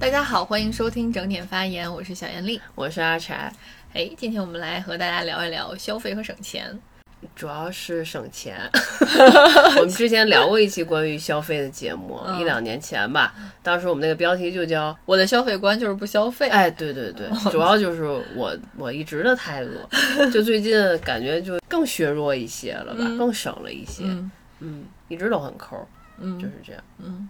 [0.00, 3.52] 大家好，欢迎收听整点发言，我是小严丽，我是阿柴。
[3.92, 6.66] 哎，今天我们来和大家聊一聊消费和省钱，
[7.36, 8.58] 主要是省钱。
[9.76, 13.34] 我们之前聊过一期关于消费的节目，一两年前吧。
[13.62, 16.48] 当时我们那个标题就叫“我的消费观就是不消费”。
[16.50, 18.04] 哎，对对对， 主要就是
[18.34, 19.70] 我我一直的态度，
[20.32, 24.04] 就最近感觉就更削弱一些了吧，更省了一些。
[24.60, 25.86] 嗯，一直都很抠，
[26.18, 26.82] 嗯，就是这样。
[26.96, 27.28] 嗯。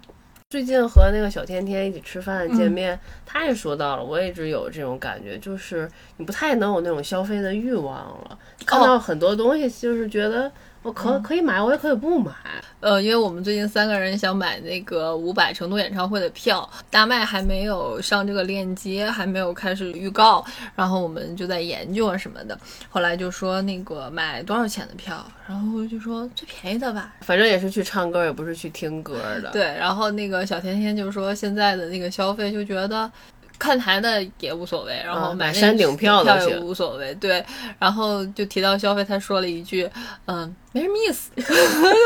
[0.50, 8.36] 最近和那个小天天一起吃饭见面，他也说到了，我一直有这种感觉，就是你不太能有那种消费的欲望了，
[8.66, 10.50] 看到很多东西就是觉得。
[10.82, 12.32] 我可可以买，我也可以不买。
[12.80, 20.42] 呃，因为我们最近三个人想买那个伍佰成都演唱会的票，大麦还没有上这个链接，还没有开始预告，
[20.74, 22.58] 然后我们就在研究啊什么的。
[22.88, 29.50] 后来就说那个买多少钱的票，然后就说最便宜的吧，反正也是去唱歌，也不是去听歌的。
[29.52, 33.10] 对，然后那个小甜甜就说现在的那个消费就觉得。
[33.60, 37.14] 看台的也无所谓，然后买山顶票也无所谓。
[37.16, 37.44] 对，
[37.78, 39.86] 然后就提到消费，他说了一句
[40.24, 41.30] ：“嗯，没什么意思。”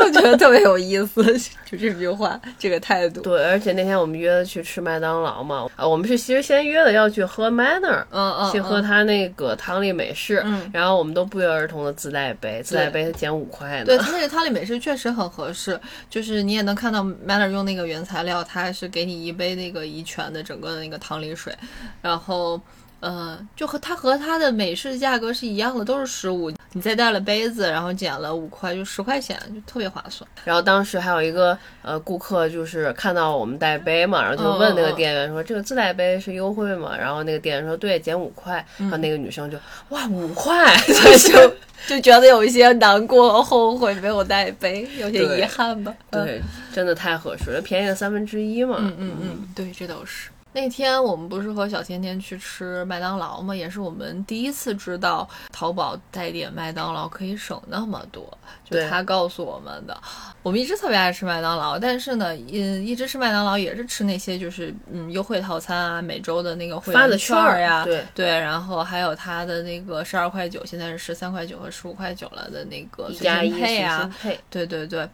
[0.05, 1.23] 我觉得特别有意思，
[1.65, 3.21] 就这句话，这个态度。
[3.21, 13.85] 对，而且那天我们约的去吃麦当劳嘛，啊，我们是其实先约的要去喝 Manner，嗯嗯，去喝他那个汤力美式，嗯，然后我们都不约而同的自带杯，自带杯减五块呢。
[13.85, 21.35] 对他那个汤力美式确实很合适，就是你也能看到 Manner 用那个原材料，他是给你一杯那个怡泉的整个的那个汤力。
[21.35, 21.53] 水，
[22.01, 22.61] 然后，
[23.05, 26.51] 呃，就和它和它的美式价格是一样的，都是十五。
[26.73, 30.27] 你再带了杯子，然后减了五块，就十块钱，就特别划算。
[30.43, 39.57] 然后当时还有一个呃顾客，就是看到我们带杯嘛，然后就问那个店员说：“这个自带杯是优惠吗？”然后那个店员说：“对，减五块。”然后那个女生就
[39.89, 40.75] 哇五块，
[41.29, 41.55] 就
[41.87, 45.93] 就觉得有一些难过后悔没有带杯，有些遗憾吧。
[46.09, 46.41] 对，
[46.73, 48.77] 真的太合适了，便宜了三分之一嘛。
[48.79, 50.29] 嗯嗯嗯，对，这倒是。
[50.55, 53.53] 那天我们不是和小甜甜去吃麦当劳吗？
[53.53, 58.25] 也是我们第一次知道淘宝代点麦当劳可以省那么多，
[58.63, 60.01] 就他告诉我们的。
[60.41, 74.09] 我们一直特别爱吃麦当劳，但是呢，嗯，一直吃麦当劳也是吃那些就是嗯优惠套餐啊，每周的那个会员券呀，对对，然后还有他的那个十二块九，现在是十三块九和十五块九了的那个一加一配啊，
[74.49, 75.05] 对对对。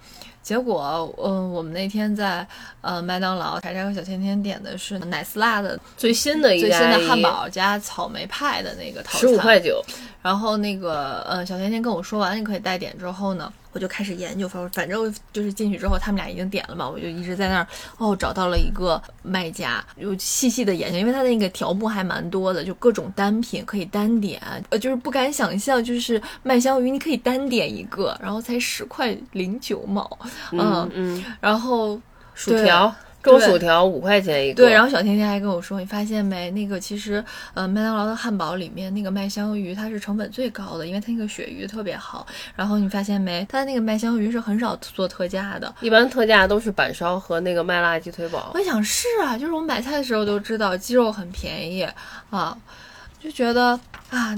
[0.44, 2.46] 结果，嗯，我们那天在
[2.82, 9.84] 呃麦当劳，柴柴和小甜甜点的是奶丝辣的最新的最新的汉堡加草莓派的那个套餐，十五块九。
[10.22, 13.52] 然后那个，呃，小甜甜跟我说完你可以带点之后呢。
[13.74, 17.68] 我就开始研究，反反正就是进去之后，他们俩已经点了嘛，我就一直在那儿
[17.98, 30.20] 哦，找到了一个卖家，又细细的研究，因为他的那个条目还蛮多的，就各种单品可以单点，呃，就是不敢想象，就是麦香鱼你可以单点一个，然后才十块零九毛，
[30.52, 31.98] 嗯嗯，然后
[32.34, 32.94] 薯条。
[33.22, 34.72] 中薯条五块钱一个，对。
[34.72, 36.50] 然后小甜甜还跟我说：“你发现没？
[36.52, 37.24] 那个其实，
[37.54, 42.26] 呃，麦当劳的汉堡里面那个麦香鱼它是成本最高的，因为它那个鳕鱼特别好。
[42.56, 43.46] 然后你发现没？
[43.50, 48.52] 它的那个麦香鱼是很少做特价的，一般特价都是板烧和那个麦辣鸡腿堡。
[48.54, 51.88] 我想是啊，就是我们买菜的时候都知道鸡肉很便宜
[52.30, 52.58] 啊，
[53.20, 54.38] 就觉得啊。”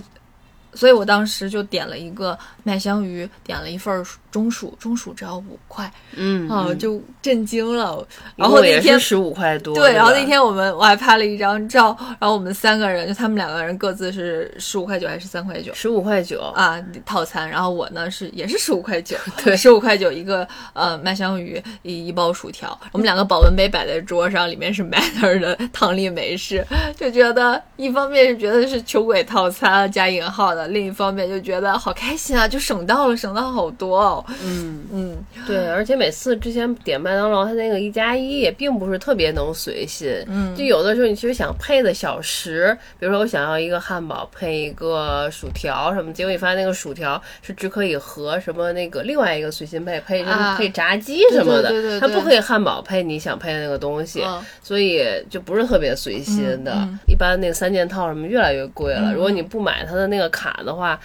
[0.76, 8.06] 所以我当时就点了一个麦香鱼，点了一份中薯，中薯只要五块，嗯啊，就震惊了。
[8.36, 9.94] 然后那天十五块多，对。
[9.94, 15.72] 然后那天我们我还拍了一张照，然后我们三个人就他们两个人各自是十五块九还是三块九？
[15.74, 17.48] 十五块九啊，套餐。
[17.48, 22.78] 然后我呢是也是十五块九， 对，十五块九一个呃麦香鱼一一包薯条。
[22.92, 26.66] 我们两个保温杯摆在桌上，里面是 Manner 的汤力美式，
[26.98, 30.63] 就觉得一方面是觉得是穷鬼套餐加引号的。
[30.68, 34.26] 另一方面就觉得好开心啊，就省到了，省到好多哦。
[34.44, 40.24] 嗯嗯，对，而且每次之前点麦当劳，它那个一加一也并不是特别能随心。
[40.28, 54.24] 嗯，就有的时候你其实想配的小食，比如说我想要一个汉堡配一个薯条什么，结果你发现那个薯条是只可以和什么那个另外一个随心配配就是配炸鸡什么的，对对对，它不可以汉堡配你想配的那个东西，
[54.62, 56.88] 所以就不是特别随心的。
[57.08, 60.53] 一般那三件套什么越来越贵了，如果你不买它的那个卡。
[60.58, 61.00] 的话，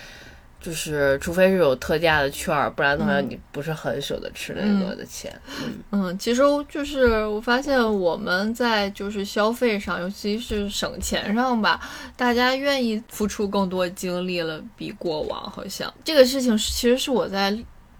[0.60, 5.32] 就是除非是有特价的券儿，不然的话你不是很舍得吃那个的钱。
[5.92, 11.80] 嗯，其实就是我发现我们在就是消费上，尤其是省钱上吧，
[12.16, 17.56] 大家愿意付出更多精力了，比过往好像这个事情其实是我在。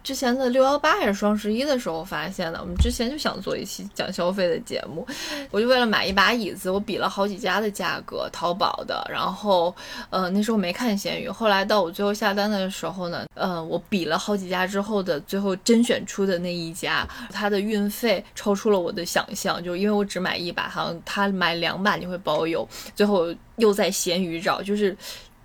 [0.09, 2.59] 之前的六幺八还是双十一的时候发现的。
[2.63, 5.07] 我们之前就想做一期讲消费的节目，
[5.51, 9.77] 我就为了买一把椅子，我比了好几家的价格，淘宝的，然后
[10.09, 23.27] 呃那时候没看闲鱼，后来到我最后下单的时候呢，呃我比了好几家之后的最后甄选出的那一家，它的运费超出了我的想象，就因为我只买一把，好像他买两把你会包邮，最后
[23.57, 24.97] 又在闲鱼找，就是。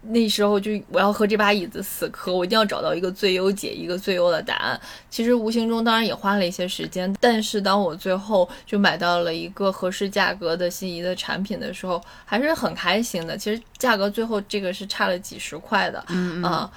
[0.06, 4.80] 那时候就我要和这把椅子死磕，我一定要找到一个最优解，一个最优的答案。
[5.10, 13.38] 其实无形中当然也花了一些时间，但是当我最后就买到了一个合适价格的心仪的产品的时候，还是很开心的。
[13.38, 16.72] 其实价格最后这个是差了几十块的，嗯啊，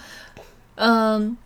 [0.76, 1.36] 嗯。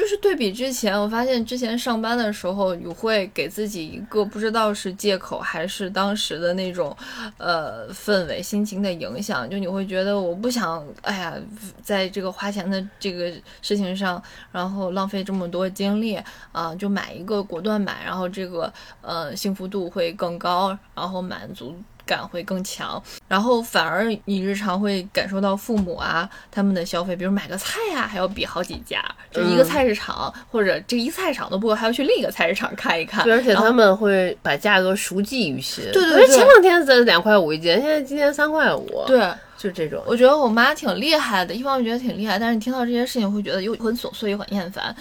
[0.00, 6.96] 就是对比之前，我发现之前上班的时候，你会给自己一个不知道是借口还是当时的那种，
[7.36, 11.34] 呃，氛围、心情的影响，就你会觉得我不想，哎呀，
[11.82, 13.30] 在这个花钱的这个
[13.60, 14.20] 事情上，
[14.50, 16.18] 然后浪费这么多精力
[16.50, 18.72] 啊，就买一个果断买，然后这个
[19.02, 21.76] 呃幸福度会更高，然后满足。
[22.10, 33.22] 感会更强，然后反而你日常会感受到父母啊他们的消费，比如买个菜呀，还要比好几家，就一个菜市场或者这一菜场都不够，还要去另一个菜市场看一看。
[33.22, 35.84] 对，而且他们会把价格熟记于心。
[35.92, 39.04] 对对对，前两天才两块五一斤，现在今天三块五。
[39.06, 40.02] 对，就这种。
[40.04, 44.92] 我觉得我妈挺厉害的，一方面觉得挺厉害，但是你听到这些事情会觉得又很琐碎又很厌烦，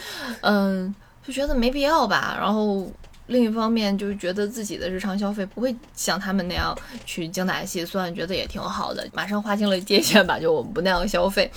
[0.42, 0.94] 嗯，
[1.26, 2.88] 就觉得没必要吧，然后。
[3.30, 9.08] 另一方面，就是觉得自己的日常消费不会像他们那样去精打细算，觉得也挺好的。
[9.14, 11.50] 马上划清了界限吧， 就我们不那样消费。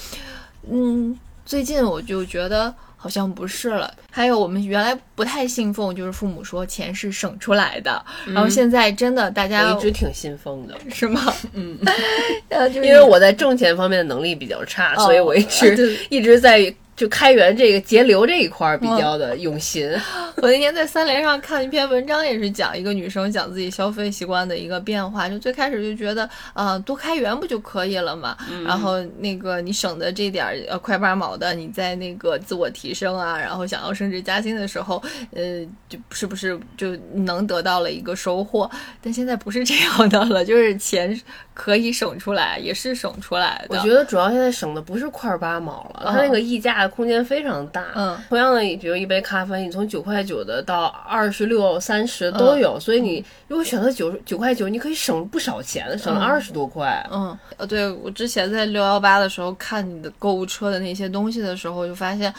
[0.70, 3.92] 嗯，最近我就觉得好像不是了。
[4.10, 11.32] 还有，我们原来不太信奉，就是父母说钱是省出来的，然后现在真的大家一直挺信奉的， 是吗？
[11.54, 11.78] 嗯，
[12.74, 16.72] 因为我在挣钱方面的能力比较差，所以我一直一直在。
[17.02, 19.90] 就开源这个节流这一块比较的用心。
[20.40, 25.28] 我那天在三联上看一篇文章，也是讲一个女生讲自己消费习惯的一个变化。
[25.28, 28.36] 就最开始就觉得，啊，多开源不就可以了嘛？
[28.64, 35.02] 然后那个你省的这点儿呃块八毛的，你在那个自我提升啊，然后想要升职加薪的时候，
[35.32, 38.70] 呃，就是不是就能得到了一个收获？
[39.02, 41.20] 但现在不是这样的了，就是钱
[41.52, 43.76] 可以省出来，也是省出来的。
[43.76, 46.88] 我觉得主要现在省的不是块八毛了，它那个溢价。
[46.94, 57.04] 空间非常大，嗯，同样的，比如一杯咖啡，你从九块九的到二十六、三十都有，所以你如果选择九九块九，你可以省不少钱，省了二十多块。
[57.10, 62.32] 嗯，呃，对我之前在六幺八的时候看你的购物车的那些东西的时候，就发现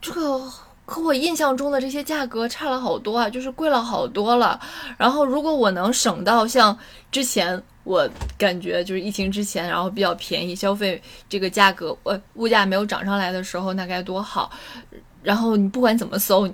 [0.00, 0.40] 这个
[0.88, 4.58] 和我印象中的这些价格差了好多啊，就是贵了好多了。
[4.96, 6.76] 然后如果我能省到像
[7.12, 7.62] 之前。
[7.84, 8.06] 我
[8.36, 14.50] 感觉就是疫情之前，然后比较便宜，消费这个价格，呃，物价没有涨上来的时候，那该多好。
[15.22, 16.46] 然后你不管怎么搜，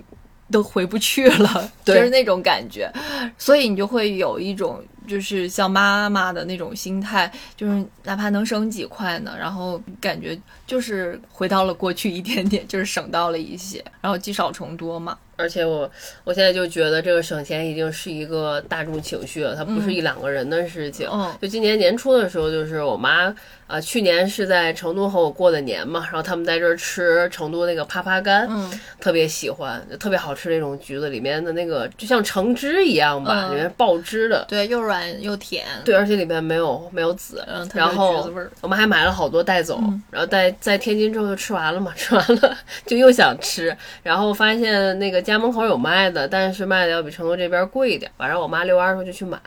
[0.49, 2.89] 都回不去了， 就是那种感觉。
[3.37, 10.37] 所以你就会有一种，就是像妈妈的那种心态，就是哪怕能省几块呢，然后感觉
[10.67, 15.17] 就是回到了过去一点点，就是省到了一些，然后积少成多嘛。
[15.35, 15.89] 而且我
[16.23, 21.09] 我现在就觉得这个省钱已经是一个大众情绪了，它不是一两个人的事情。
[21.41, 23.35] 就今年年初的时候，就是我妈。
[23.67, 28.71] 啊，去年是在成都和我过的年嘛，然后他们在这儿吃成都那个耙耙柑，嗯，
[29.01, 37.43] 特别喜欢，特别好吃那种橘子，里面的那个就像橙汁一样吧，里面爆汁的，对，又软又甜，对，而且里面没有没有籽，
[37.73, 38.29] 然后
[38.61, 42.55] 我们还买了好多带走，然后在在天津之后就吃完了嘛，吃完了
[42.85, 49.39] 就又想吃，然后发现那个家门口有卖的，但是卖的要比成都这边贵一点，晚上我妈遛弯的时候就去买，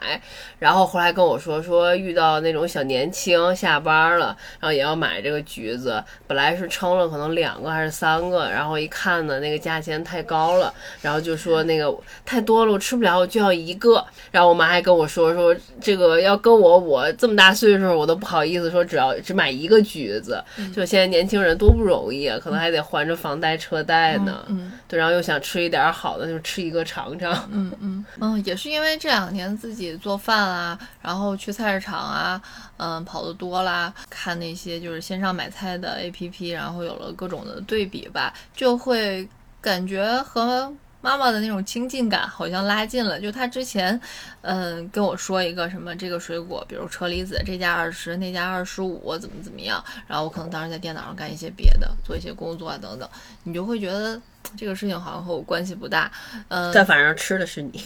[0.59, 4.09] 然后后来跟我说说遇到那种小年轻下班。
[4.19, 11.95] 了，然后也要买这个橘子，本来是称了可能两个还是三个，然后一看呢，那个价钱太高了，然后就说那个
[12.25, 14.03] 太多了，我吃不了，我就要一个。
[14.31, 20.43] 然后我妈还跟我说说这个要跟我我这么大岁数，我都不好意思说只要只买一个橘子。
[20.75, 24.43] 就现在年轻人多不容易啊，可能还得还着房贷车贷呢。
[24.47, 27.31] 嗯，对，然后又想吃一一点好的，就吃一个尝尝。
[27.51, 32.41] 嗯嗯嗯，也是因为这两年自己做饭啊，然后去菜市场啊。
[32.81, 39.27] 嗯，跑的多啦，看那些就是线上买菜的 APP，然后有了各种的对比吧，就会
[39.59, 43.19] 感觉和妈妈的那种亲近感好像拉近了。
[43.19, 43.99] 就他之前，
[44.41, 53.09] 嗯，跟我说一个什么这个水果，比如车厘子，这家二十，那家二十五，怎么怎么样，然后我可能当时在电脑上干一些别的，做一些工作啊等等，
[53.43, 54.19] 你就会觉得。
[54.57, 56.09] 这个事情好像和我关系不大，
[56.47, 57.83] 嗯， 但反正吃的是你，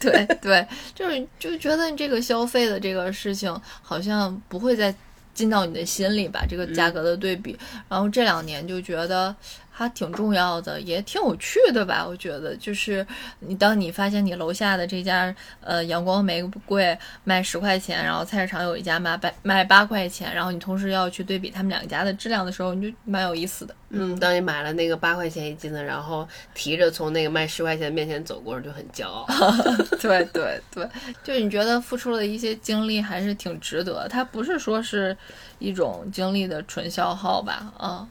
[0.00, 4.92] 对对，就是就觉得这个消费的这个事情好像不会再
[5.32, 7.56] 进到你的心里吧，这个价格的对比，
[7.88, 9.36] 然后这两年就觉得。
[9.82, 12.04] 还挺重要的，也挺有趣的吧？
[12.06, 13.06] 我觉得，就是
[13.40, 23.74] 你当你发现你楼下的这家呃阳光玫瑰卖十块钱，然后菜市场有一家卖卖卖八块钱，然后你同时要去对比他们两家的质量的时候，你就蛮有意思的。
[23.94, 29.26] 嗯，当你买了那个八块钱一斤的，然后提着从那个卖十块钱的面前走过，就很骄傲。
[30.00, 30.88] 对对对，
[31.22, 35.14] 就你觉得付出了一些精力还是挺值得，它不是说是
[35.58, 37.70] 一种精力的纯消耗吧？
[37.76, 38.08] 啊，嗯，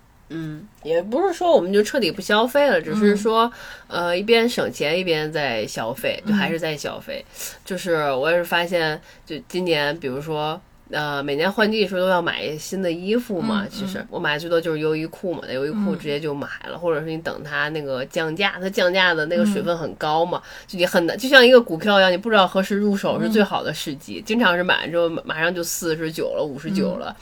[0.83, 3.51] 也不是说我们就彻底不消费了，只是说
[3.87, 7.23] 呃一边省钱一边在消费，就还是在消费。
[7.65, 10.59] 就是我也是发现，就今年比如说。
[10.93, 13.65] 呃，每年换季的时候都要买新的衣服嘛。
[13.71, 27.15] 其实我买的最多就是优衣库嘛，那优衣库直接就买了，或者是你等它那个降价，它降价的那个水分很高嘛，就你很难，就像一个股票一样，你不知道何时入手是最好的时机，经常是买了之后马上就四十九了，五十九了。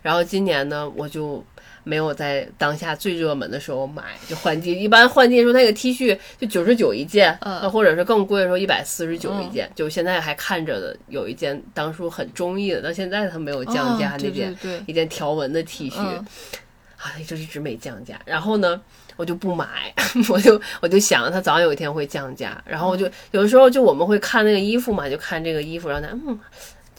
[0.00, 1.44] 然后今年呢，我就。
[1.84, 4.72] 没有在当下最热门的时候买，就换季。
[4.72, 9.70] 一般换季的时候，那个 T 恤就九十九一件，呃，或者是更贵的时候一百四十九一件。
[9.74, 14.56] 就现在还看着的有一件，当初很中意的，到现在它没有降价那件，
[14.86, 18.20] 一件条纹的 T 恤，啊，就一直没降价。
[18.24, 18.80] 然后呢，
[19.16, 19.92] 我就不买，
[20.28, 22.62] 我就我就想它早晚有一天会降价。
[22.66, 26.38] 然后我就有的时候就我们会看那个衣服嘛，就看这个衣服，然后呢，嗯。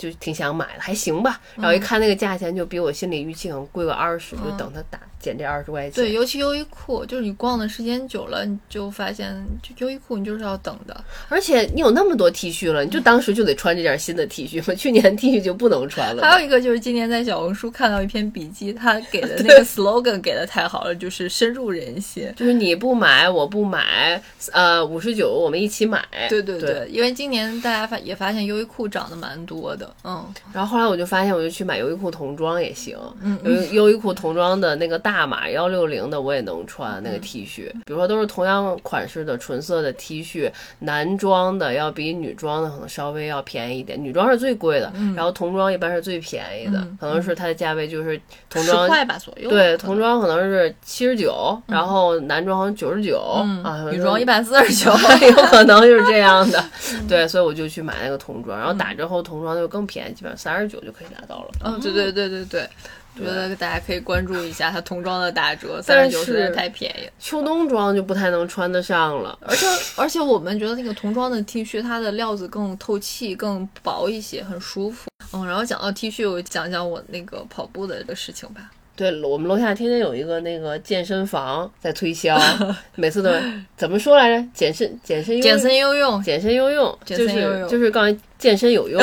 [0.02, 1.40] 就挺想买的，还行吧。
[1.56, 5.00] 然后一看那个价钱，就比我心里预期可能贵个二十，就等它打。
[5.22, 16.24] 减这二十块钱，对，尤其优衣库，就是你逛的时间久了，你就发现，就优衣库你就是要等的，而且你有那么多 T 恤了，你就当时就得穿这件新的 T 恤嘛， 去年 T 恤就不能穿了。
[16.24, 26.04] 还有一个就是今年在小红书看到一篇笔记，他给的那个 slogan 给的太好了，就是深入人心，就是你不买我不买，呃，五十九我们一起买。
[26.30, 35.82] 对对对，因为今年大家发也发现优衣库涨得蛮多的，嗯，然后后来我就发现，我就去买优衣库童装也行，嗯，优优衣库童装的那个大码幺六。
[35.92, 40.50] 零的我也能穿那个 T 恤，比如说都是同样款式的纯色的 T 恤，
[40.80, 48.18] 男装的要比女装的可能稍微要便宜一点，女装是最贵的，然后童装一般是最便宜的，可能是它的价位就是
[48.50, 53.20] 童装十块吧左右，对，童装可能是七十九，然后男装好像九十九
[53.64, 54.92] 啊，女装一百四十九，
[55.28, 56.64] 有可能就是这样的，
[57.10, 61.52] 对，所以我就去买那个童装，然后打折后童装就更便宜，基本上三十九就可以拿到了。
[61.66, 62.70] 嗯，对对对对对。
[63.18, 67.10] 觉得大家可以关注一下它童装的打折，三十九实在太便宜。
[67.20, 69.66] 秋冬装就不太能穿得上了，而且
[69.96, 75.10] 而且我们觉得那个童装的 T 恤，它的料子更透气、更薄一些，很舒服。
[75.34, 78.72] 嗯，然后讲到 T 恤，我讲讲我那个跑步的这个事情吧。
[78.94, 82.40] 对我们楼下天天有一个那个健身房在推销，
[82.96, 83.32] 每次都
[83.76, 84.48] 怎么说来着？
[84.54, 89.02] 健身健身健身有用，健身有用，就是就是告诉健身有用。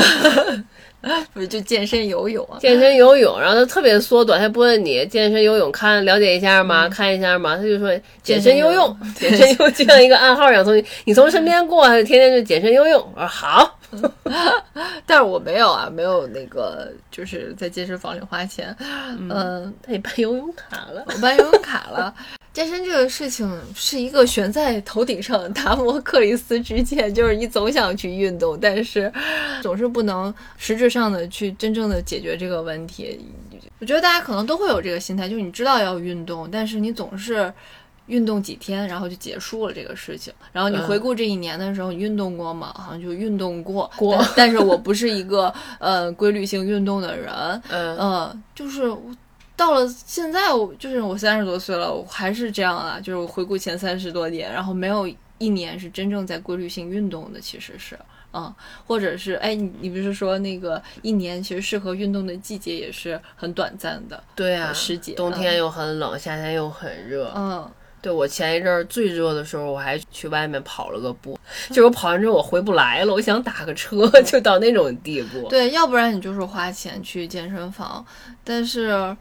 [1.33, 2.59] 不是就健身游泳啊？
[2.61, 6.89] 健身游泳，然后他特别缩短，他不问你健身游泳看了解一下吗？
[6.89, 7.57] 看一下吗？
[7.57, 7.89] 他就说
[8.23, 13.13] 健身游泳， 健身游就像一个暗号一样，从你从身边过，他就天天就健身游泳。
[13.15, 13.79] 我说好，
[15.07, 18.75] 但是我没有啊，没有那个就是在健身房里花钱。
[18.81, 22.13] 嗯，他也办游泳卡了，我办游泳卡了。
[22.59, 29.13] 健身这个事情是一个悬在头顶上的达摩克里斯之剑，就是你总想去运动，但是
[29.63, 33.21] 总是不能实质上的去真正的解决这个问题。
[33.79, 37.53] 我觉得大家可能都会有这个心态，就是你知道要运动，但是你总是
[38.07, 40.35] 运动几天，然后就结束了这个事情。
[40.51, 42.75] 然后你回顾这一年的时候，你运动过吗？
[42.77, 44.21] 好像就运动过，过。
[44.35, 48.93] 但是我不是一个呃规律性运动的人，嗯，就是。
[49.59, 57.99] 到了现在，我就是我三十多岁了，我还是这样啊，就是我回顾前三十多年，然后没有一年是真正在规律性运动的，其实是，
[58.33, 58.55] 嗯，
[58.87, 67.69] 或者是，哎，你你不是说那个一年其实适合运动的季节也是很短暂的，对啊，时节，冬天又很冷，夏天又很热，嗯。
[68.01, 71.39] 对我前一阵儿最热的时候，我还去外面跑了个步，
[71.71, 75.49] 就我跑完之后我回不来了，我想打个车，就到那种地步。
[75.49, 78.05] 对，要不然你就是花钱去健身房，
[78.45, 79.17] 但是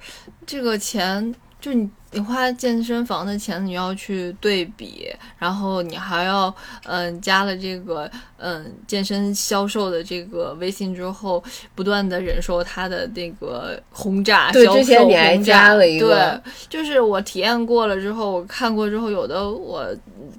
[0.46, 1.90] 这个钱就你。
[2.12, 6.52] 你花健身房的钱，你要去对比，然后你还要
[6.86, 11.44] 嗯加了这个嗯健身销售的这个微信之后，
[11.76, 19.86] 不断的忍受他的那个轰炸，对，之前你还加了一个，对，就是我体验过了之后，我看过之后，有的我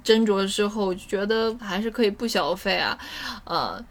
[0.03, 2.97] 斟酌之后觉得还是可以不消费啊，
[3.43, 3.85] 呃。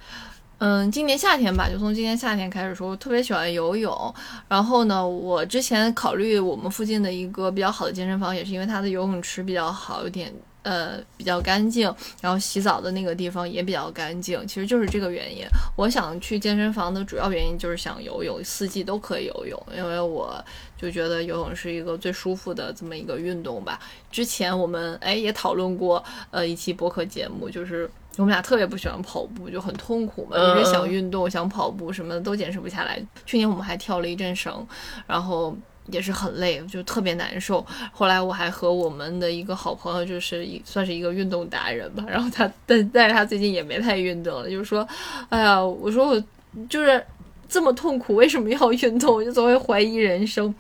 [0.59, 4.15] 嗯，今年夏天吧，就从今年夏天开始说，我特别喜欢游泳。
[4.49, 10.33] 然后呢，我之前考虑我们附近的一个比较好的健身房，也是因为它的游泳池比较好，有点。
[10.63, 15.47] 呃比较干净，然后洗澡的那个地方也比较干净，其实就是这个原因。
[15.77, 20.45] 我想去健身房的主要原因就是想游泳，四季都可以游泳，因为我
[20.77, 23.81] 就觉得游泳是一个最舒服的这么一个运动吧。
[24.11, 27.89] 之前我们哎也讨论过呃一期播客节目，就是
[28.19, 33.01] 我们俩特别不喜欢跑步，就很痛苦嘛，一直想运动想跑步什么的都坚持不下来。
[33.25, 34.67] 去年我们还跳了一阵绳，
[35.07, 35.57] 然后。
[35.91, 37.65] 也是很累，就特别难受。
[37.93, 42.05] 后来我还和我们的一个好朋友，就是一算是一个运动达人吧。
[42.07, 44.87] 然后他，但但是他最近也没太运动了，就是说，
[45.31, 46.25] 哎呀，我说我
[46.69, 47.03] 就是
[47.49, 49.15] 这么痛苦，为什么要运动？
[49.15, 50.55] 我就总会怀疑人生。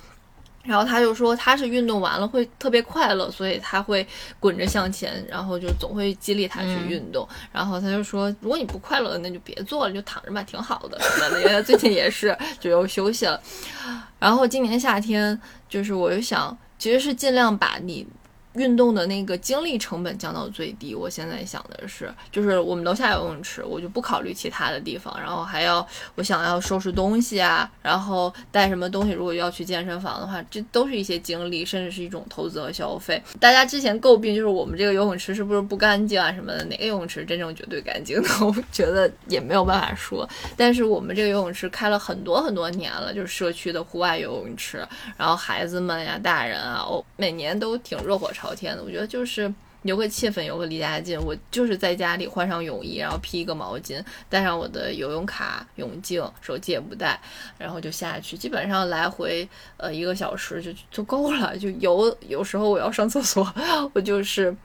[0.68, 4.06] 然后他就说他是运动完了会特别快乐，所以他会
[4.38, 7.26] 滚着向前，然后就总会激励他去运动。
[7.50, 11.00] 然后他就说，如果你不快乐，那就别做了，就躺着吧，挺好的。
[11.40, 13.40] 因为他最近也是就又休息了。
[14.20, 18.06] 然后今年夏天，就是我就想，其实是尽量把你。
[18.58, 20.94] 运动的那个精力成本降到最低。
[20.94, 25.16] 我现在想的是，就是我们楼下游泳池，我就不考虑其他的地方。
[25.18, 25.86] 然后还要
[26.16, 29.12] 我想要收拾东西啊，然后带什么东西。
[29.12, 33.22] 如果要去健身房的话，这都是一些精力，甚至是一种投资和消费。
[33.38, 36.64] 大家之前诟病就是我们这个游泳池是不是不干净啊什么的？
[36.64, 38.28] 哪个游泳池真正绝对干净的？
[38.44, 40.28] 我觉得也没有办法说。
[40.56, 44.86] 但是我们这个游泳池开了很多很多年了，就是社区的户外游泳池。
[45.16, 48.47] 然后孩子们呀、大人啊，哦，每年都挺热火朝。
[48.48, 49.52] 朝天的，我觉得就是
[49.82, 51.20] 有个气氛，有个离家近。
[51.20, 57.20] 我就是在家里换上泳衣，然后披一个毛巾，带上我的游泳卡、泳镜，手机也不带，
[57.58, 58.38] 然后就下去。
[58.38, 61.58] 基本上来回呃一个小时就就够了。
[61.58, 63.46] 就游，有时候我要上厕所，
[63.92, 64.56] 我就是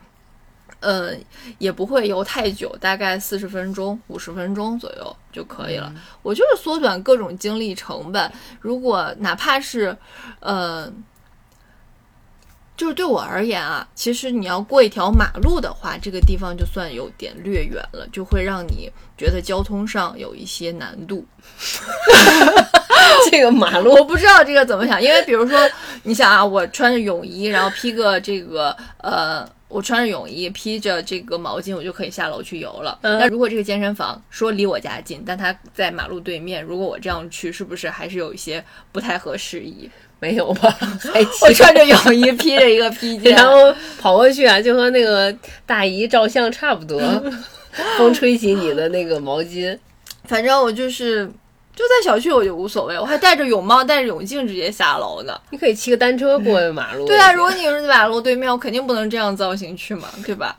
[0.80, 1.22] 嗯
[1.58, 5.94] 也不会游太久，大概四十分钟、五十分钟左右就可以了。
[6.22, 8.32] 我就是缩短各种精力成本。
[8.62, 9.98] 如果哪怕是
[10.40, 10.90] 呃。
[12.76, 21.26] 就是对我而言啊，其实你要过一条马路的话，这个地方就算有点略远了，就会让你觉得交通上有一些难度。
[23.30, 25.70] 这个马路我不知道这个怎么想，因为比如说，
[26.04, 32.98] 你想啊，我穿着泳衣，然后披个这个呃，我穿着泳衣披着这个毛巾，我就可以下楼去游了。
[33.04, 39.90] 那如果这个健身房说离我家近，但它在马路对面，如果我这样去，是不是还是有一些不太合时宜？
[40.24, 40.74] 没有吧？
[41.42, 47.02] 我穿着泳衣，披着一个披肩，然后跑过去啊，就和那个大姨照相差不多。
[47.98, 49.78] 风吹起你的那个毛巾，
[50.26, 51.30] 反正我就是
[51.76, 52.98] 就在小区，我就无所谓。
[53.00, 55.40] 我还戴着泳帽，戴着泳镜直接下楼呢。
[55.50, 57.06] 你可以骑个单车过马路。
[57.08, 60.56] 对啊，如果你是马路对面，我肯定不能这样造型去嘛，对吧？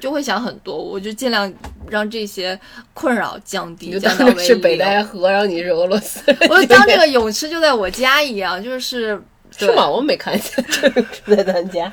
[0.00, 1.52] 就会想很多，我就尽量
[1.88, 2.58] 让这些
[2.92, 4.44] 困扰降低，降到为零。
[4.44, 6.20] 是北戴河，然后你是俄罗斯。
[6.48, 9.20] 我就当这个泳池就在我家一样，就是
[9.56, 9.88] 是吗？
[9.88, 10.64] 我没看见，
[11.24, 11.92] 就在咱家，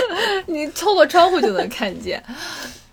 [0.46, 2.22] 你透过窗户就能看见。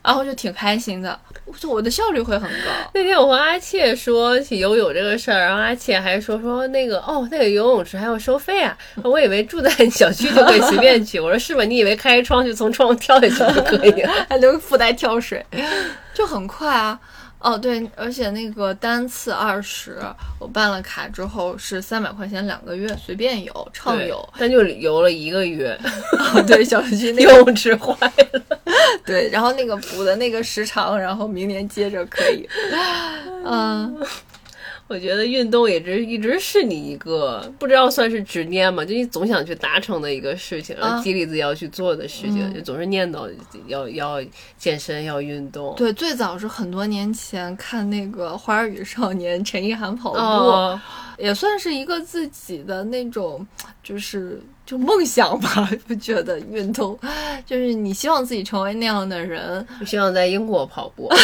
[0.04, 1.18] 然后就挺开心的，
[1.58, 2.68] 就我的效率会很高。
[2.94, 8.78] 那天我和阿切说起游泳这个事儿，然后阿切还说说那个哦，那个游泳池还要收费啊？
[9.04, 11.20] 我以为住在小区就可以随便去。
[11.22, 11.64] 我说是吧？
[11.64, 14.12] 你以为开窗就从窗户跳下去就可以了？
[14.30, 15.46] 还能附带跳水，
[16.14, 17.00] 就很快啊。
[17.44, 20.00] 哦，对，而且那个单次二十，
[20.40, 24.28] 我办了卡之后是三百块钱两个月，随便游，畅游。
[24.40, 25.78] 但就游了一个月，
[26.48, 27.94] 对，小区那 个泳池坏
[28.32, 28.42] 了。
[29.06, 32.48] 对，然后那个补的那个时长，然后明年接着可以。
[33.46, 33.94] 嗯。
[34.94, 43.28] 我觉得运动也直一直是你一个不知道算是执念嘛，就你总想去达成的一个事情，激励自己要去做的事情，就总是念叨
[43.66, 44.22] 要要
[44.56, 45.74] 健身要运动。
[45.76, 50.80] 对，最早是很多年前看那个《花儿与少年》，陈意涵跑步，
[51.18, 53.44] 也算是一个自己的那种，
[53.82, 55.68] 就是就梦想吧。
[55.88, 56.96] 不觉得运动
[57.48, 61.10] 就是你希望自己成为那样的人，希望在英国跑步。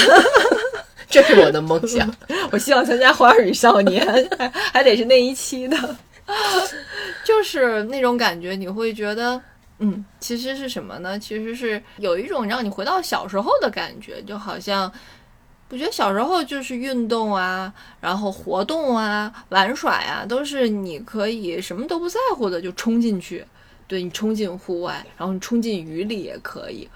[1.10, 2.14] 这是我的梦想，
[2.52, 4.06] 我希望参加《花儿与少年》，
[4.72, 5.96] 还得是那一期的，
[7.26, 9.42] 就是那种感觉，你会觉得，
[9.80, 11.18] 嗯，其实是什么呢？
[11.18, 14.92] 其实是有一种让你回到小时候的感觉，就好像，
[15.70, 23.44] 我觉得小时候就是运动啊，然后活动啊，玩耍呀，都是你可以什么都不在乎的就冲进去，
[23.90, 26.88] 对你冲进户外，然后你冲进雨里也可以。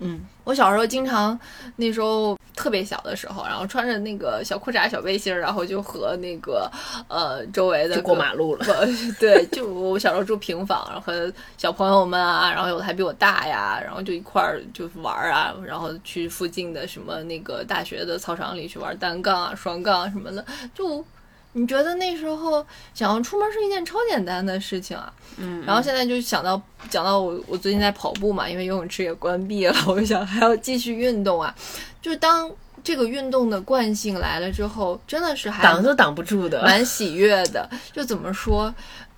[0.00, 1.38] 嗯，我小时候经常，
[1.76, 6.68] 那时候特别小的时候，然后穿着那个小裤衩、小背心儿，然后就和那个
[7.08, 8.66] 呃周围的过马路了。
[9.20, 21.04] 对，就我小时候住平房，然后和小朋友们啊，然后有的还比我大呀，然后就一块儿就玩儿啊，然后去附近的什么那个大学的操场里去玩单杠啊、双杠什么的，就。
[21.52, 31.54] 你觉得那时候想要出门是一件超简单的事情啊，嗯，然后现在就想到讲到我我最近在跑步嘛，因为游泳池也关闭了， 我就想还要继续运动啊。
[32.00, 32.50] 就是当
[32.84, 37.68] 这个运动的惯性来了之后，真的是还挡都挡不住的，蛮喜悦的。
[37.92, 38.72] 就怎么说，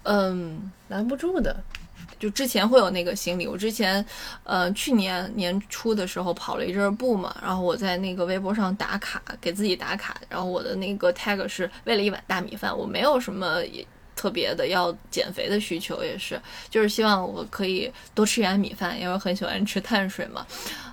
[0.04, 1.54] 嗯，拦不住的。
[2.22, 4.04] 就之前会有那个心理，我之前，
[4.44, 13.56] 呃，去年年初的时候跑了一阵儿步嘛，然后我在那个微博上打卡，给自己打卡，然后我的那个 tag 是为了一碗大米饭，我没有什么
[14.14, 20.46] 特别的要减肥的需求，也是，就是希望我可以多吃一碗米饭，因为很喜欢吃碳水嘛。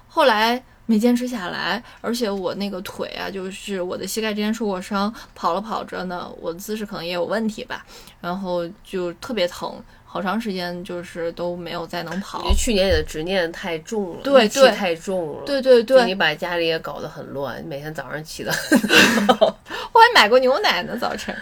[0.07, 7.85] 后来没坚持下来，而且我那个腿啊，就是我的膝盖之前受过伤，跑了跑着呢，我的姿势可能也有问题吧，
[8.19, 9.79] 然后就特别疼。
[10.11, 12.41] 好长时间就是都没有再能跑。
[12.41, 16.03] 因为去年你的执念太重了，对对，太重了，对对对。
[16.05, 18.51] 你把家里也搞得很乱，每天早上起的。
[19.37, 21.35] 我还买过牛奶呢，早晨。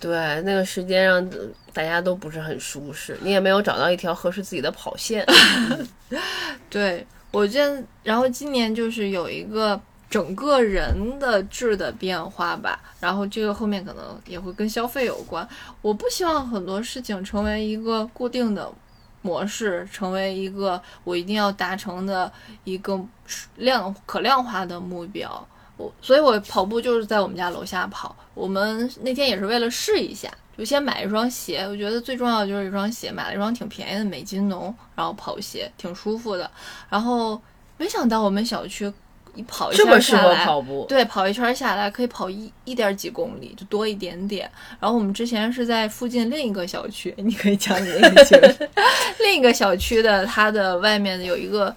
[0.00, 1.30] 对，那个时间让
[1.74, 5.26] 大家都不是很舒适，你也没有找到一条合适自己的跑线。
[6.70, 9.78] 对我见，然后今年就是有一个。
[10.10, 15.46] 整个人的质的变化吧，然后这个后面可能也会跟消费有关。
[15.82, 18.70] 我不希望很多事情成为一个固定的
[19.22, 22.30] 模式，成为一个我一定要达成的
[22.62, 23.02] 一个
[23.56, 25.48] 量可量化的目标。
[25.76, 28.14] 我所以，我跑步就是在我们家楼下跑。
[28.34, 31.66] 我们那天也是为了试一下，就先买一双鞋。
[31.66, 36.48] 我觉得最重要的就是一双鞋，买了一双挺便宜的美津浓，然后跑鞋挺舒服的。
[36.88, 37.40] 然后
[37.76, 38.92] 没想到我们小区。
[39.34, 40.46] 一跑一圈下来，
[40.88, 44.50] 对，跑一圈下来可以跑一一点几公里，就多一点点。
[44.78, 48.68] 然后我们之前是在附近另一个小区，你可以讲你那个小区，
[49.18, 51.74] 另一个小区的它的外面有一个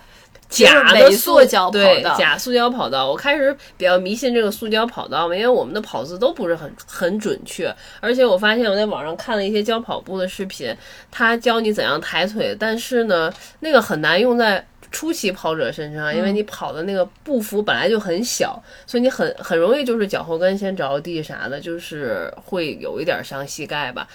[0.50, 3.10] 假的塑胶跑道，假塑胶跑道。
[3.10, 10.76] 我开始比较迷信这个塑胶跑道，因为我们的跑姿都不是很很准确，而且我发现我在网上看了一些教跑步的视频，
[11.12, 14.66] 他教你怎样抬腿，但是呢，那个很难用在。
[14.92, 24.08] 初期跑者身上，因为你跑的那个步幅本来就很小，所以你很很容易就是脚后跟先着地啥的，就是会有一点伤膝盖吧。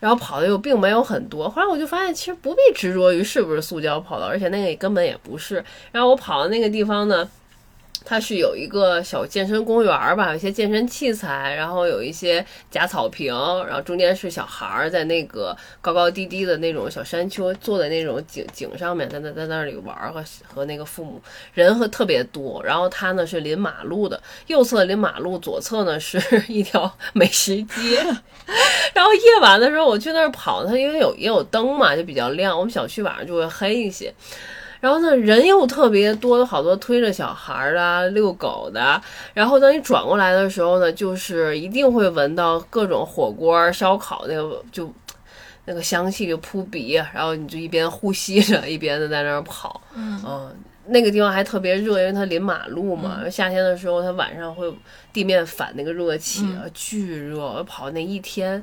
[0.00, 5.64] 然后跑的又并没有很多，后来我就发现其实不必执着于是不是塑胶跑道，而且那个也根本也不是。
[5.92, 7.28] 然后我跑的那个地方呢。
[8.04, 13.34] 它是有一个小健身公园儿吧，有一些健身器材，然后有一些假草坪，
[13.66, 21.20] 然后中间是小孩儿在那个高高低低的那种小山丘坐在那种井井上面，在那在那里玩和和那个父母
[21.54, 28.02] 人和特别多，然后它呢是临马路的，右侧临马路，左侧呢是一条美食街，
[28.92, 34.12] 然后夜晚的时候我去那儿跑，它因为有也有灯嘛，就比较亮，我们小区晚上就会黑一些。
[34.84, 39.00] 然后呢，人又特别多，有好多推着小孩儿的、遛狗的。
[39.32, 44.92] 然后当你转过来的时候呢，就是一定会闻到各种火锅、烧烤那个就
[45.64, 49.80] 那个香气就扑鼻，然后你就一边呼吸着，一边的在那儿跑。
[49.96, 50.54] 嗯，
[50.88, 53.22] 那个地方还特别热，因为它临马路嘛。
[53.30, 54.70] 夏天的时候，它晚上会
[55.14, 57.38] 地面反那个热气，巨热。
[57.38, 58.62] 我跑那一天。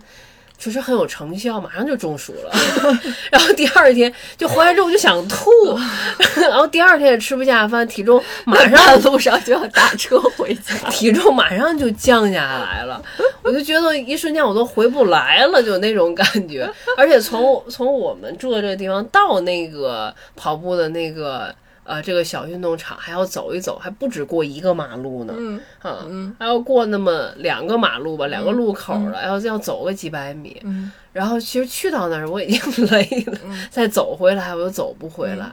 [0.62, 2.54] 确实很有成效，马上就中暑了。
[3.32, 5.50] 然后第二天就回来之后就想吐，
[6.40, 13.02] 然后第二天也吃不下饭，体重马上路上就要打车回家， 体重马上就降下来了。
[13.42, 16.72] 我就觉得一瞬间我都回不来了，就那种感觉。
[16.96, 21.52] 而且从从我们住的这个地方到那个跑步的那个。
[21.92, 26.08] 呃，这个小运动场还要走一走，还不止过一个马路呢，嗯，啊，
[26.40, 33.38] 还要过那么两个马路吧，两个路口了，要要走个几百米，嗯，然后其实去到那儿我已经 累了，
[33.70, 35.52] 再走回来我又走不回来，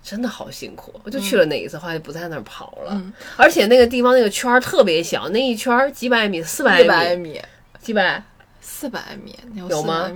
[0.00, 0.94] 真的好辛苦。
[1.02, 3.02] 我就去了那一次，后来就不在那儿跑了，
[3.36, 7.42] 而且那个地方那个圈儿特别小，那一圈儿几百米，四百米，
[7.80, 8.22] 几百，
[8.60, 10.08] 四百米，有吗？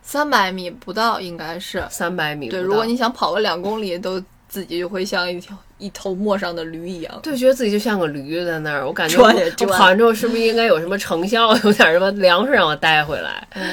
[0.00, 2.48] 三百米不到，应该是三百米。
[2.48, 7.20] 对，如果你想跑个两公里，都自己就会像一条一头陌上的驴一样。
[7.22, 8.86] 对，觉得自己就像个驴在那儿。
[8.86, 13.46] 我感觉我跑完之后是不是应该有什么成效，有点什么粮食让我带回来？
[13.54, 13.64] 嗯。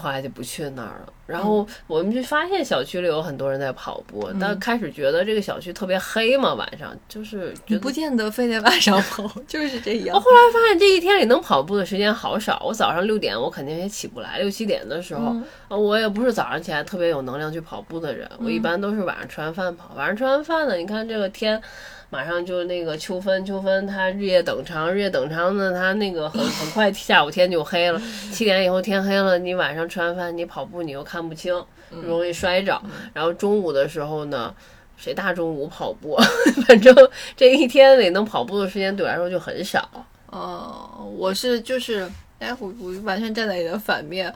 [0.00, 1.12] 后来就不去那儿了。
[1.26, 10.14] 然后我们就发现小区里有很多人在跑步，但开始觉得这个小区特别黑嘛，晚上就是不见得非得晚上跑， 就是这样。
[10.14, 12.62] 我后来发现这一天里能跑步的时间好少。
[12.66, 15.34] 我早上六点我肯定也起不来，六七点的时候，
[15.78, 19.94] 我也不是早上起来特别有能量去跑步的人，我一般都是晚上吃完饭跑。
[19.96, 21.60] 晚上吃完饭呢，你看这个天。
[22.10, 28.00] 马上就那个秋分，秋分它日夜等长，日夜等长呢，它那个很很快下午天就黑了，
[28.32, 31.52] 七点以后天黑了，你晚上吃完饭你跑步你又看不清，
[31.90, 32.80] 容易摔着。
[33.12, 34.54] 然后中午的时候呢，
[34.96, 36.16] 谁大中午跑步？
[36.66, 36.94] 反正
[37.36, 39.88] 这一天里能跑步的时间对我来说就很少。
[40.26, 44.32] 哦，我是就是，哎，我我完全站在你的反面。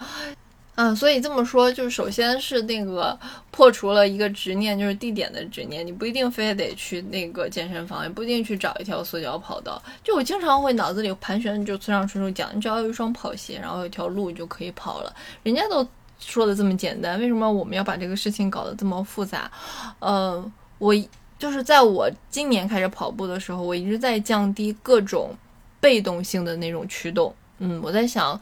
[0.80, 3.18] 嗯，所以这么说，就是首先是那个
[3.50, 5.84] 破除了一个执念，就是地点的执念。
[5.84, 9.82] 你不一定非得去那个健身房，也不一定去找一条塑胶跑道。
[10.04, 15.12] 就我经常会脑子里盘旋，就村上春树讲，你只要有一双跑鞋，然后有一条路，就可以跑了。
[15.42, 15.84] 人家都
[16.20, 19.50] 说的这么简单，为什么我们要把这个事情搞得这么复杂？
[19.98, 20.94] 呃，我
[21.40, 25.34] 就是在我今年开始跑步的时候，我一直在降低各种
[25.80, 27.34] 被动性的那种驱动。
[27.58, 28.40] 嗯，我在想。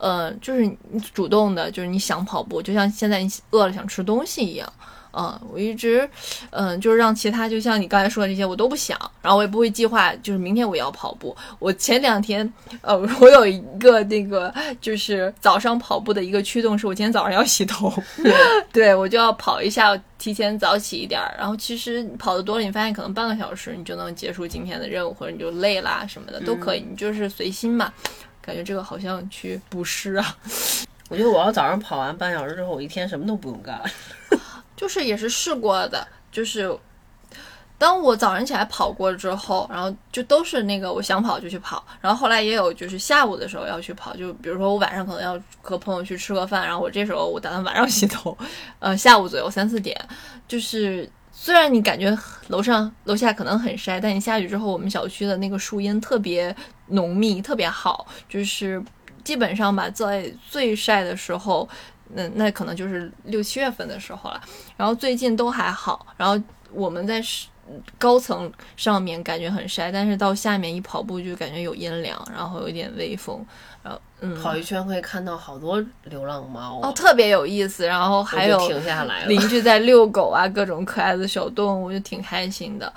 [0.00, 4.72] 呃，就是你主动的，就是你想跑步，就像现在你饿了想吃东西一样。
[5.12, 6.08] 嗯，我一直，
[6.48, 11.36] 嗯，就是让其他，就像你刚才说的这些，我都不想，然后我也不会计划，就是明天我要跑步。
[11.58, 17.92] 我前两天，呃，我有一个那个，就是早上跑步的一个驱动，是我今天早上要洗头，
[18.72, 21.20] 对我就要跑一下，提前早起一点。
[21.36, 27.92] 然后其实跑的多了，你发现可能半个小时你就能结束今天的任务，或者你就累啦什么的都可以，你就是随心嘛。
[28.50, 30.36] 感觉这个好像去补湿啊！
[31.08, 33.80] 我觉得我要早上跑完半小时之后，我一天什么都不用干。
[34.76, 36.76] 就是也是试过的，就是
[37.78, 41.84] 当我早上起来跑过之后，然后就都是那个我想跑就去跑。
[42.00, 48.36] 然后后来也有就是下午的时候要去跑，就比如说我晚上可能要和朋友去吃个饭，然后我这时候我打算晚上洗头，
[48.80, 49.96] 呃，下午左右三四点，
[50.48, 51.08] 就是
[51.42, 52.14] 虽然你感觉
[52.48, 56.54] 楼上楼下可能很晒，但你下去之后，我们小区的那个树荫特别。
[56.92, 58.82] 浓密特别好，就是
[59.22, 61.68] 基本上吧，在最晒的时候，
[62.14, 64.40] 那那可能就是六七月份的时候了。
[64.76, 66.04] 然后最近都还好。
[66.16, 66.36] 然后
[66.72, 67.22] 我们在
[67.96, 73.46] 高层上面感觉很晒，但是到下面一跑步就感觉有阴凉，然后有点微风。
[73.82, 77.86] 然后嗯，跑一圈可以看到好多流浪猫哦，特别有意思。
[77.86, 82.92] 然后还有停下来邻居在遛狗啊，各种可爱的小动物，就挺开心的。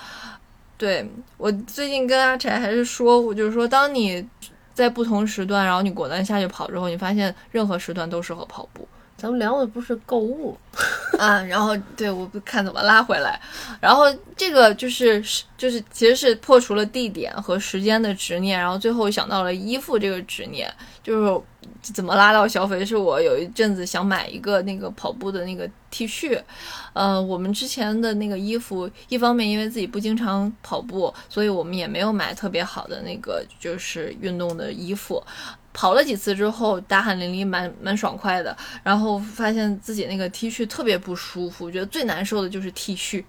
[0.78, 4.28] 对我最近跟阿柴还是说，我就是说，当你
[4.74, 8.86] 在不同时段，然后你果断下去跑之后，你发现任何时段都适合跑步。
[9.23, 10.53] 咱们聊的不是购物
[11.17, 13.39] 啊，然后对我不看怎么拉回来，
[13.79, 14.03] 然后
[14.36, 15.23] 这个就是
[15.57, 20.69] 就是其实是破除了地点和时间的执念，然后最后想到了衣服这个执念，
[21.01, 21.41] 就是
[21.81, 22.86] 怎么拉到消费？
[22.86, 26.38] 是我有一阵子想买一个那个跑步的那个 T 恤，
[26.91, 35.23] 呃，我们之前的那个衣服，一方面因为自己不经常跑步，所以我们也没有买特别好的那个就是运动的衣服。
[35.73, 38.55] 跑了几次之后，大汗淋漓，蛮蛮爽快的。
[38.83, 43.23] 然后发现自己那个 T 恤特别不舒服，觉得最难受的就是 T 恤。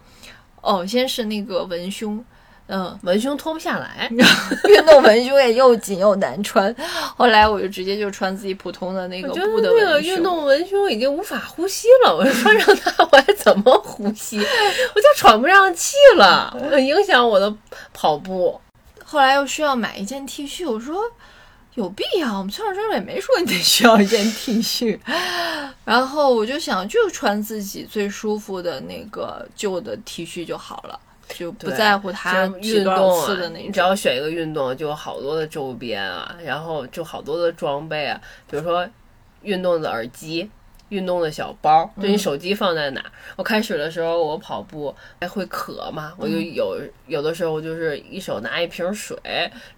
[0.61, 2.25] 哦，先是那个文胸，
[2.69, 6.75] 嗯，文胸脱不下来， 运动文胸也又紧又难穿。
[7.17, 14.39] 后来我就直接就穿自己普通的那个布的那个运动文胸已经无法呼吸了，我穿上它我还怎么呼吸？
[14.39, 17.55] 我就喘不上气了，很影响我的
[17.93, 18.59] 跑步。
[19.05, 21.03] 后来又需要买一件 T 恤，我说。
[21.75, 22.39] 有必要？
[22.39, 24.99] 我们村上春树也没说你得需要一件 T 恤，
[25.85, 33.59] 然后我就想，就穿自己最舒服的那个旧的 T 恤就好了，就不在乎它运动次的那。
[33.59, 38.89] 你只要选一个运动，就有好多的周边啊，然后就好多的装备啊，比如说
[39.43, 40.49] 运动的耳机。
[40.91, 43.03] 运动的小包，就你手机放在哪？
[43.37, 49.17] 我开始的时候我跑步还会渴嘛，我就有有的时候我就是一手拿一瓶水，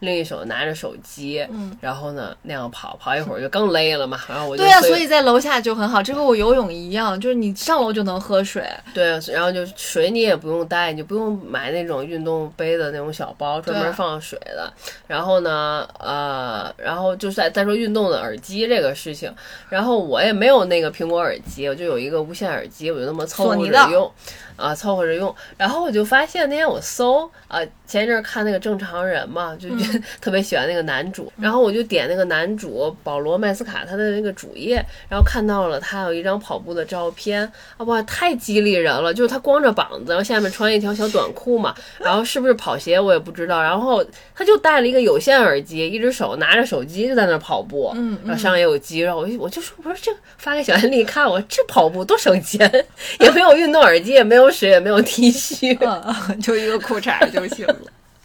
[0.00, 1.46] 另一手拿着手机，
[1.80, 4.20] 然后呢那样跑跑一会儿就更累了嘛。
[4.28, 8.68] 然后我就对呀，所以在楼下就很好，这和我游泳一样，就是你上楼就能喝水。
[8.92, 14.70] 对，然后就水你也不用带，你就不用买那种运动杯的那种小包，专门放水的。
[15.06, 19.32] 然后呢，呃，然后就是再再说运动的耳机这个事情，
[19.68, 20.95] 然后我也没有那个。
[20.96, 24.10] 苹果耳机，我就有一个无线耳机，我就那么凑合着用，
[24.56, 25.34] 啊，凑合着用。
[25.56, 31.30] 然后我就发现那天我搜啊，前一阵看那个正常人嘛，就觉得 特别喜欢那个男主。
[31.38, 37.44] 然后我就点那个男主保罗麦斯卡他的那个主页，然后看到了他有一张跑步的照片，
[37.76, 39.12] 啊哇，太激励人了！
[39.12, 43.62] 就是他光着膀子，然后下面穿一条小短裤嘛，然后是不是跑鞋我也不知道。
[43.62, 44.02] 然后
[44.34, 49.16] 他就戴了一个有线耳机，一只手拿着手机就在那跑步，嗯，然后上面也有肌肉。
[49.18, 50.86] 我我就说，我说这发给小安。
[50.86, 52.70] 利看我这跑步多省钱，
[53.18, 55.76] 也没有运动耳机，也没有水，也没有 T 恤，
[56.42, 57.76] 就一个裤衩就行了。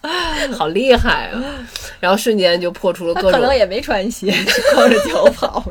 [0.58, 1.40] 好厉害啊！
[2.00, 4.34] 然后瞬间就破除了各种，可能也没穿鞋，
[4.74, 5.64] 光着 脚跑，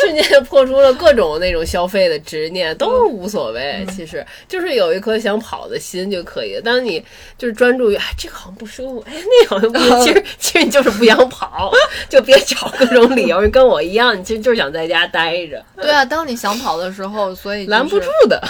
[0.00, 3.84] 瞬间就破除了各种那种消费的执念，都无所谓。
[3.90, 6.60] 其实就是有一颗想跑的心就可以。
[6.62, 7.04] 当你
[7.36, 10.04] 就是专注于哎，这个好像不舒服，哎，那好像不舒服。
[10.04, 11.72] 其实 其实你就是不想跑，
[12.08, 13.40] 就别找各种理由。
[13.50, 15.60] 跟我一样，你其实就是想在家待着。
[15.76, 18.40] 对啊，当你想跑的时候，所以拦不住的。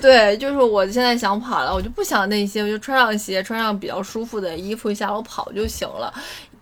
[0.00, 4.36] 对，就是我现在想跑了，我就不想那些，我就穿上鞋，穿上比较舒服。
[4.36, 6.12] 的衣服下楼跑就行了，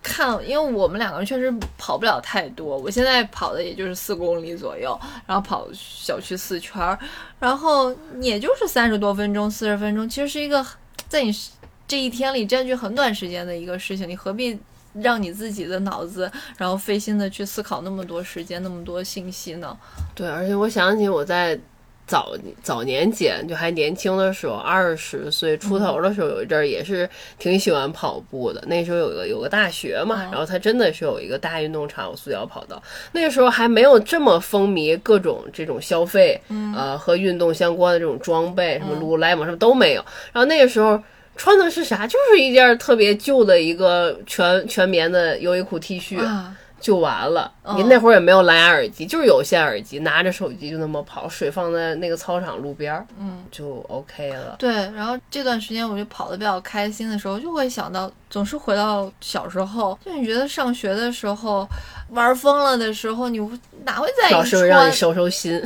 [0.04, 6.98] 看，因为我们两个人确实跑不了太多，我现在跑的也就是四公里左右，然后跑小区四圈儿，
[7.40, 10.64] 然后也就是三十多分钟、四十分钟，其实是一个
[11.08, 11.34] 在你
[11.88, 14.58] 这一天里占据很短时间的一个事情，你何必
[14.92, 19.76] 让你自己的脑子然后费心的去思考那么多时间、那么多信息呢？
[20.14, 21.58] 对，而且我想起我在。
[22.06, 28.62] 早早年间就还年轻的时候，二十岁出头的时候，有一阵儿也是挺喜欢跑步的。
[28.66, 32.82] 那时候有个有个大学嘛，然后它真的是有一个大运动场，有塑胶跑道。
[33.12, 36.38] 那个时候还没有这么风靡各种这种消费，
[36.76, 40.04] 呃，和运动相关的这种装备，什么 Lululemon 什么都没有。
[40.32, 41.02] 然后那个时候
[41.36, 42.06] 穿的是啥？
[42.06, 46.18] 就是一件特别旧的一个全全棉的优衣库 T 恤。
[46.84, 54.56] 就完了，你那会儿也没有蓝牙耳机，就是有线耳机，拿着手机就那么跑，水放在那个操场路边儿，嗯，就 OK 了。
[54.58, 61.66] 对，然后这段时间我就跑的比较开心的时候，就会想到，总是回到小时候，就你觉得上学的时候
[62.10, 63.38] 玩疯了的时候，你
[63.86, 65.58] 哪会在意老师让你收收心，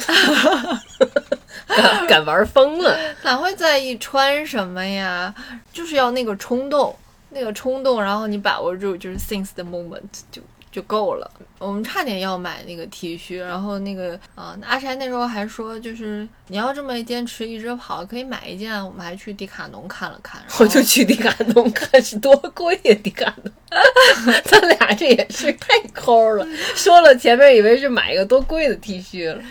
[1.67, 5.35] 敢敢玩疯了，哪会在意穿什么呀？
[5.73, 6.95] 就是要那个冲动，
[7.31, 10.41] 那个冲动，然后你把握住，就是 since the moment 就。
[10.79, 11.29] 就够了。
[11.59, 18.73] 我们差点要买那个 T 恤，然后那个啊，阿柴那时候还说，就是你要这么坚持一直跑，可以买一件。
[18.87, 22.95] 我们还去迪卡侬看了看， 我就去迪卡侬看，是多贵呀！
[23.03, 23.53] 迪卡侬，
[24.45, 26.47] 咱俩这也是太抠了。
[26.77, 29.43] 说了前面以为是买一个多贵的 T 恤了，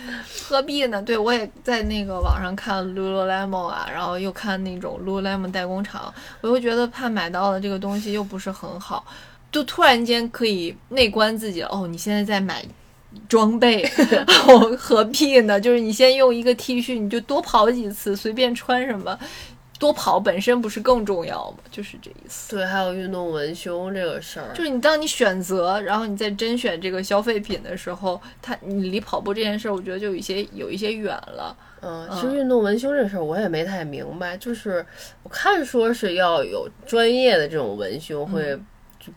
[0.47, 1.01] 何必呢？
[1.01, 9.05] 对我也在那个网上看 Lululemon 啊，然后又看那种 Lululemon 代工厂，我又觉得怕买到的这个东西又不是很好。
[9.51, 12.63] 就突然间可以内观自己哦，你现在在买
[13.27, 13.81] 装备，
[14.47, 15.59] 哦，何必呢？
[15.59, 19.17] 就是你先用一个 T 恤，你就多跑几次，随便穿什么，
[19.79, 21.57] 多跑本身不是更重要吗？
[21.71, 22.55] 就是这意思。
[22.55, 31.57] 对，还有运动文胸这个事儿，就是你当你选择，然后你在甄选这个消费品的时候，它你离跑步这件事儿，我觉得就有一些有一些远了。
[31.81, 34.85] 嗯，其实运动文胸这事儿我也没太明白，就是
[35.23, 38.59] 我看说是要有专业的这种文胸会。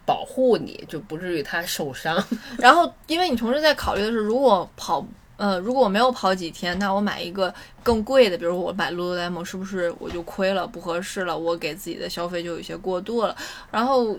[0.04, 2.22] 保护你就不至于他受伤。
[2.58, 5.04] 然后，因为你同时在考虑的是，如果跑，
[5.36, 11.36] 呃，如果我没有跑几天，那我买一个更贵的，比如我买 Lululemon，是不是我就亏了，不合适了？
[11.36, 13.34] 我给自己的消费就有些过度了。
[13.70, 14.16] 然后，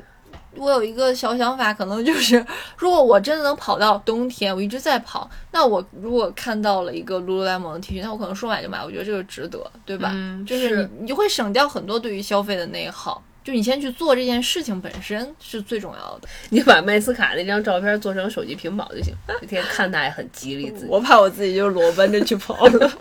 [0.56, 2.44] 我有一个小想法，可能就是，
[2.78, 10.12] 如果我真的能跑到冬天，我一直在跑，那我如果看到了一个 Lululemon 的 T 恤，那我可能说买就买，我觉得这个值得，对吧？
[10.14, 13.22] 嗯，就是你你会省掉很多对于消费的内耗。
[13.44, 16.30] 就你先去做这件事情本身是最重要的。
[16.52, 20.86] 你把麦斯卡那张照片做成手机屏保就行，每天看他也很激励自己。
[20.88, 22.92] 我怕我自己就裸奔着去跑了。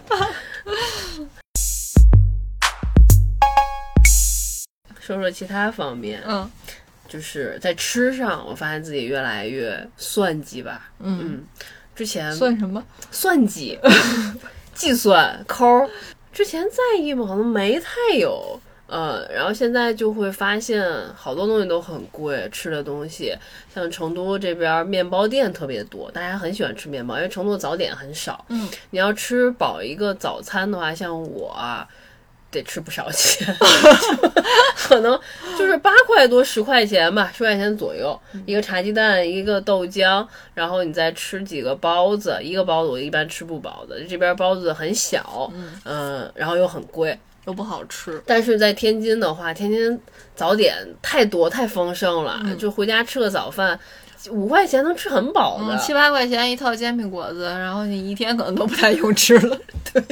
[4.98, 6.50] 说说其他方面，嗯，
[7.06, 10.90] 就是在吃上，我发现自己越来越算计吧。
[11.00, 11.44] 嗯，
[11.94, 12.82] 之前算什么？
[13.10, 13.78] 算计，
[14.72, 15.66] 计算抠。
[16.32, 17.26] 之前在意吗？
[17.26, 18.58] 好像没太有。
[18.90, 23.32] 呃，然后现在就会发现好多东西都很贵，吃的东西，
[23.72, 28.44] 像成都这边面包店特别多，大家很喜欢吃面包，因为成都早点很少。
[28.48, 31.56] 嗯，你要吃饱一个早餐的话，像我
[32.50, 33.46] 得吃不少钱，
[34.74, 35.16] 可能
[35.56, 38.20] 就是八块多十块钱吧，十块钱左右。
[38.44, 45.48] 一个茶鸡蛋，一个豆浆，然后你再吃几个包子，一个包子我一般吃不饱的，这边包子很小，
[45.84, 47.16] 嗯，然后又很贵。
[47.46, 49.98] 又不好吃，但是在天津的话，天津
[50.34, 53.78] 早点太多太丰盛了，就回家吃个早饭，
[54.30, 59.58] 五块钱能吃很饱的，七八块钱一套煎饼果子，然后你一天可能都不太用吃了。
[59.92, 60.02] 对，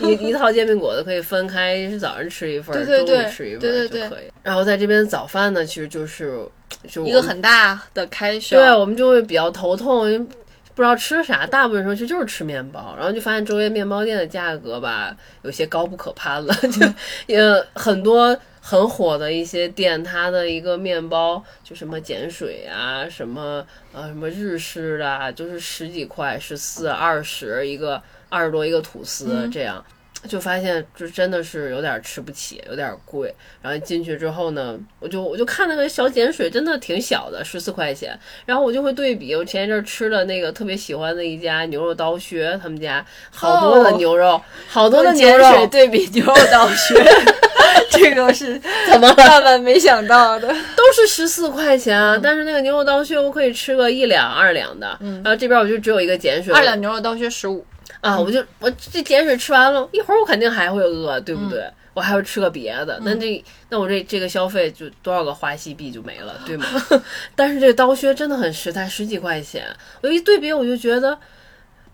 [0.06, 4.30] 一一套煎饼果子可以分开，是早上吃一份，中午吃一份就可以。
[4.42, 6.46] 然后在这边早饭呢，其实就是
[6.88, 10.28] 就一个很大的开销，对我们就会比较头痛。
[10.74, 16.54] 不知道吃啥，大部分时候其实就是吃面包，然后就发现周围面包店的价格吧，有些高不可攀了。
[16.72, 16.86] 就
[17.26, 17.38] 也
[17.74, 29.84] 很多很火的一些店，它的一个面包就什么碱水啊，什么呃什么日式的，就是十几块，十四二十一个，二十多一个吐司这样。
[30.28, 33.34] 就发现，就真的是有点吃不起，有点贵。
[33.60, 38.18] 然后进去之后呢，我就我就看那个小碱水，真的挺小的，十四块钱。
[38.46, 46.94] 然后我就会对比，我前一阵吃的那个特别喜欢的一家牛肉刀削，他们家好多的牛肉，好多的碱水对比牛肉刀削，
[47.90, 54.96] 这个是 怎么万万没想到的， 都是十四块钱啊，但是那个牛肉刀削我可以吃个一两二两的。
[55.00, 57.64] 然后这边我就只有一个碱水，二两牛肉刀削十五。
[58.02, 61.64] 啊，我就我这碱水吃完了，一会儿我肯定还会饿，对不对？
[61.94, 66.66] 我还要吃个别的，那这那我这这个消费就多少个花西币就没了，对吗？
[67.34, 69.64] 但是这刀削真的很实在，十几块钱，
[70.02, 71.18] 我一对比我就觉得。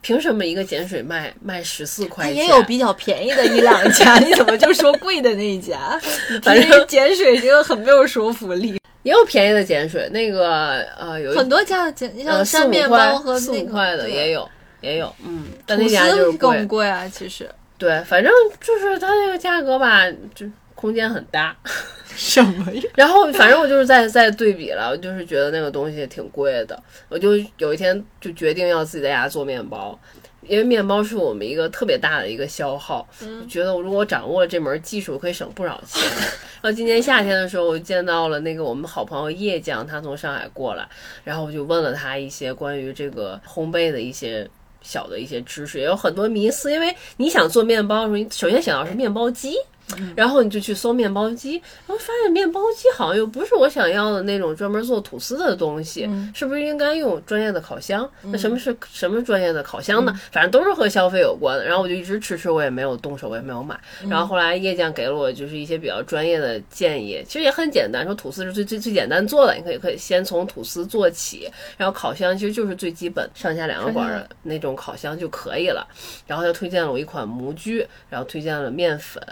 [0.00, 2.36] 凭什么一个碱水卖卖十四块钱？
[2.36, 6.00] 也有比较便宜的一两家， 你怎么就说贵的那一家？
[6.40, 8.78] 反正碱水这个很没有说服力。
[9.02, 14.48] 也有便宜的碱水，那个呃有很多家的碱，像山面包和四五块的也有
[14.80, 17.48] 也有，嗯，但那家就是更贵啊，其实。
[17.76, 20.04] 对，反正就是它那个价格吧，
[20.34, 21.56] 就空间很大。
[22.16, 22.82] 什么呀？
[22.96, 29.96] 然后反正我就是在在对比了，我就是觉得那个东西挺贵的，我就有一天就决定要自己在家做面包，
[30.42, 36.02] 因为面包是我们一个特别大的一个消耗，嗯觉得如果我掌握了这门技术，可以省不少钱。
[36.60, 40.88] 然后今年夏天的时候，我见到了那个我们好朋友叶酱，他从上海过来，
[41.22, 44.48] 然后我就问了他一些关于这个烘焙的一些
[44.88, 49.54] 小的一些知识，也有很多迷思，因为你想做面包，你首先想到是面包机。
[50.14, 51.52] 然后你就去搜面包机，
[51.86, 58.08] 然后发现面包机好像又不是我想要的那种专门做吐司的东西，是不是应该用专业的烤箱？
[58.22, 60.20] 那什么是什么专业的烤箱呢？
[60.30, 61.64] 反正都是和消费有关的。
[61.64, 63.78] 然后我就一直迟迟，我也没有动手，我也没有买。
[64.08, 75.86] 然后后来叶酱给了我就是一些比较专业的建议，其实也很简单，说吐司是最最最简单做的，你可以可以先从吐司做起，然后烤箱其实就是最基本上下两个管的那种烤箱就可以了。
[76.26, 79.22] 然后他推荐了我一款模具，然后推荐了面粉。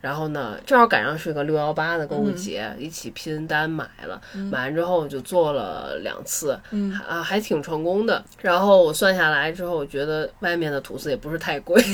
[0.00, 4.20] 然后呢，正好赶上是个六幺八的购物节，一起拼单买了。
[4.50, 6.58] 买完之后就做了两次，
[7.06, 8.24] 啊，还挺成功的。
[8.40, 11.82] 然后我算下来之后，我觉得外面的吐司也不是太贵。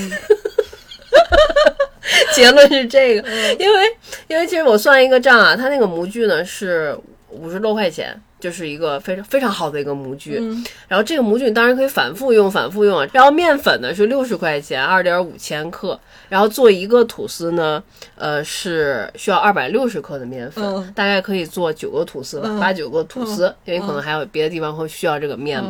[2.35, 3.97] 结论是这个，因为
[4.29, 6.97] 因为其实我算一个账啊，它那个模具呢是
[7.31, 8.21] 五十多块钱。
[8.47, 10.41] 就是一个非常非常好的一个模具，
[10.87, 13.05] 然后这个模具你当然可以反复用，反复用啊。
[13.13, 15.99] 然后面粉呢是六十块钱，二点五千克。
[16.29, 17.83] 然后做一个吐司呢，
[18.15, 25.61] 呃，是需要二百六十克的面粉，大概可以做九个吐司吧，八九个吐司，因为可能还有别的地方会需要这个面。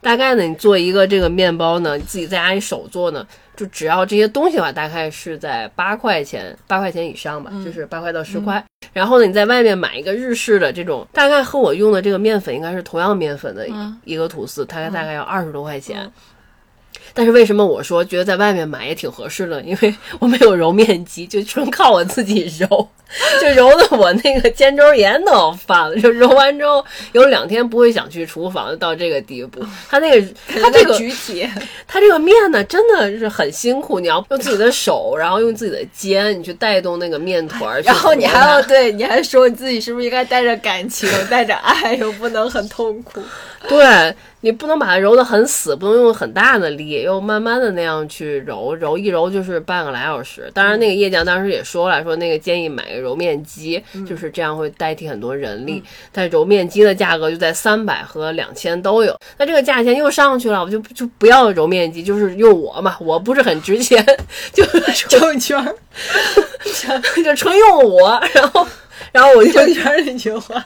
[0.00, 3.26] 大概呢，你做一个这个面包呢，自己在家里手做呢。
[3.56, 8.64] 就只要这些东西的话，大概是在八块钱，八块钱以上吧，就是八块到十块。
[8.92, 13.66] 然后呢，你在外面买一个日式的这种，大概和我用的这个面粉应该是同样面粉的
[14.04, 16.10] 一个吐司，它大概要二十多块钱。
[17.14, 19.62] 但是为什么我说觉得在外面买也挺合适的？
[19.64, 22.88] 因为我没有揉面机，就纯靠我自己揉。
[23.40, 29.64] 就揉的我那个肩周炎都要犯了，就揉完之后有两天不会想去厨房，到这个地步。
[29.88, 31.48] 他那个他这个举体，
[31.86, 37.80] 他这个面呢真的是很辛苦，你要用自己的手，然后用自己的肩，你去带动那个面团。
[37.82, 43.22] 然后你还要对，你还说你自己是不是应该带着感情，带着爱，又不能很痛苦。
[43.68, 44.12] 对
[44.44, 50.50] 你不能把它揉得很死，不能用很大的力，又慢慢的那样去揉，揉一揉就是半个来小时。
[50.52, 55.82] 当然那个叶匠当时也说了，说那个建议买个揉面机，就是这样会代替很多人力。
[56.12, 64.04] 但揉面机的价格就在三百和两千都有，那这个价钱又上去了，我就就不要揉面机，就是用我嘛，我不是很值钱，
[64.52, 64.62] 就
[65.08, 65.74] 周圈儿，
[67.24, 68.66] 就纯用我，然后
[69.10, 70.62] 然后我就周圈那句话。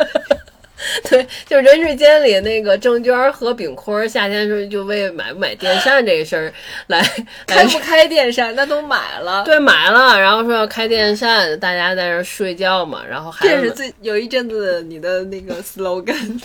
[1.11, 6.53] 对，就人世间里那个郑娟和炳坤，夏天时候就为买不买电扇这个事儿
[6.87, 7.03] 来
[7.47, 9.43] 开不开电扇，那都买了。
[9.45, 16.41] 对，买了，然后说要开电扇，大家在那睡觉嘛，然后孩子这是最有一阵子你的那个 slogan，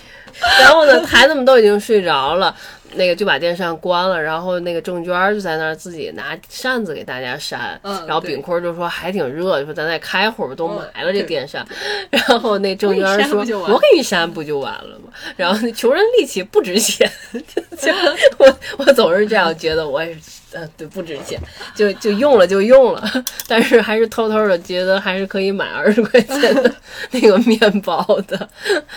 [0.60, 2.56] 然后呢， 孩子们都已经睡着了。
[2.96, 11.66] 那个就把电扇关了，然后那个郑娟就在那儿自己拿扇子给大家扇，然后炳坤就说还挺热，就说咱再开会儿吧，都买了这电扇。
[12.10, 17.10] 然后那郑娟说：“我给你扇不就完了吗？”然后那穷人力气不值钱，
[18.38, 20.20] 我我总是这样觉得，我也是。
[20.54, 21.40] 呃，对，不值钱，
[21.74, 23.04] 就就用了就用了，
[23.50, 26.72] 但是还是偷偷的觉得还是可以买二十块钱的
[27.10, 28.48] 那个面包的，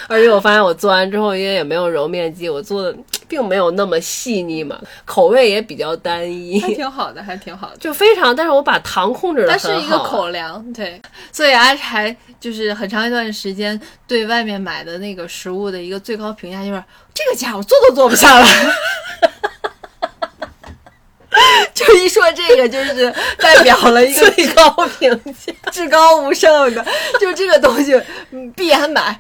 [0.07, 2.95] 而且我发现我做完之后，因为也没有揉面机，我做的
[3.29, 11.01] 并没有那么细腻嘛，口味也比较单一，还挺好的，还挺好的，就非常，但是我把糖控制的很好，它是一个口粮，对，
[11.33, 16.83] 所以阿柴就是很长一段时间对外面买的那个食物的一个最高评价就是
[17.15, 18.47] 这个家我做都做不下来。
[21.87, 26.83] 就一说这个，就是代表了一个最高评价、 至高无上的，
[27.21, 28.01] 就这个东西
[28.57, 29.15] 必然买。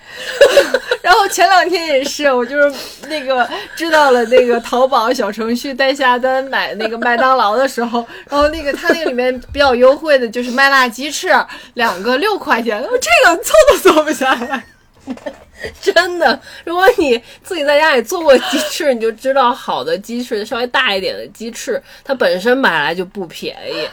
[1.03, 2.75] 然后前两天也是，我就是
[3.09, 3.47] 那个
[3.77, 11.29] 知道了那个淘宝小程序代下单买那个麦当劳的时候，然后那个它那个里面比较优惠的就是麦辣鸡翅，
[11.75, 14.65] 两个六块钱，这个凑都凑不下来。
[15.81, 23.89] 真的，如果你自己在家里做过鸡翅，你就知道好的鸡翅，稍微大一点的鸡翅，它本身买来就不便宜，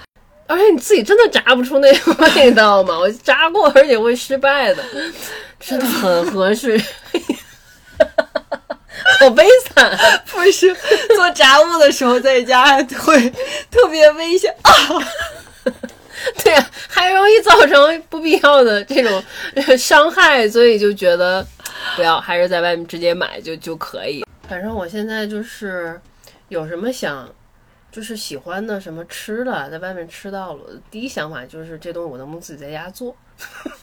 [0.47, 2.97] 而且你自己真的炸不出那个 味道嘛。
[2.99, 4.83] 我炸过，而且会失败的，
[5.59, 6.79] 真的很合适。
[9.19, 9.97] 好悲惨，
[10.27, 10.75] 不是
[11.15, 13.29] 做炸物的时候在家会
[13.71, 14.71] 特别危险啊。
[16.43, 19.23] 对呀，还容易造成不必要的这种
[19.77, 21.45] 伤害，所以就觉得
[21.95, 24.25] 不要，还是在外面直接买就就可以。
[24.47, 25.99] 反正我现在就是
[26.49, 27.27] 有什么想，
[27.91, 33.15] 就是喜欢的什么吃的，在外面吃到了，第一想法就是这东西我能不能自己在家做。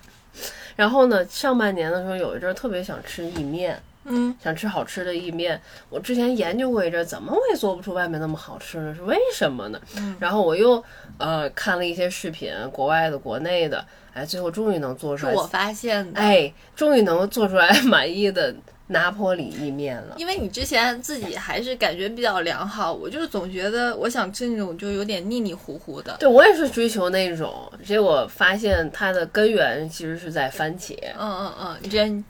[0.76, 3.82] 然后呢，上半年的时候有一阵特别想吃意面。
[4.04, 8.94] 嗯，想吃好吃的意面，我之前研究过一阵，怎么我也做不出外面那么好吃呢？
[8.94, 9.80] 是为什么呢？
[9.96, 10.82] 嗯，然后我又
[11.18, 13.84] 呃看了一些视频，国外的、国内的，
[14.14, 15.32] 哎，最后终于能做出来。
[15.32, 18.54] 是我发现的，哎，终于能做出来 满意的
[18.86, 20.14] 拿坡里意面了。
[20.16, 26.16] 因为你之前自己还是感觉比较良好，我就是总觉得我想吃那种就有点腻腻糊糊的。
[26.18, 30.96] 对我也是追求那种，结果发现它的根源其实是在番茄。
[31.18, 32.24] 嗯嗯嗯，你之前。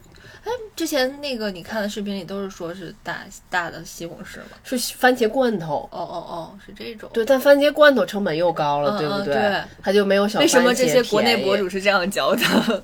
[0.51, 4.57] 哎，之前那个你看的视频里都是说是大大的西红柿吗？
[4.65, 5.89] 是番茄罐头。
[5.93, 7.09] 哦哦哦，是这种。
[7.13, 9.35] 对，但番茄罐头成本又高了，对不对？
[9.35, 10.51] 对，它就没有小番茄。
[10.53, 12.83] 为什么这些国内博主是这样教的？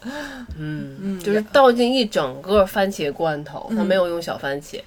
[0.56, 4.80] 嗯嗯，就是倒进一整个番茄罐头，它没有用小番茄，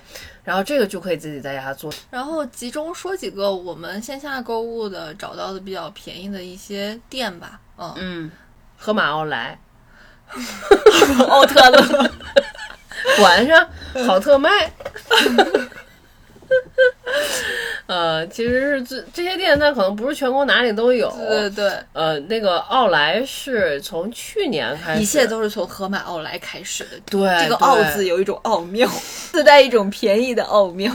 [0.46, 1.92] 然后这个就可以自己在家做。
[2.10, 7.60] 然后集中说几个我们线下购物的找到的比较便宜的一些店吧。
[7.78, 8.32] 嗯嗯，
[8.78, 9.60] 盒马奥莱，
[11.28, 12.12] 奥特勒。
[13.20, 13.68] 管上
[14.06, 14.50] 好特卖，
[17.88, 21.10] 呃，其实是这这些店，它可能不是全国哪里都有。
[21.12, 21.72] 对对对。
[21.94, 26.92] 呃，那个奥莱是从去年开始，一切都是从盒马奥莱开始的。
[27.06, 28.88] 对，这个“奥”字有一种奥妙，
[29.32, 30.92] 自带一种便宜的奥妙。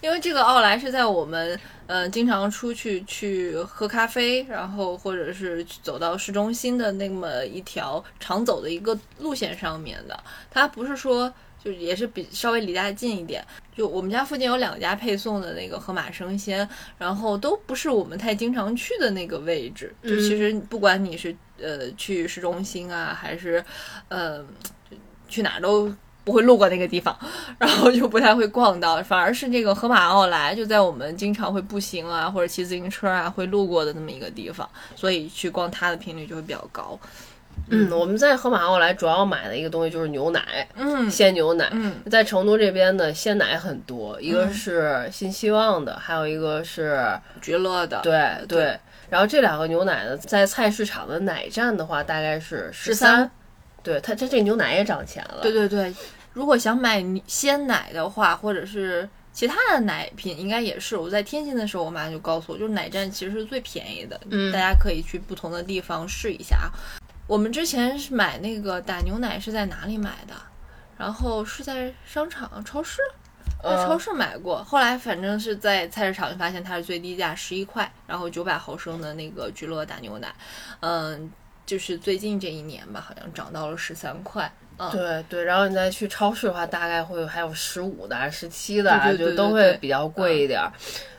[0.00, 1.58] 因为这个奥莱是在我们。
[1.86, 10.18] 嗯，经常出去去喝咖啡，然后或者是走到市中心的那么一条常走的一个路线上面的。
[10.50, 11.32] 它不是说
[11.62, 13.44] 就也是比稍微离家近一点。
[13.76, 16.66] 就我们家附近有两家配送的那个盒马生鲜，
[16.96, 19.94] 然后都不是我们太经常去的那个位置。
[20.02, 23.62] 就其实不管你是呃去市中心啊，还是
[24.08, 24.44] 呃
[25.28, 25.94] 去哪都。
[26.24, 27.16] 不会路过那个地方，
[27.58, 36.98] 然后就不太会逛到，反而是这个河马奥莱就在我们经常会步行啊或者骑自行车啊会路过的那么一个地方，所以去逛它的频率就会比较高。
[37.70, 41.68] 嗯，我们在河马奥莱主要买的一个东西就是牛奶，嗯，鲜牛奶。
[41.70, 47.06] 嗯，在成都这边的鲜奶很多，一个是新希望的，还有一个是
[47.40, 48.00] 菊乐的。
[48.02, 48.76] 对对，
[49.08, 53.30] 然后这两个牛奶呢，在菜市场的奶站的话，大概是十三。
[53.84, 55.40] 对它，它这牛奶也涨钱了。
[55.42, 55.94] 对对对，
[56.32, 60.96] 如果想买鲜奶的话，或者是其他的奶品，应该也是。
[60.96, 64.18] 我在天津的时候，我妈就告诉我，就是奶站其实是最便宜的。
[64.30, 66.72] 嗯，大家可以去不同的地方试一下啊。
[67.26, 70.34] 我们之前是买那个打牛奶是在哪里买的？
[70.96, 73.02] 然后是在商场、超市，
[73.62, 74.64] 在超市买过。
[74.64, 80.34] 后来反正是在菜市场就发现它是最低价十一块，然后九百毫升的那个菊乐打牛奶，
[80.80, 81.30] 嗯。
[81.66, 84.50] 就是最近这一年吧，好像涨到了十三块。
[84.76, 90.60] 嗯，对对，然后你再去超市的话，大概会还有十五的、十七的，就都会比较贵一点。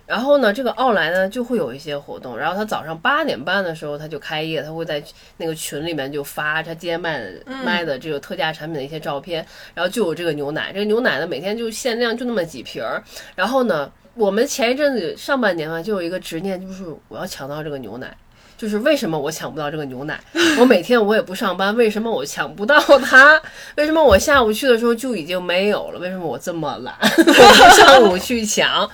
[0.05, 5.01] 然后呢，这个奥莱呢就会有一些活动，然后他早上八点半的时候他就开业，他会在
[5.37, 7.23] 那个群里面就发他今天卖
[7.63, 9.43] 卖的这个特价产品的一些照片，
[9.73, 13.01] 然后就有这个牛奶，这个牛奶呢每天就限量就那么几瓶儿。
[13.35, 18.15] 然后呢，我们前一阵子上半年嘛就有一个执念，就是我要抢到这个牛奶。
[18.57, 20.19] 就是为什么我抢不到这个牛奶？
[20.59, 23.41] 我每天我也不上班，为什么我抢不到它？
[23.75, 25.99] 为什么我下午去的时候就已经没有了？
[25.99, 28.89] 为什么我这么懒， 我上午去抢？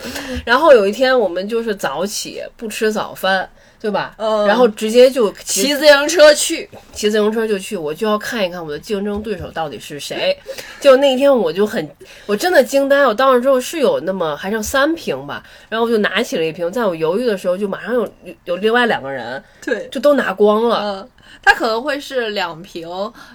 [0.45, 3.49] 然后有一天我们就是早起不吃早饭。
[3.81, 4.13] 对吧？
[4.17, 10.37] 嗯，然后直接就骑自行车去，骑自行车就去，我就要看一看我的竞争对手到底是谁。
[10.79, 11.89] 就那天我就很，
[12.27, 13.05] 我真的惊呆。
[13.07, 18.07] 我到那之后是有那么还剩三瓶吧，然后我就拿起了一瓶，在我犹豫的时候，就马上有
[18.45, 20.79] 有另外两个人，对，就都拿光了。
[20.83, 21.09] 嗯，
[21.41, 22.87] 它可能会是两瓶，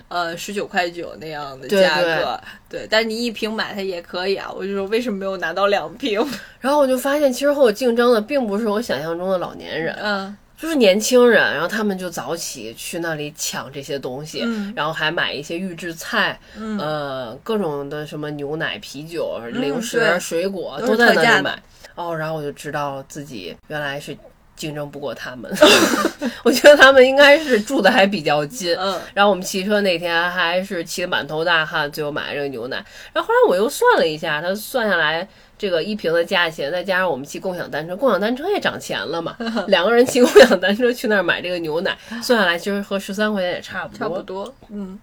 [0.09, 4.51] 呃，十九块九那样的价格，对，但是你一瓶买它也可以啊。
[4.51, 6.20] 我就说为什么没有拿到两瓶？
[6.61, 10.36] 然后我就发现，其实和我竞争的并不是我想象中的老年人，嗯。
[10.59, 14.42] 就是年轻人，然后他们就早起去那里抢这些东西，
[14.74, 16.40] 然后还买一些预制菜，
[16.78, 21.62] 呃，各种的什么牛奶、啤酒、零食、水果都在那里买。
[21.94, 24.16] 哦，然后我就知道自己原来是
[24.57, 25.50] 竞争不过他们。
[26.42, 28.74] 我觉得他们应该是住的还比较近。
[28.76, 32.76] 嗯，然后我们骑车那天还是骑得满头大汗，最后买了这个牛奶。
[33.12, 35.26] 然后后来我又算了一下，他算下来
[35.59, 39.36] 这个一瓶的价钱，再加上我们骑共享单车，共享单车也涨钱了嘛。
[39.68, 43.98] 两个人骑共享单车去那儿买这个牛奶， 算下来其实和十三块钱也差不多。
[43.98, 44.98] 差不多，嗯。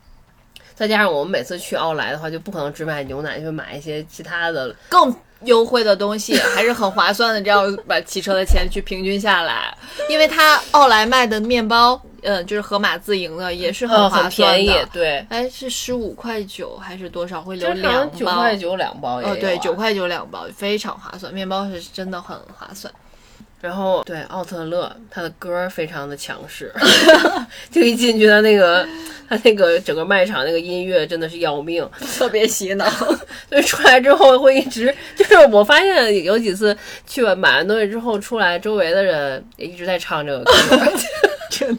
[0.75, 5.15] 再加上我们每次去奥莱的话，就不可能只买牛奶，就买一些其他的更
[5.45, 7.41] 优惠的东西，还是很划算的。
[7.41, 9.75] 这样把骑车的钱去平均下来，
[10.09, 14.85] 因为它奥莱卖的面包，嗯，就是盒马自营的，也是很划算的。
[14.91, 17.41] 对，哎，是十五块九还是多少？
[17.41, 18.15] 会留两包？
[18.17, 21.33] 九块九两包也哦，对，九块九两包，非常划算。
[21.33, 22.93] 面包是真的很划算。
[23.63, 26.69] 然后对奥特勒，他的歌非常的强势，
[27.71, 28.85] 就一进去他那个
[29.29, 31.89] 他那个整个卖场那个音乐真的是要命，
[32.19, 32.85] 特别洗脑。
[33.47, 40.51] 所以出来之后会一直就是我发现有几次去完买完东西之后出来，周围的人也一直在唱这个歌。
[41.49, 41.69] 真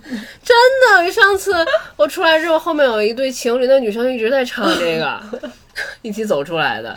[0.43, 0.57] 真
[1.05, 1.53] 的，上次
[1.97, 5.21] 我出来之后，后面有一对情侣，那女生一直在唱这个，
[6.01, 6.97] 一起走出来的。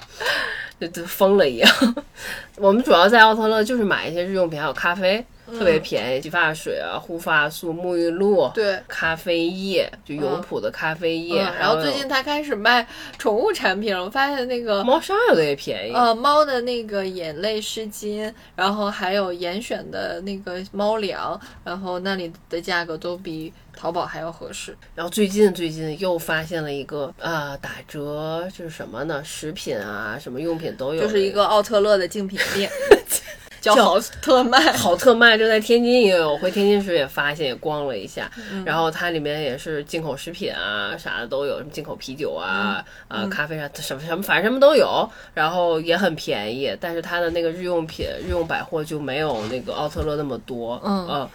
[0.80, 1.70] 就就疯了一样。
[2.58, 11.40] 我们主要在奥特乐就是买一些日用品，还有咖啡，特别便宜，洗发水啊、护发素、沐浴露，对，咖啡液，就永璞的咖啡液。
[11.60, 12.88] 然后最近他开始卖
[13.20, 15.94] 宠物产品了，我发现那个猫砂有的也便宜。
[15.94, 23.54] 呃，猫的那个眼泪湿巾，然后还有严选的那个猫粮，然后那里的价格都比。
[23.78, 29.24] 淘宝还要合适，然后最近最近又发现了一个啊打折，就是什么呢？
[29.24, 32.72] 食品啊，什么用品都有，就是一个奥特乐的竞品店，
[33.62, 34.60] 叫好特卖。
[34.74, 38.32] 好特卖，就在天津也有，回天津时也发现，也逛了一下。
[38.66, 45.08] 然后它里面也是进口食品啊，啥的都有，什么进口啤酒啊，啊咖啡啥什么什么，反正什么都有。
[45.36, 50.82] 然后也很便宜，但是它的那个日用品、日用百货就没有那个奥特乐那么多。
[50.84, 51.30] 嗯。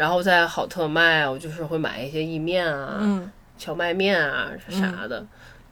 [0.00, 5.22] 然后在好特卖，我就是会买一些意面啊，嗯，荞麦面啊啥的，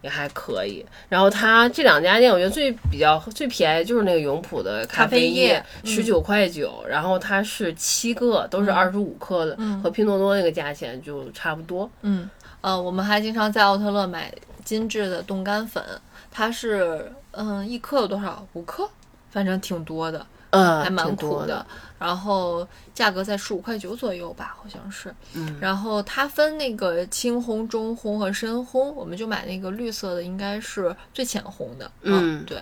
[0.03, 0.85] 也还可以。
[1.09, 6.85] 然后它这两家店，我觉得最比较最便宜就是那个永璞的咖啡液，十九块九。
[6.87, 11.91] 然后它是七个，都是二十五克的，和拼多多那个价钱就差不多。
[12.03, 12.29] 嗯，
[12.61, 14.31] 呃，我们还经常在奥特乐买
[14.63, 15.83] 精致的冻干粉，
[16.31, 18.47] 它是嗯一克有多少？
[18.53, 18.87] 五克，
[19.31, 20.27] 反正挺多的。
[20.51, 21.65] 嗯，还蛮苦的，
[21.99, 25.15] 然后价格在十五块九左右吧，好像是。
[25.35, 31.91] 嗯，然后它分那个青烘、中烘和深烘，我们就买那个绿色的，应该是最浅烘的。
[32.03, 32.59] 嗯，对，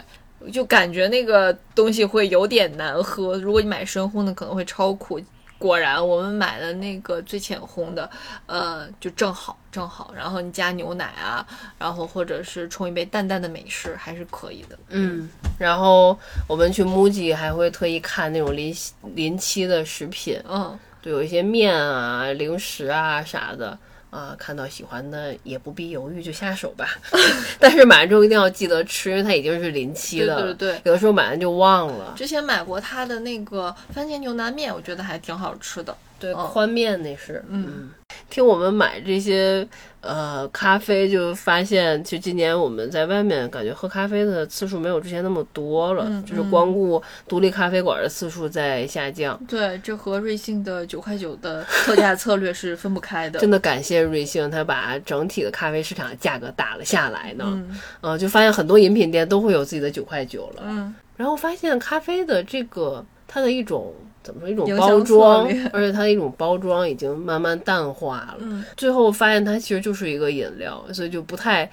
[0.51, 5.21] 就感觉那个东西会有点难喝，如果你买深烘的，可能会超苦。
[5.59, 8.09] 果然，我们买的那个最浅烘的，
[8.47, 10.13] 呃，就正好正好。
[10.15, 11.47] 然后你加牛奶啊，
[11.79, 14.79] 然后或者是冲一杯淡淡的美式，还是可以的。
[14.89, 15.29] 嗯，
[15.59, 18.75] 然后我们去 MUJI 还会特意看那种临
[19.15, 23.79] 临期的食品，嗯，对，有一些面啊、零食啊啥的。
[24.17, 26.89] 啊，看到喜欢的也不必犹豫就下手吧，
[27.61, 30.55] 但是买完之后一定要记得吃，因为它已经是临期的了。
[30.55, 32.15] 对对对，有的时候买完就忘了。
[32.17, 35.95] 之前买过它的那个番茄牛腩面，我觉得还挺好吃的。
[36.19, 37.45] 对，宽面那是。
[37.49, 37.91] 嗯，
[38.31, 39.67] 听我们买这些。
[40.03, 49.37] 呃，咖啡就发现，就今年我们在外面感觉喝咖啡的次数没有之前那么多了，就是光顾独立咖啡馆的次数在下降。
[49.49, 53.41] 对，这和瑞幸的九块九的特价策略是分不开的。
[53.41, 57.67] 真的感谢瑞幸，它把整体的咖啡市场价格打了下来呢。
[58.03, 60.63] 嗯，就发现很多饮品店都会有自己的九块九了。
[60.67, 63.93] 嗯，然后发现咖啡的这个它的一种。
[64.27, 68.39] 怎么说一种包装，而且它的一种包装已经慢慢淡化了。
[68.41, 71.71] 嗯，最后发现它其实就是一个饮料，所以就不太。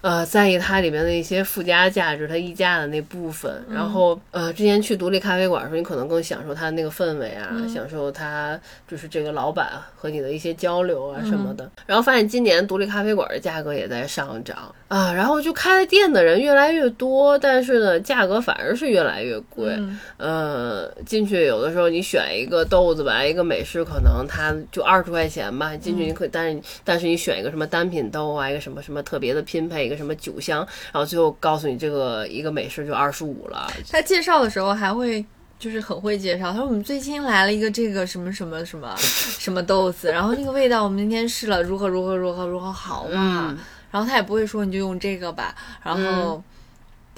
[0.00, 3.62] 呃，在意它里面的一些附加价值，它溢价的那部分。
[3.68, 11.68] 然后，呃，之前去独立咖啡馆的时候，你可能更享受它那个氛围啊，享受它就是这个老板和你的一些交流啊什么的。
[11.84, 19.76] 然后发现今年独立咖啡馆的价格也在上涨啊，然后就开了店的人越来越多，但是呢，价格反而是越来越贵。
[20.16, 29.87] 呃，进去有的时候你选一个豆子吧，一个美式可能它就二十块钱吧，进去你可以，但是但是你选一个什么单品豆啊，一个什么什么特别的拼配。
[29.88, 30.58] 一个什么酒香，
[30.92, 33.66] 然后最后告诉你这个一个美式就二十五了。
[33.90, 35.24] 他介绍的时候还会
[35.58, 43.58] 就是很会介绍，他说我们最近来了一个这个什么什么什么什么豆子，然后那个味道我们今天试了，如何如何如何如何好嘛。
[43.90, 46.42] 然后他也不会说你就用这个吧，然后。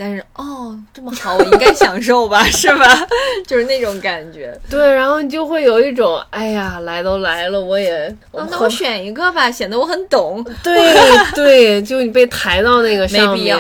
[0.03, 3.07] 但是哦，这么好，我应该享受吧，是吧？
[3.47, 4.59] 就是那种感觉。
[4.71, 10.43] 对，然后你就会有一种，哎呀，来都来了，我也，那我选一个吧，显得我很懂。
[10.63, 10.95] 对
[11.35, 13.55] 对，就你被抬到那个上面，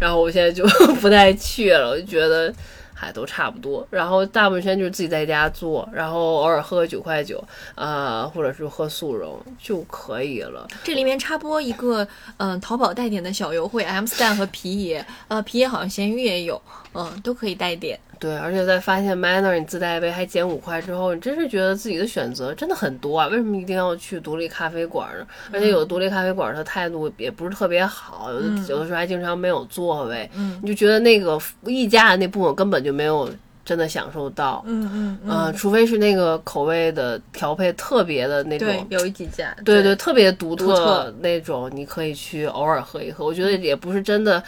[0.00, 0.66] 然后我现在就
[1.00, 2.52] 不太去了，我就觉得
[2.98, 3.86] 还都差不多。
[3.90, 7.42] 然后大部分时间就是自己在家做，然后偶尔喝个九块九，
[7.76, 10.66] 呃，或者是喝速溶就可以了。
[10.82, 12.06] 这里面插播一个，
[12.38, 16.60] 嗯，淘宝带点的小优惠，M stand 和皮爷，呃，皮爷好像咸鱼也有，
[16.94, 17.98] 嗯，都可以带点。
[18.18, 23.28] 对，而且在发现 Manner 你自带一杯还减五块之后，你真是觉得自己的选择真的很多啊！
[23.28, 25.26] 为什么一定要去独立咖啡馆呢？
[25.52, 33.30] 而且有的独立咖啡馆，它态度也不是特别好，有的有的时候还经常没有座位，嗯，你就觉得那个溢价的那部分根本就没有
[33.64, 43.24] 真的享受到，嗯嗯嗯，除非是那个口味的调配特别的那种，对，有几家，对对，特别独特那种，你可以去偶尔喝一喝。
[43.24, 44.42] 我觉得也不是真的。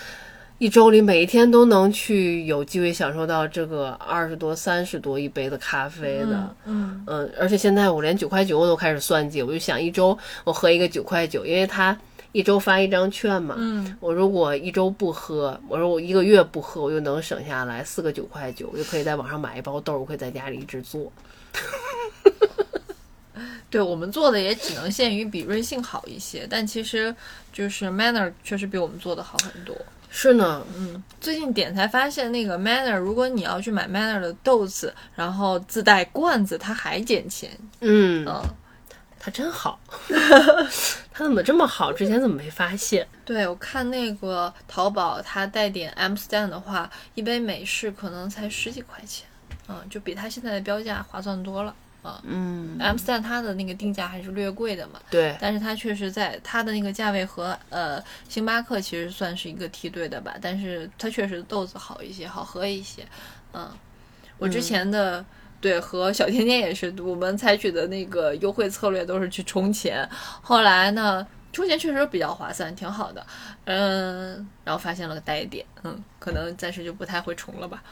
[0.61, 11.98] 一周里每一天都能去有机会享受到这个二十多、三十多一杯的咖啡的，嗯嗯，而且现在我连九块九我都开始算计，我就想一周我喝一个九块九，因为他
[12.32, 21.11] 一周发一张券嘛，嗯，我如果一周不喝，我说我一个月不喝，我就能省下来四个九块九，我就可以在网上买一包豆，我可以在家里一直做。
[23.70, 27.16] 对我们做的也只能限于比瑞幸好一些，但其实
[27.50, 29.74] 就是 Manner 确实比我们做的好很多。
[30.11, 37.50] 是呢，嗯，最近点才发现那个 Manner，如果你要去买 Manner 的豆子，然后自带罐子，它还减钱。
[37.80, 38.42] 嗯嗯，
[39.18, 39.78] 它真好，
[41.12, 41.92] 它怎么这么好？
[41.92, 43.06] 之前怎么没发现？
[43.24, 49.28] 对我看那个淘宝，它带点 M stand 的话，一杯美式可能才十几块钱，
[49.68, 51.74] 嗯，就比它现在的标价划算多了。
[52.03, 63.07] 啊，嗯，M 三它的那个定价还是略贵的嘛，对，但是它确实在它的那个价位和呃星巴克其实算是一个梯队的吧，但是它确实豆子好一些，好喝一些，
[63.53, 63.70] 嗯，
[64.38, 65.22] 我之前的
[65.61, 70.09] 对和小甜甜也是，我们采取的那个优惠策略都是去充钱，
[70.40, 73.26] 后来呢充钱确实比较划算，挺好的，
[73.64, 77.82] 嗯，然后发现了个呆点，嗯，可能暂时就不太会充了吧。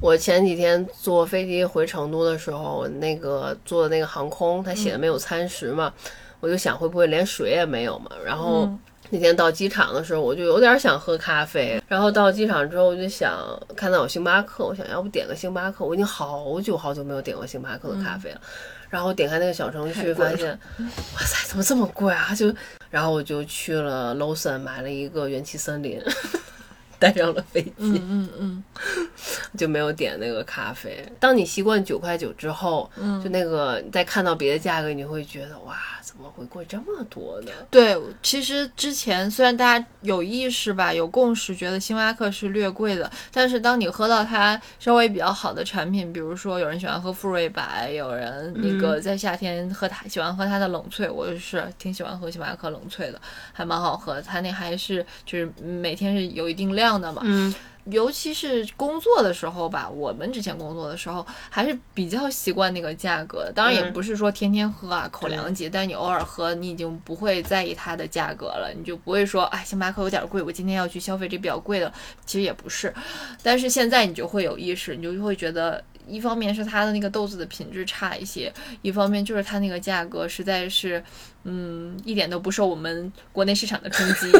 [0.00, 5.92] 我前几天坐飞机回成都的时候，那个坐的那个航空，它写的没有餐食嘛，
[6.40, 8.10] 我就想会不会连水也没有嘛。
[8.24, 8.68] 然后
[9.10, 11.82] 那天到机场的时候，我就有点想喝咖啡。
[11.88, 13.38] 然后到机场之后，我就想
[13.76, 15.84] 看到有星巴克，我想要不点个星巴克。
[15.84, 18.40] 我已经好久好久没有点过星巴克的咖啡了。
[18.88, 22.34] 然后点开那个小程序，发现，哇塞，怎么这么贵啊？
[22.34, 22.52] 就，
[22.90, 26.02] 然后我就去了 Lawson 买了一个元气森林。
[27.00, 28.64] 带上了飞机，嗯嗯嗯，
[29.56, 31.04] 就没有点那个咖啡。
[31.18, 37.50] 当你习惯九块九之后，嗯，就那个再看到别的价格，你会觉得哇，怎么会贵这么多呢？
[37.70, 53.20] 对，其实之前虽然大家有意识吧，有共识，觉得星巴克是略贵的，但是当你喝到它稍微比较好的产品，比如说有人喜欢喝馥芮白，有人那个在夏天喝它喜欢喝它的冷萃，我就是挺喜欢喝星巴克冷萃的，
[53.52, 54.20] 还蛮好喝。
[54.20, 56.90] 它那还是就是每天是有一定量。
[56.90, 63.50] 的嘛，嗯，尤其是工作的时候吧，我们之前工作的时候还是比较习惯那个价格。
[63.54, 71.92] 当然也不是说天天喝啊，口粮级，但你偶尔喝，你已经不会在意它的价格了，你就不会说，哎，星巴克有点贵，我今天要去消费这比较贵的。
[72.26, 72.94] 其实也不是，
[73.42, 75.82] 但是现在你就会有意识，你就会觉得。
[76.10, 78.52] 一方面是它的那个豆子的品质差一些，
[78.82, 81.02] 一方面就是它那个价格实在是，
[81.44, 84.30] 嗯，一点都不受我们国内市场的冲击，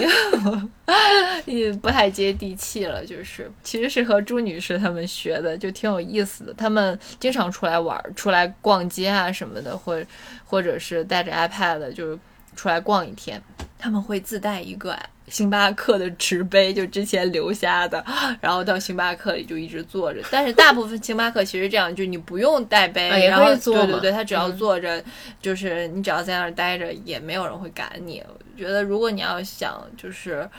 [1.47, 3.05] 也不太接地气了。
[3.07, 6.53] 就是其实是和朱女士他们学的，就挺有意思的。
[6.55, 10.03] 他们经常出来玩，出来逛街啊什么的，或
[10.45, 12.19] 或者是带着 iPad 就是
[12.57, 13.43] 出来逛一天，
[13.79, 14.99] 他们会自带一个。
[15.29, 18.05] 星巴克的纸杯就之前留下的，
[18.43, 20.21] 然后到星巴克里就一直坐着。
[20.29, 25.01] 但是大部分星巴克其实这样，就你不用带杯，然后对对对，他只要坐着，
[25.41, 28.21] 就是你只要在那儿待着，也没有人会赶你。
[28.27, 30.51] 我觉得如果你要想就是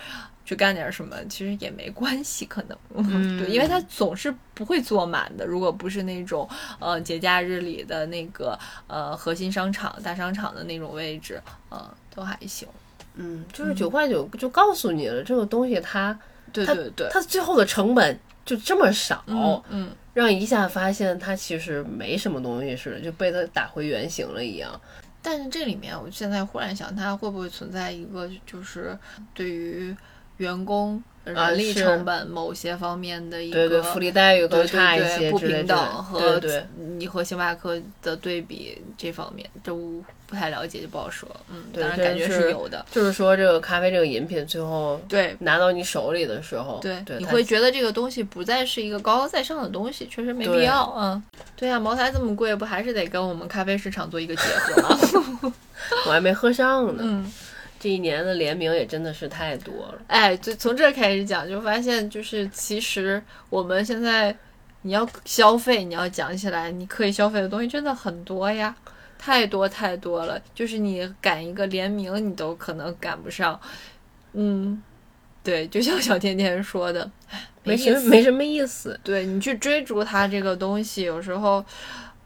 [0.51, 2.77] 去干点什么，其实也没关系，可能
[3.39, 5.45] 对，因为他总是不会坐满的。
[5.45, 6.45] 如果不是那种
[6.77, 12.67] 呃节假日里的那个呃核心商场、大商场的那种位置，呃，都还行。
[13.15, 16.19] 嗯，就是九块九就告诉你了，这个东西它，
[16.51, 19.23] 对对对，它最后的成本就这么少，
[19.69, 24.77] 嗯，让一下发现它其实没什么东西似的，就被它打回原形了一样。
[25.21, 28.97] 但是这里面，我现在忽然想，它会不会存在一个就是
[29.33, 29.95] 对于
[30.41, 31.01] 员工。
[31.23, 36.41] 人力成本某些方面的一个福利待遇更差一些不平等和
[36.97, 41.29] 你和星巴克的对比这方面都不太了解就不好说。
[41.47, 42.83] 嗯，当然感觉是有的。
[42.91, 50.91] 就是说这个咖啡这个饮品最后对拿到你手里的时候，对对你会觉得这个东西不再是一个高高在上的东西，确实没必要。
[50.97, 51.23] 嗯，
[51.55, 55.53] 对呀，茅台这么贵，不还是得跟我们咖啡市场做一个结合吗？
[56.07, 57.03] 我还没喝上呢。
[57.05, 57.31] 嗯。
[57.81, 63.19] 这一年的联名也真的是太多了，哎，就从这开始讲，就发现就是其实
[63.49, 64.37] 我们现在
[64.83, 68.75] 你要消费，你要讲起来，你可以消费的东西真的很多呀，
[69.17, 70.39] 太多太多了。
[70.53, 73.59] 就是你赶一个联名，你都可能赶不上。
[74.33, 74.79] 嗯，
[75.43, 77.09] 对，就像小甜甜说的，
[77.63, 78.99] 没什么没什么意思。
[79.03, 81.65] 对你去追逐它这个东西，有时候。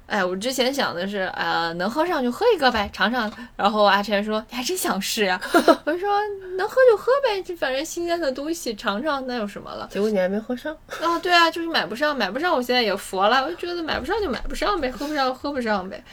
[0.07, 3.31] 哎，我之前想的是，呃，能喝上就喝一个呗，尝尝。
[3.55, 6.09] 然后阿晨说：“你还真想试呀？” 我说
[6.57, 10.75] ：“能喝就喝呗，这反正新鲜的东西尝尝，那有什么了？”结果你还没喝上。
[11.01, 16.03] 啊，对啊，就是买不上，买不上，我现在也佛了，我就觉得买不上就买不上呗，喝不上喝不上呗。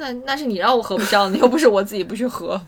[0.00, 2.60] 那那是你让我喝不上的，又不是我自己不去喝，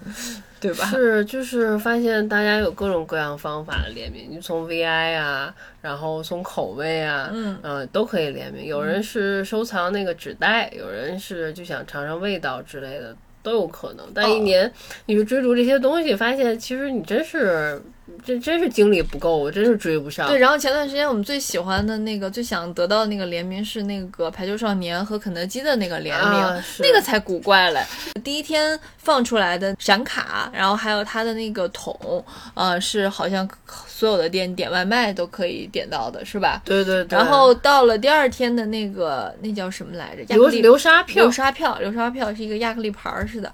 [0.60, 0.84] 对吧？
[0.92, 8.66] 是，就是发现大家有各种各样方法的联名，你从 VI 啊，然后从口味啊，嗯都可以联名。
[8.66, 14.06] 有人是收藏那个纸袋，有人是就想尝尝味道之类的，都有可能。
[14.14, 14.70] 但一年
[15.06, 17.82] 你去追逐这些东西，发现其实你真是。
[18.24, 20.28] 这真是精力不够，我真是追不上。
[20.28, 27.80] 对，然后前段时间我们最喜欢的那个、最想得到的那个联名是那个排球少年和肯德基的那个联名，那个才古怪嘞。
[28.24, 32.24] 第一天放出来的闪卡，然后还有它的那个桶，
[32.54, 33.48] 呃，是好像
[33.86, 36.60] 所有的店点外卖都可以点到的，是吧？
[36.64, 37.16] 对对对。
[37.16, 40.22] 然后到了第二天的那个，那叫什么来着？
[40.34, 41.22] 流流沙票。
[41.22, 43.52] 流沙票，流沙票是一个亚克力牌似的。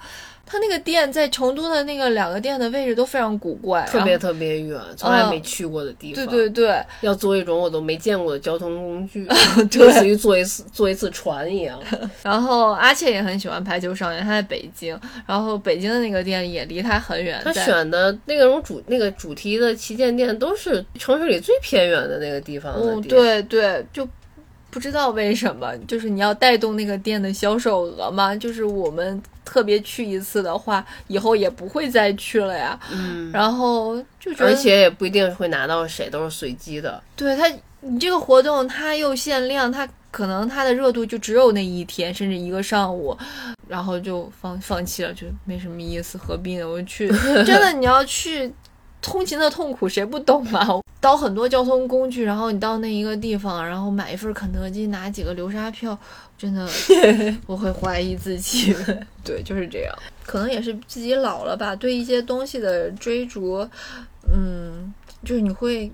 [0.49, 6.27] 他那个店在成都的那个两个店的位置都非常古怪，特别特别远，从来没去过的地方。
[6.27, 9.27] 对对对，要坐一种我都没见过的交通工具，
[9.79, 11.79] 类似于坐一次坐一次船一样。
[12.25, 17.41] 然后阿切也很喜欢排球少年，他在北京，然后北京的那个店也离他很远。
[17.45, 23.09] 他选的那种主那个主题的旗舰店都是城市里最偏远的那个地方的店。
[23.09, 24.09] 对对，就。
[24.79, 28.33] 不知道为什么，就是你要带动那个店的销售额嘛？
[28.37, 32.79] 就是我们特别去一次的话，以后也不会再去了呀。
[32.93, 37.03] 嗯，然后就觉得，而且也不一定会拿到谁，都是随机的。
[37.17, 43.19] 对他，你这个活动它又限量，它可能它的热度就只有那一天，甚至一个上午，
[43.67, 46.65] 然后就放放弃了，就没什么意思，何必呢？
[46.65, 47.09] 我去，
[47.45, 48.55] 真的你要去。
[49.01, 50.67] 通勤的痛苦谁不懂啊？
[51.01, 55.97] 倒很多交通工具，然后你到那一个地方，然后买一份肯德基，拿几个流沙票，
[56.37, 56.69] 真的
[57.47, 58.75] 我会怀疑自己。
[59.25, 59.95] 对，就是这样。
[60.27, 63.67] 可能也是自己老了吧，对一些东西的追逐，
[64.35, 64.93] 嗯，
[65.25, 65.91] 就是你会，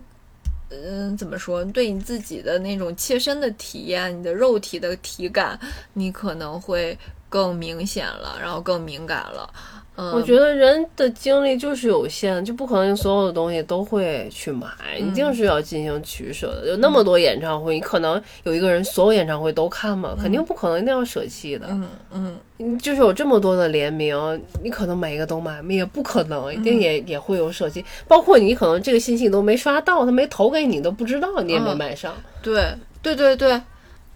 [0.71, 1.63] 嗯，怎么说？
[1.67, 5.61] 对你自己的那种切身的体验，你的肉体的体感，
[5.93, 6.99] 你可能会
[7.29, 9.53] 更明显了，然后更敏感了。
[9.97, 14.69] 我觉得人的精力就是有限，就不可能所有的东西都会去买，
[14.99, 16.69] 一定是要进行取舍的。
[16.69, 20.17] 有那么多演唱会，你可能有一个人所有演唱会都看吗？
[20.21, 21.69] 肯定不可能，一定要舍弃的。
[21.71, 21.89] 嗯
[22.59, 24.17] 嗯，就是有这么多的联名，
[24.63, 27.85] 你可能每一个都买，也不可能，一定也也会有舍弃。
[28.09, 32.13] 包括你可能这个信息都没刷到，他没投给你，都不知道，你也没买上。
[32.43, 32.65] 对
[33.01, 33.61] 对对对。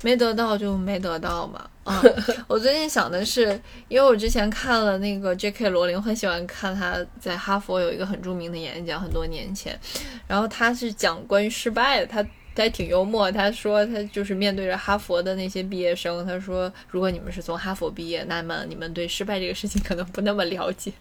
[0.03, 1.69] 没得到就没得到嘛。
[1.85, 2.03] 啊，
[2.47, 5.71] 我最近想的是，因为我之前看了那个 J.K.
[5.71, 9.79] 罗琳，很喜欢看他在哈佛有一个很著名的演讲，很多年前。
[10.27, 12.23] 然后他是讲关于失败的，他
[12.55, 13.33] 他还挺幽默。
[13.33, 20.93] 他说他就是面对着哈佛的那些毕业生，他说如果你们是从哈佛毕业，那么你们对失败这个事情可能不那么了解。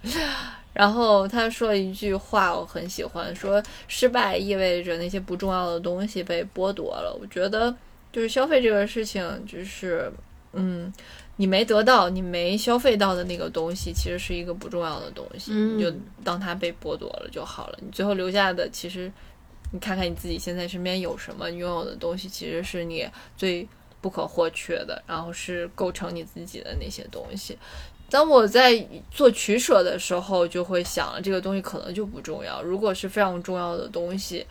[0.71, 7.13] 然后他说了一句话，我很喜欢，说失败意味着那些不重要的东西被剥夺了。
[7.19, 7.75] 我觉得。
[8.17, 10.11] 就是消费这个事情，就是，
[10.53, 10.91] 嗯，
[11.35, 15.93] 你没得到，你没消费到的那个东西，其实是一个不重要的东西，你就
[16.23, 17.77] 当它被剥夺了就好了。
[17.79, 19.11] 你最后留下的，其实，
[19.71, 23.07] 你看看你自己现在身边有什么，你拥有的东西，其实是你
[23.37, 23.67] 最
[24.01, 27.55] 不可或缺的，然后是构成你自己的那些东西。
[28.09, 32.63] 当我在做取舍的时候，就会想了，这个东西可能就不重要。
[32.63, 34.43] 如果是非常重要的东西。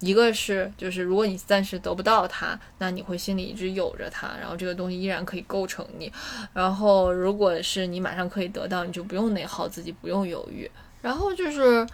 [0.00, 6.12] 一个是，就是如果你暂时得不到它，那你会心里一直有着它，然后这个东西依然可以构成你。
[6.52, 10.70] 然后，如果是你马上可以得到，你就不用内耗自己，不用犹豫。
[11.00, 11.86] 然后就是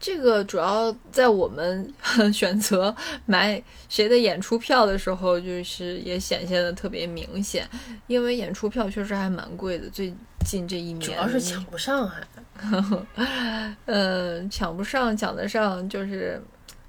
[0.00, 1.92] 这个主要在我们
[2.32, 2.94] 选择
[3.26, 7.68] 买谁的演出票的时候，就是也显现的特别明显，
[8.06, 9.90] 因为演出票确实还蛮贵的。
[9.90, 10.14] 最
[10.46, 12.26] 近这一年，主要是抢不上，还，
[13.84, 16.42] 嗯，抢不上，抢得上就是。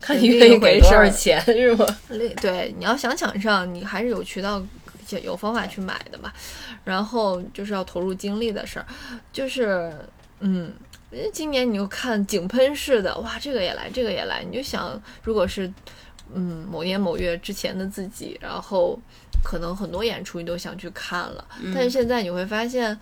[0.04, 1.86] 看你愿意给多少钱是吗？
[2.42, 4.62] 对，你要想抢上，你还是有渠道、
[5.24, 6.32] 有方法去买的嘛。
[6.84, 8.86] 然后就是要投入精力的事儿，
[9.32, 9.94] 就是
[10.42, 10.74] 嗯，
[11.32, 15.72] 今年你就看井喷式的，哇，这个也来，这个也来，你就想，如果是
[16.34, 19.00] 嗯某年某月之前的自己，然后
[19.42, 23.00] 可能很多演出你都想去看了，但是现在你会发现。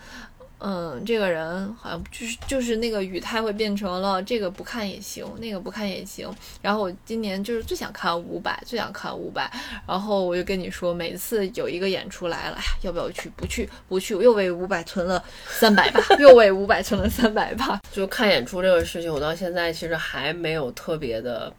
[0.63, 6.31] 嗯，这个人好像就是就是那个语态会变成了这个不看也行，那个不看也行。
[6.61, 9.51] 然后我今年就是最想看五百，最想看五百。
[9.87, 13.27] 然后我就跟你说，每次有一个演出来了，哎呀，要不要去？
[13.35, 17.79] 不去，不去，我又为五百存了三百吧， 又为五百存了三百吧。
[17.91, 21.51] 就看演出这个事情，我到现在其实还没有特别的。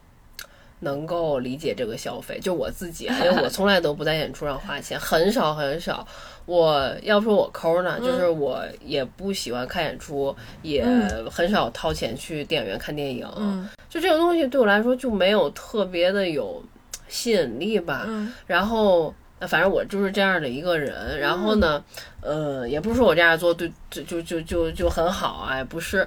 [0.83, 6.07] 能够理解这个消费，就我自己，因为我从来都不在演出上花钱， 很少很少。
[6.45, 10.85] 我要说我抠呢，就是我也不喜欢看演出，也
[11.31, 13.25] 很少掏钱去电影院看电影。
[13.89, 16.61] 就这个东西对我来说就没有特别的有
[17.07, 18.05] 吸引力吧。
[18.45, 19.13] 然后
[19.47, 21.17] 反正我就是这样的一个人。
[21.17, 21.81] 然后呢，
[22.21, 26.05] 呃，也不是说我这样做对，就就就就就很好啊，不是。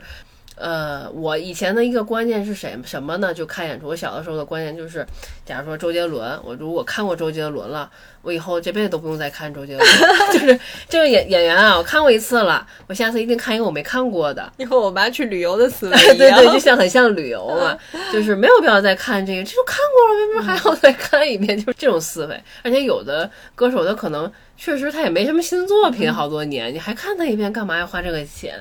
[0.56, 3.32] 呃，我以前的一个观念是什什么呢？
[3.32, 3.88] 就看演出。
[3.88, 5.06] 我小的时候的观念就是，
[5.44, 7.90] 假如说周杰伦，我如果看过周杰伦了，
[8.22, 9.86] 我以后这辈子都不用再看周杰伦。
[10.32, 14.50] 就是这个演演员啊，我看过一次了，我下次一定看一个我没看过的。
[14.56, 17.78] 你和我妈去旅游的思维 对对，就像很像旅游嘛，
[18.10, 21.54] 就是没有必要再看这个，这都看过了，为什么还要再看一遍？
[21.54, 22.42] 就是这种思维。
[22.62, 28.58] 而且有的歌手他可能确实他也没什么新作品，好多年，你还看他一遍，干嘛要花这个钱？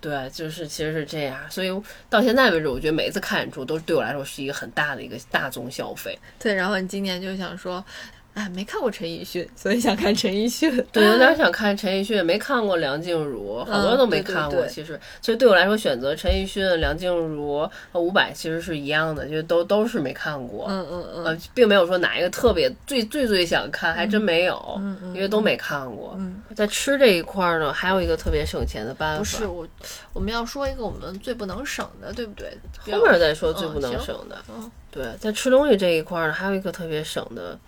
[0.00, 1.70] 对，就是其实是这样，所以
[2.08, 6.18] 到现在为止，我觉得每一次看演出都对我来说是一个很大的一个大宗消费。
[6.38, 7.84] 对，然后你今年就想说。
[8.32, 10.70] 哎，没看过陈奕迅，所以想看陈奕迅。
[10.92, 14.64] 对，有点想看陈奕迅，没看过梁静茹，好多都没看过。
[14.68, 20.66] 其实，其实对我来说，选择陈奕迅、梁静茹和伍佰其实是一样的，就都都是没看过。
[20.68, 21.24] 嗯嗯嗯。
[21.24, 24.80] 呃，并没有说哪一个特别最最最想看，还真没有，
[25.12, 26.16] 因为都没看过。
[26.54, 29.18] 在吃这一块呢，还有一个特别省钱的办法。
[29.18, 29.66] 不是我，
[30.12, 32.56] 我们要说一个我们最不能省的，对不对？
[32.92, 34.38] 后面再说最不能省的。
[34.48, 37.58] 嗯，对，在吃东西这一块呢，还有一个特别省的。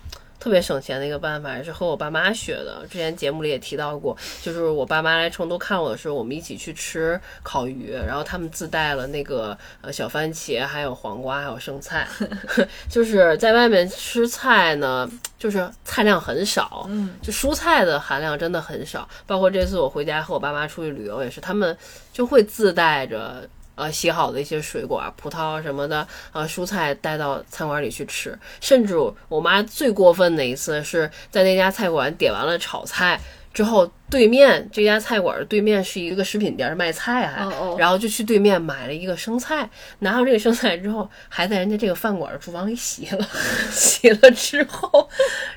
[0.43, 2.85] 特别省钱的一个办法，也是和我爸妈学的。
[2.91, 12.05] 之前节目里也提到过，就是我爸妈来成都看我的时候，我们一起去吃烤鱼，然后他们自带了那个呃小番茄，还有黄瓜，还有生菜。
[12.91, 19.07] 就是在外面吃菜呢，就是菜量很少，嗯，就蔬菜的含量真的很少。
[19.25, 21.77] 包括这次我回家和我爸妈出去旅游也是，他们
[22.11, 23.47] 就会自带着。
[23.75, 28.37] 呃，洗好的一些水果、葡萄什么的，呃，蔬菜带到餐馆里去吃。
[28.61, 28.95] 甚至
[29.27, 33.19] 我妈最过分的一次是在那家菜馆点完了炒菜
[33.51, 37.43] 之后，对面这家菜馆对面是一个食品店，卖菜还，
[37.77, 39.67] 然后就去对面买了一个生菜，
[39.99, 43.27] 拿到这个生菜之后，还在人家这个饭馆的厨房里洗了，
[43.71, 45.09] 洗了之后，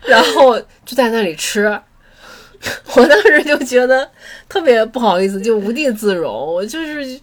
[0.06, 1.80] 然后就在那里吃。
[2.96, 4.10] 我当时就觉得
[4.48, 7.20] 特别不好意思，就无地自容，我就是。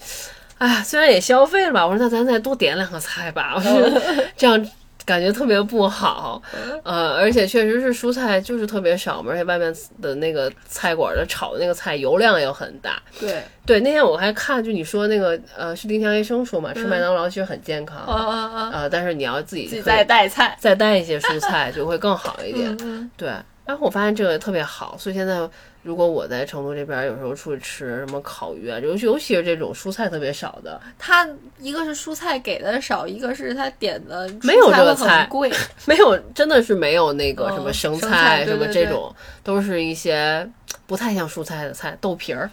[0.64, 4.02] 哎，虽然也消费了吧，我说那咱再多点两个菜吧， 我说
[4.38, 4.70] 这样
[5.06, 6.42] 感觉特别不好，
[6.84, 13.02] 呃，而且确实是蔬菜就是特别少嘛，而且外面的那个菜馆的炒的那个菜油量也很大。
[13.20, 13.44] 对。
[13.66, 23.10] 对，那天我还看，就你说那个呃，是丁香医生说嘛，吃麦当劳其实很健康，啊啊啊，呃，但是你要自己自己再带菜，再带一些蔬菜 就会更好一点。
[23.18, 23.28] 对，
[23.66, 25.46] 然后我发现这个特别好，所以现在。
[25.84, 31.28] 如果我在成都这边，有时候出去吃什么烤鱼啊，尤其尤其是这种蔬菜特别少的，它
[31.60, 35.52] 一个是蔬菜给的少，一个是它点的没有这个菜贵，
[35.86, 39.14] 没有真的是没有那个什么生菜什么这种，
[39.44, 40.50] 都是一些
[40.88, 42.50] 不太像蔬菜的菜，豆皮儿、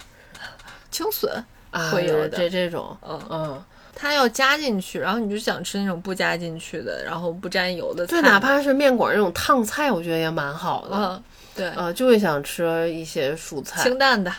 [0.90, 1.32] 青笋
[1.70, 3.20] 啊，会有这这种，嗯。
[3.30, 3.64] 嗯，
[4.00, 11.22] 他要加进去，然后你就想吃那种不加进去的，然后不沾油的菜，对，哪怕是面馆那种烫菜，我觉得也蛮好的。
[11.54, 14.32] 对，呃，就会想吃一些蔬菜，清淡的。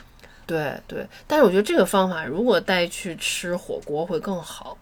[0.48, 4.76] 对对，但是我觉得这个方法如果带去吃火锅会更好。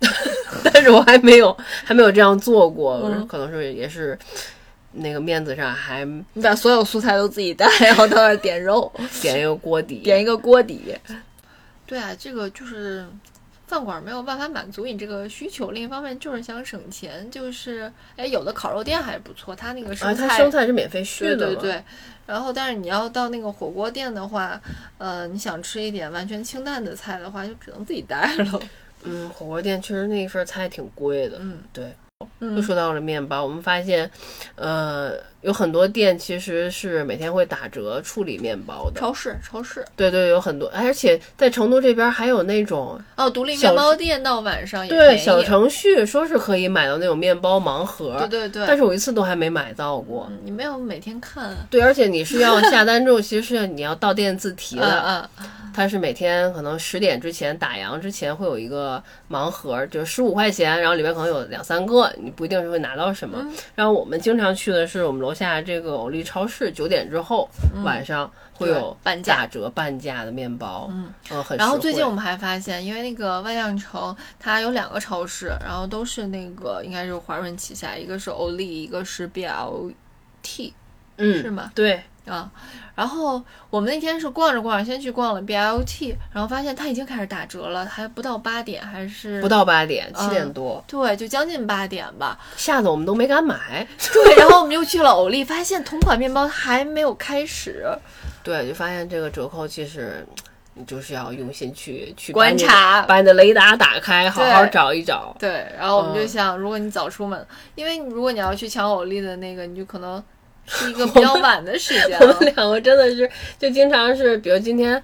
[0.64, 1.54] 但是我还没有
[1.84, 2.98] 还没有这样做过，
[3.28, 4.18] 可能是也是
[4.92, 6.02] 那个面子上还
[6.32, 8.90] 你把所有素菜都自己带，然后到那儿点肉，
[9.20, 10.96] 点一个锅底，点一个锅底。
[11.84, 13.06] 对啊，这个就是。
[13.68, 21.84] 饭馆没有办法满足你这个需求，另一方面就是想省钱，就是哎，有的烤肉店还不错，它那个生菜生菜是免费续的，对对对。
[22.26, 24.60] 然后，但是你要到那个火锅店的话，
[24.96, 28.60] 呃，你想吃一点完全清淡的菜的话，就只能自己带了。
[29.04, 31.36] 嗯，火锅店确实那一份菜挺贵的。
[31.40, 31.94] 嗯，对。
[32.40, 34.10] 又说到了面包，我们发现，
[34.56, 39.00] 呃，有很多店其实是每天会打折处理面包的。
[39.00, 50.28] 超市，超市，对对，有很多，而且在成都这边还有那种哦，独立面包店到晚上也对小程序说是可以买到那种面包盲盒，对对对，但是我一次都还没买到过。
[50.42, 51.54] 你没有每天看？
[51.70, 55.30] 对，而且你是要下单之后，其实是你要到店自提的。
[55.74, 63.38] 它是每天可能十点之前打烊之前会有一个盲盒，就是十五块钱，然后里面可能有两三个，你不一定是会拿到什么。
[63.76, 65.34] 然后我们经常去的是我们楼。
[65.34, 67.48] 下这个欧丽超市，九点之后
[67.84, 71.56] 晚上会有半价打折半价的面包，嗯嗯，很。
[71.56, 80.72] 然后最近我们还发现，因为那个万象城它有两个超市，然后都是那个应该是华润旗下，一个是欧丽，一个是 BLT，
[81.18, 81.70] 嗯，是吗？
[81.74, 82.02] 对。
[82.28, 82.50] 啊，
[82.94, 93.86] 然后我们那天是逛着逛着，先去逛了 B L T，然后发现它已经开始打折了，还不到八点，还是不到八点，七点多，对，就将近八点吧，吓得我们都没敢买。
[94.12, 97.86] 对，然后我们又去了欧力，发现同款面包还没有开始，
[98.42, 100.26] 对，就发现这个折扣其实
[100.74, 105.34] 你就是要用心去去观察，把你的雷达打开，好好找一找。
[105.38, 110.22] 对，然后我们就想，如果你早出门，因为如果你要去抢欧力的那个，你就可能。
[110.68, 112.16] 是一个 比较晚的时间。
[112.20, 115.02] 我们两个真的是就经常是，比如今天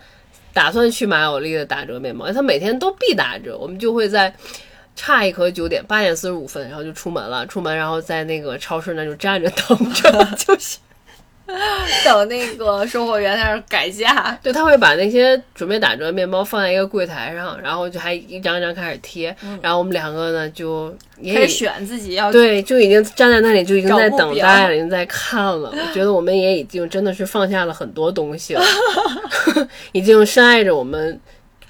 [0.53, 4.33] 打算去买欧丽的打折面包，它每天都必打折，我们就会在
[4.95, 7.47] 差一刻九点八点四十五分，然后就出门了。
[7.47, 10.79] 出门然后在那个超市那就站着等着， 就是。
[12.05, 25.71] 等那个售货员在那改价，对他会把那些准备打折的面包放在一个柜台上，然后就还一张一张开始贴，然后我们两个呢就开始选自己要对，就已经站在那里就已经在等待了，已经在看了。
[25.71, 28.65] 我觉得我们也已经真的是放下了很多东西了，
[29.93, 31.21] 已经深爱着我们。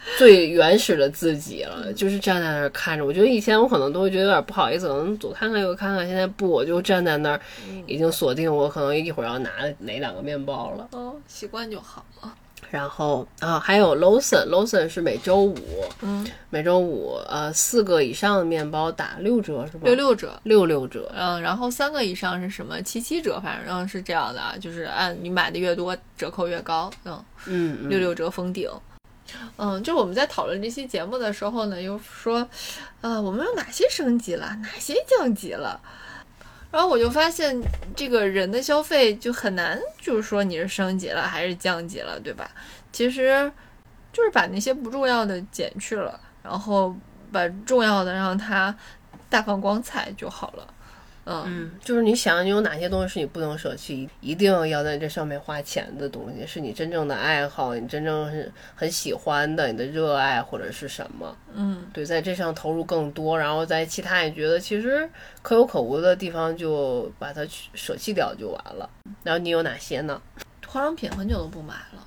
[0.19, 3.05] 最原始的自己了，就是站在那儿看着。
[3.05, 6.07] 我觉得以前我可能都会觉得有点不好意思，可能左看看右看看。
[6.07, 7.41] 现在不，我就站在那儿，
[7.87, 10.89] 已经锁定我可能一会儿要拿哪两个面包了。
[10.93, 12.35] 哦，习惯就好了。
[12.71, 15.57] 然后啊，还有 Lawson，Lawson 是每周五，
[16.01, 19.81] 嗯，每周五呃四个以上的面包打六折是吧？
[19.85, 21.09] 六六折，六六折。
[21.15, 22.81] 嗯，然后三个以上是什么？
[22.83, 26.91] 七七折，反正是这样的，就是按你买的越多，折扣越高。
[27.05, 28.69] 嗯嗯，六六折封顶。
[28.69, 28.94] 嗯，
[29.57, 32.49] 嗯就我们在讨论这期节目的时候呢，又说，
[33.01, 35.81] 呃，我们有哪些升级了，哪些降级了？
[36.70, 37.57] 然后我就发现，
[37.95, 42.51] 这个人的消费就很难，就是说你是升级了还是降级了，对吧？
[42.93, 43.51] 其实，
[44.12, 46.95] 就是把那些不重要的减去了，然后
[47.31, 48.77] 把重要的让它
[49.29, 50.74] 大放光彩就好了。
[51.27, 61.35] 嗯，就是你想，你有哪些东西是你不能舍弃，一定要在这上面花钱的东西，是你真正的爱好，你真正是很喜欢的，你的热爱或者是什么？
[61.55, 65.09] 嗯，对，在这上投入更多，然后在其他你觉得其实
[65.41, 68.91] 可有可无的地方，就把它去舍弃掉就完了。
[69.22, 70.20] 然后你有哪些呢？
[70.66, 72.07] 化妆品很久都不买了，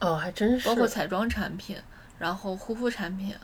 [0.00, 1.76] 哦，还真是，包括彩妆产品，
[2.18, 3.34] 然后护肤产品，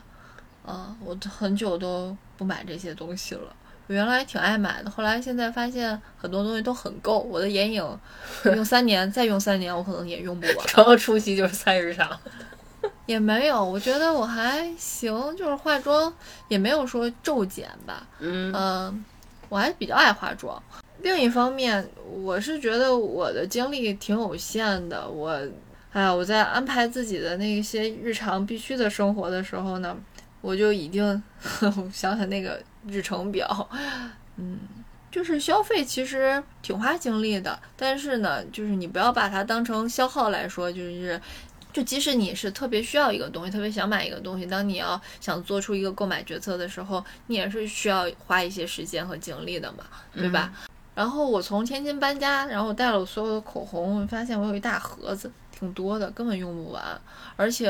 [0.65, 3.55] 啊，我很久都不买这些东西了。
[3.91, 7.85] 我原来挺爱买的，后来现在发现很多东西都很够，我的眼影
[8.45, 10.55] 用三年，再用三年，我可能也用不完。
[10.77, 12.09] 然后出席就是菜市场，
[13.05, 16.13] 也没有，我觉得我还行，就是化妆
[16.47, 18.07] 也没有说骤减吧。
[18.19, 19.03] 嗯
[19.49, 20.63] 我还比较爱化妆。
[21.01, 21.85] 另一方面，
[22.23, 25.05] 我是觉得我的精力挺有限的。
[25.05, 25.37] 我，
[25.91, 29.97] 哎呀，我在安排自己的那些日常必须的生活的时候呢，
[30.39, 31.21] 我就已经
[31.91, 32.57] 想想那个。
[32.87, 33.69] 日程表，
[34.37, 34.59] 嗯，
[35.11, 41.19] 就是消费其实挺花精力的，但是呢，就是你不要把它当成消耗来说，就是，
[41.71, 49.83] 就即使你是特别需要一个东西，特别想买一个东西，当你要想做出一个购买决策的时候，你也是需要花一些时间和精力的嘛，
[50.15, 50.51] 对吧？
[50.95, 56.83] 然后我从天津搬家，然后带了我所有的口红，发现我有一大盒子，挺多的，根本用不完，
[57.35, 57.69] 而且，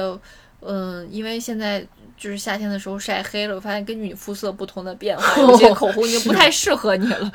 [0.61, 1.85] 嗯，因为现在。
[2.21, 7.31] 就是夏天的时候晒黑了，我发现根据你肤色不同的变化，有些口红已经不太 适合你了。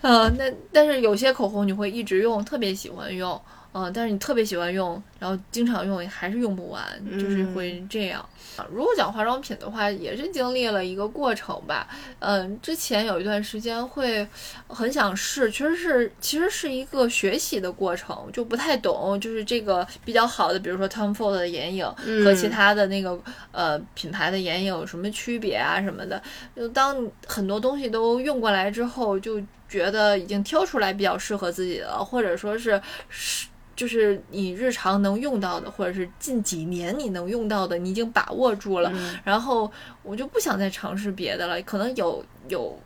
[0.00, 3.40] 嗯，那但是有些口红你会一直用，特别喜欢用。
[3.72, 6.84] 嗯，但是你特别喜欢用，然后经常用还是用不完，
[7.18, 8.26] 就是会这样。
[8.70, 11.88] 如果讲化妆品的话，也是经历了一个过程吧。
[12.18, 14.26] 嗯，之前有一段时间会
[14.66, 21.86] 很想试，其实是其实是一个学习的过程，就不太懂，就是这个比较好的，比如说 Tom Ford 的眼影
[22.24, 23.18] 和其他的那个
[23.52, 26.22] 呃品牌的眼影有什么区别啊什么的。
[26.54, 33.48] 就当很多东西都用过来之后，就觉得已经挑出来比较适合自己的，或者说是是。
[33.76, 38.90] 就是你日常能用到的，或者是近几年你能用到的，你已经把握住了。
[39.22, 39.70] 然后
[40.02, 41.60] 我就不想再尝试别的了。
[41.62, 42.76] 可能有有，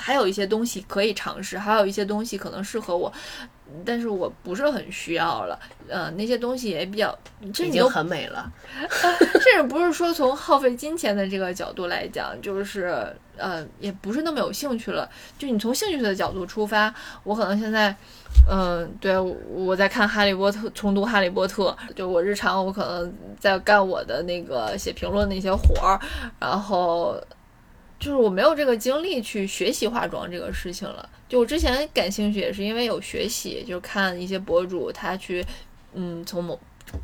[0.00, 3.12] 还有一些东西可以尝试，还有一些东西可能适合我，
[3.84, 5.58] 但是我不是很需要了。
[5.88, 7.16] 呃，那些东西也比较，
[7.52, 8.50] 这已经很美了。
[8.88, 15.08] 甚至不是说从耗费金钱的这个角度来讲，就是呃，也不是那么有兴趣了。
[15.38, 16.92] 就你从兴趣的角度出发，
[17.24, 17.94] 我可能现在。
[18.48, 21.76] 嗯，对，我在看《哈利波特》，重读《哈利波特》。
[21.94, 26.00] 就我日常，我可能在干我的那个写评论那些活儿，
[26.38, 27.20] 然后
[28.00, 31.08] 就是我没有这个精力去学习化妆这个事情了。
[31.28, 35.44] 就我之前感兴趣也是因为有学习，就看一些博主他去，
[35.94, 36.58] 嗯，从某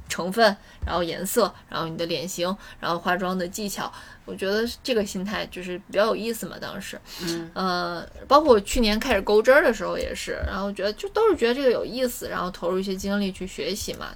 [0.09, 3.91] 成分，然后颜色，然后你的脸型，然后化妆的技巧。
[4.25, 14.09] 我觉得这个心态就是比较有意思嘛，当时，嗯，呃，包括我去年开始钩针儿的时候也是，然后觉得就都是觉得这个有意思，然后投入一些精力去学习嘛，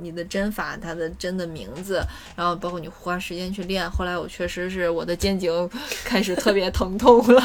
[0.00, 2.02] 你的针法，它的针的名字，
[2.34, 3.88] 然后包括你花时间去练。
[3.90, 5.68] 后来我确实是我的肩颈
[6.02, 7.42] 开始特别疼痛了，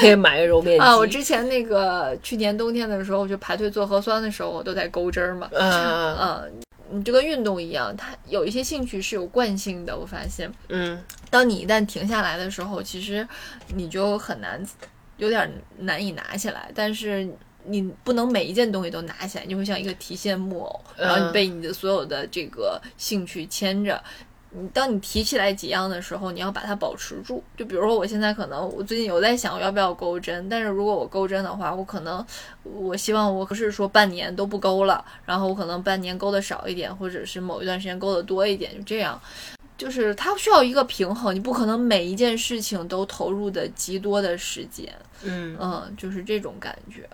[0.00, 0.96] 可以买个揉面 啊。
[0.96, 6.65] 我之前那个去年冬天的时候，就排队做核酸的时候，我都在钩针儿嘛，嗯嗯。
[6.90, 9.96] 你就跟运动一样，它有一些兴趣是有惯性的。
[9.96, 13.26] 我发现，嗯，当你一旦停下来的时候，其实
[13.74, 14.64] 你就很难，
[15.16, 16.70] 有点难以拿起来。
[16.74, 17.28] 但是
[17.64, 24.02] 你不能每一件东西都拿起来，你会像一个提线木偶，然后你被你的所有的这个兴趣牵着。
[24.50, 27.42] 你当你提起来几样的时候，你要把它保持住。
[27.56, 32.24] 就比如说，我现在可能我最近有在想要不要钩针，但是如果我钩针的话，我可能
[32.62, 39.20] 我希望我不是说半年都不钩了，然后我可能半年钩的少一点，或者是某一段时间钩的多一点，就这样。
[39.76, 44.90] 就是它需要一个平衡，你不可能每一件事情都投入的极多的时间。
[45.22, 47.06] 嗯嗯，就是这种感觉。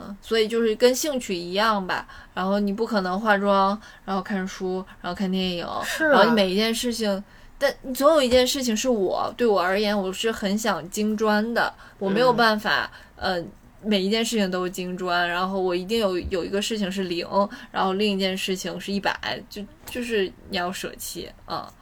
[0.00, 2.04] 嗯，所以就是跟兴趣一样吧，
[2.34, 5.64] 然后你不可能化妆，然后看书，然后看电影，
[6.00, 7.22] 然后你每一件事情，
[7.56, 13.40] 但你总有一件事情是我对我而言，我是很想精专的，我没有办法，呃，
[13.82, 17.24] 每一件事情都精专，然后我一定有有一个事情是零，
[17.70, 21.72] 然后另一件事情是一百，就就是你要舍弃啊，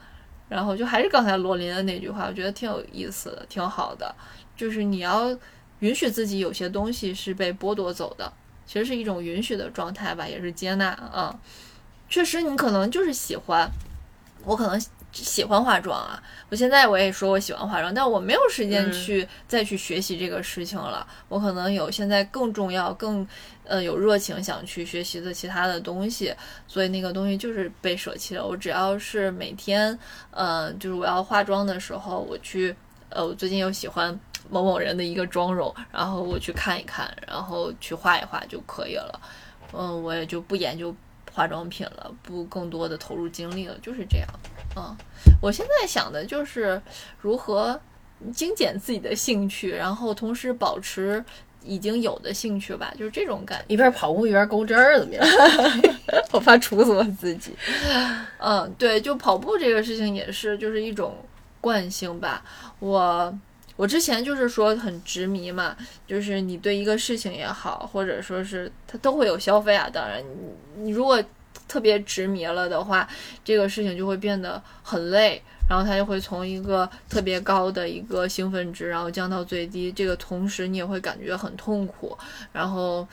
[0.47, 4.13] 然后就还是刚才罗琳的那句话，我觉得挺有意思的，挺好的，
[4.55, 5.35] 就是你要。
[5.83, 8.31] 允许自己有些东西是被剥夺走的，
[8.65, 11.37] 其实是一种允许的状态吧，也是接纳啊。
[12.09, 13.69] 确实，你可能就是喜欢，
[14.45, 14.81] 我可能
[15.11, 16.23] 喜欢化妆啊。
[16.47, 21.05] 我现在我也说我喜欢化妆，但我没有时间去再去学习这个事情了。
[21.27, 23.27] 我可能有现在更重要、更
[23.65, 26.33] 呃有热情想去学习的其他的东西，
[26.65, 28.47] 所以那个东西就是被舍弃了。
[28.47, 29.99] 我只要是每天
[30.31, 32.73] 呃，就是我要化妆的时候，我去
[33.09, 34.17] 呃，我最近又喜欢。
[34.53, 39.19] 某某人的一个妆容，然后我去看一看，然后去画一画就可以了。
[39.73, 40.95] 嗯，我也就不研究
[41.33, 44.27] 化妆品了，不更多的投入精力了，就是这样。
[44.75, 44.95] 嗯，
[45.41, 46.79] 我现在想的就是
[47.19, 47.81] 如何
[48.31, 51.25] 精简自己的兴趣，然后同时保持
[51.63, 53.65] 已经有的兴趣吧，就是这种感觉。
[53.73, 55.25] 一边跑步一边勾针儿，怎么样？
[56.31, 57.55] 我怕处死我自己。
[58.37, 61.17] 嗯，对，就跑步这个事情也是，就是一种
[61.59, 62.43] 惯性吧。
[62.77, 63.35] 我。
[63.75, 65.75] 我之前就是说很执迷嘛，
[66.05, 69.89] 就是你对一个事情也好，或者说是它都会有消费啊。
[69.91, 70.23] 当然，
[70.77, 71.21] 你如果
[71.67, 73.07] 特别执迷了的话，
[73.43, 79.91] 这个事情就会变得很累，然后它就会从一个特别高的一个兴奋值，然后降到最低。
[79.91, 82.15] 这个同时你也会感觉很痛苦，
[82.51, 83.07] 然后，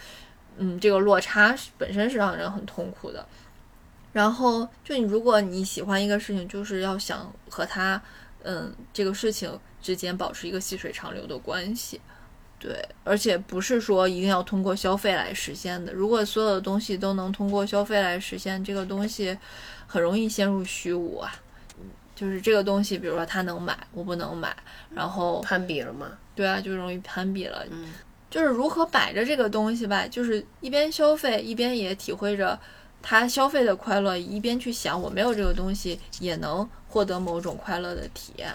[0.59, 3.25] 嗯，这个落差本身是让人很痛苦的。
[4.13, 8.03] 然后就你如果你喜欢一个事情，就是要想和它，
[8.43, 9.59] 嗯，这个事情。
[9.81, 12.01] 之间保持一个细水长流的关系，
[12.59, 15.93] 对，而且不是说一定要通过消费来实现的。
[15.93, 19.37] 如果所有的东西都能通过消费来实现，这个东西
[19.87, 21.33] 很容易陷入虚无啊。
[22.15, 24.55] 就是这个东西，比如说他能买，我不能买，
[24.91, 26.07] 然后攀比了嘛？
[26.35, 27.65] 对啊，就容易攀比了。
[27.71, 27.95] 嗯，
[28.29, 32.61] 就是如何摆着这个东西吧，就是一边消费，一边也体会着
[33.01, 38.55] 他消费的快乐，一边去想我没有这个东西也能获得某种快乐的体验。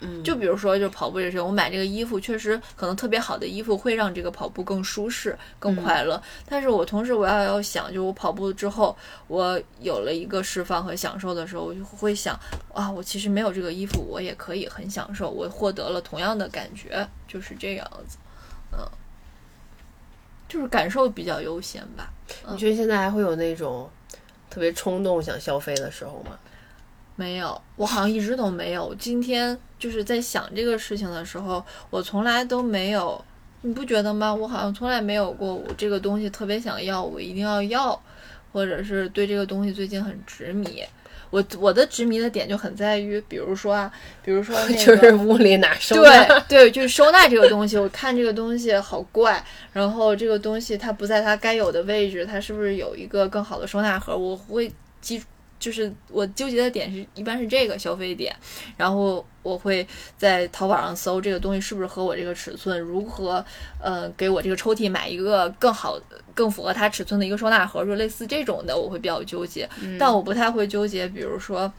[0.00, 6.22] 嗯，就比如说，就跑步这事，我买这个衣服，确实可能特别好的衣服会让这个跑步更舒适、更快乐。
[6.46, 8.96] 但是我同时我要要想，就我跑步之后，
[9.26, 12.38] 我有了一个释放和享受的时候，我就会想，
[12.72, 18.18] 啊，我其实没有这个衣服，我也可以很享受，我获得了同样的感觉，就是这样子。
[18.72, 18.78] 嗯，
[20.48, 22.12] 就是感受比较优先吧。
[22.50, 23.88] 你觉得现在还会有那种
[24.50, 26.38] 特别冲动想消费的时候吗？
[27.16, 28.92] 没有，我好像一直都没有。
[28.96, 33.24] 今天就是在想这个事情的时候，我从来都没有，
[33.62, 34.34] 你不觉得吗？
[34.34, 38.00] 我好像从来没有过，我这个东西特别想要，我一定要要，
[38.52, 40.82] 或者是对这个东西最近很执迷。
[41.30, 43.92] 我我的执迷的点就很在于，比如说啊，
[44.24, 46.26] 比如说那 个，就是屋里哪收纳？
[46.26, 47.78] 对对，就是收纳这个东西。
[47.78, 54.16] 我看这个东西好怪，然后这个东西它不在它该有的位置，它是不是有一个更好的收纳盒？
[54.16, 55.22] 我会记。
[55.64, 58.36] 就是我纠结的点是一般是这个消费点，
[58.76, 59.86] 然后我会
[60.18, 63.42] 在淘宝上搜这个东西是不是合我这个尺寸，如何
[63.80, 65.98] 呃给我这个抽屉买一个更好、
[66.34, 69.66] 更符合它尺寸的一个收纳盒，就类似这种的，我会比较纠结。
[69.98, 71.72] 但我不太会纠结，比如说，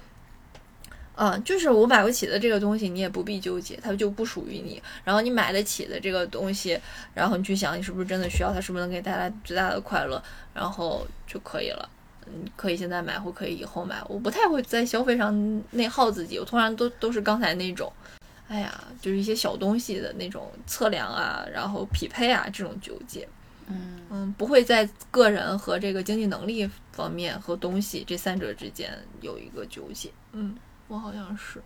[1.15, 4.81] 嗯，就是我买不起的这个东西，你也不必纠结，它就不属于你。
[5.03, 6.79] 然后你买得起的这个东西，
[7.13, 10.19] 然后你去想你是不是真的需要它，是不是能给你带来最大的快乐，
[10.55, 11.87] 然后就可以了。
[12.27, 17.91] 嗯，可以现在买或可以以后买，我不太会在消费上内耗自己，我通常都都是刚才那种，
[18.47, 23.27] 哎呀，就是一些小东西的那种测量啊，然后匹配啊这种纠结。
[23.67, 30.11] 嗯嗯，不会在个人和这个经济能力方面和东西这三者之间有一个纠结。
[30.33, 30.55] 嗯，
[30.87, 31.59] 我好像是，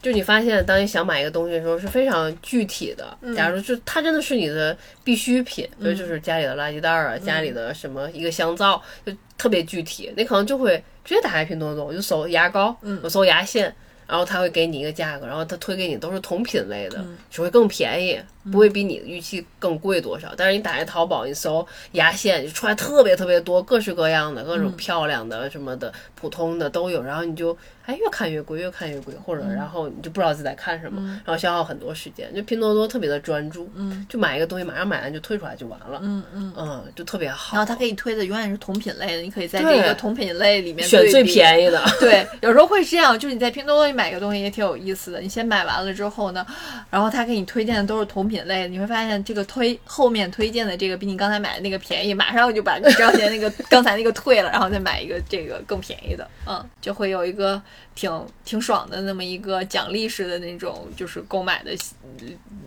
[0.00, 3.16] 就你发现，当你想买一个东西的时候是非常具体的。
[3.34, 13.74] 假如就它真的是你的必需品，所以就是家里的垃圾袋啊，家里的什么一个香皂，就特别具体，你可能就会直接打开拼多多，我就搜牙膏，我搜牙线。
[14.06, 18.18] 然后他会给你一个价格，然后他推给你都是同品类的，只会更便宜，
[18.50, 20.32] 不会比你的预期更贵多少。
[20.36, 27.02] 但是你打开淘宝，你搜牙线就出来特别特别多，各式各样的，各种漂亮的什么的，普通的都有。
[27.02, 32.32] 然后你就哎越看越贵，越看越贵，或者然后你就不知道自己在看什么，然后消耗很多时间。
[32.34, 33.68] 就拼多多特别的专注，
[34.08, 37.56] 就买一个东西马上买完就退出来就完了，嗯嗯嗯，就特别好。
[37.56, 41.82] 然后他给你推的永远是同品类的，你可以在这个同品类里面选最便宜的。
[41.98, 43.88] 对，有时候会这样，就是你在拼多多。
[43.98, 45.18] 买个东西也挺有意思的。
[45.18, 46.46] 你先买完了之后呢，
[46.90, 57.60] 然后他给你推荐的都是同品类，你会发现这个推后面推荐的这个比你刚才买的那个便宜，马上就把你之前那个 刚才那个退了，然后再买一个这个更便宜的，嗯，就会有一个
[57.94, 61.72] 挺挺爽的那么一个奖励式的那种就是购买的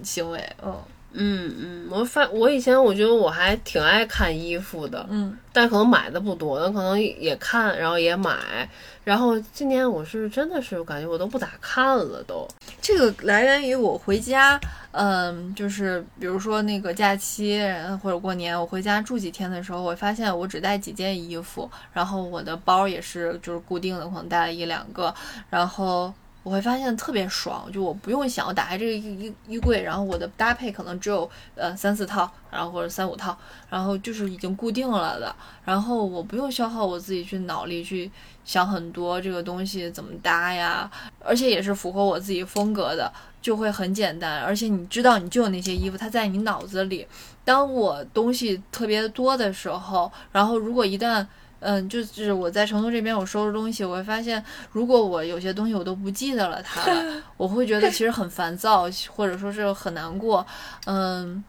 [0.03, 0.75] 行为，嗯。
[1.13, 8.69] 嗯嗯，我发我以前我觉得我还挺爱看衣服的，嗯，但可能买的不多，那可能也看，然后也买，
[9.03, 12.47] 然后今年我是真的是感觉我都不咋看了都。
[12.81, 14.59] 这个来源于我回家，
[14.91, 17.61] 嗯，就是比如说那个假期
[18.01, 25.13] 或者过年，我回家住几天的时候，我发现我只带几件衣服，然后我的包也是就是固定的，可能带了一两个，
[25.49, 26.13] 然后。
[26.43, 33.37] 我会发现特别爽，就我不用想，我打开这个衣衣柜，然后我的搭配可能只有呃三四套，然后或者三五套，
[33.69, 38.09] 然后就是已经固定了的，然后我不用消耗我自己去脑力去
[38.43, 40.89] 想很多这个东西怎么搭呀，
[41.19, 47.07] 而且也是符合我自己风格的，就会很简单，而且你知道你就有那些衣服，它在你脑子里。
[47.43, 51.25] 当我东西特别多的时候，然后如果一旦
[51.61, 60.43] 嗯，就是我在成都这边，我收拾东西，我会发现，如果我有些东西我都不记得了它了， 我会觉得其实很烦躁，或者说是很难过。
[60.87, 61.43] 嗯，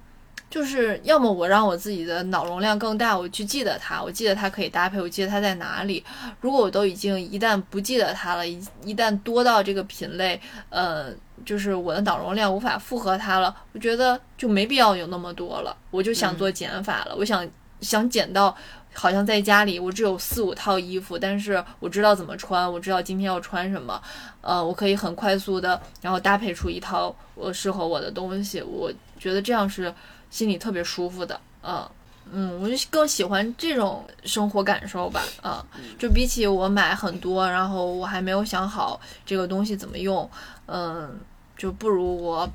[0.50, 6.04] 就是要么我让我自己的脑容量更大，我去记得它，我记得它可以搭配，我记得它在哪里。
[6.42, 11.06] 如果我都已经一旦不记得它了，一一旦多到这个品类，呃，
[11.46, 17.48] 就是我的脑容量无法负荷它了，我觉得就没必要有那么多了，我就想做减法了，我想
[17.80, 18.54] 想减到。
[18.94, 24.00] 好像在家里，我只有四五套衣服，但是我知道怎么穿，我知道今天要穿什么，
[24.40, 28.62] 呃，我可以很快速的，然后搭配出一套我适合我的东西。
[28.62, 29.92] 我觉得这样是
[30.30, 31.88] 心里特别舒服的，嗯
[32.30, 35.64] 嗯，我就更喜欢这种生活感受吧，啊，
[35.98, 40.28] 就比起我买很多，然后我还没有想好这个东西怎么用，
[40.66, 41.18] 嗯，
[41.56, 42.48] 就不如我。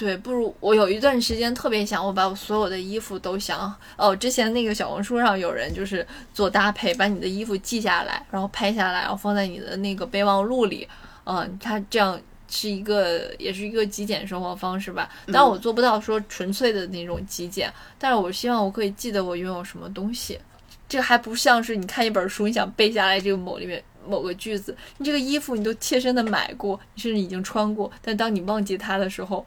[0.00, 4.16] 对，不如我有一段时间特别想，我把我所有的衣服都想哦。
[4.16, 10.88] 之前那个小红书上有人就是做搭配，把你的衣服记下来，然后拍下来，然后放在你的那个备忘录里。
[11.24, 12.18] 嗯，他这样
[12.48, 15.06] 是一个，也是一个极简生活方式吧。
[15.30, 20.40] 但我做不到说纯粹的那种极简，但是我希望我可以记得我拥有什么东西。
[20.88, 23.84] 这还不像是你看一本书，你想背下来这个某里面。
[24.06, 29.44] 某个句子，你这个衣服你都切身的买过，你甚至已经穿过，但当你忘记它的时候，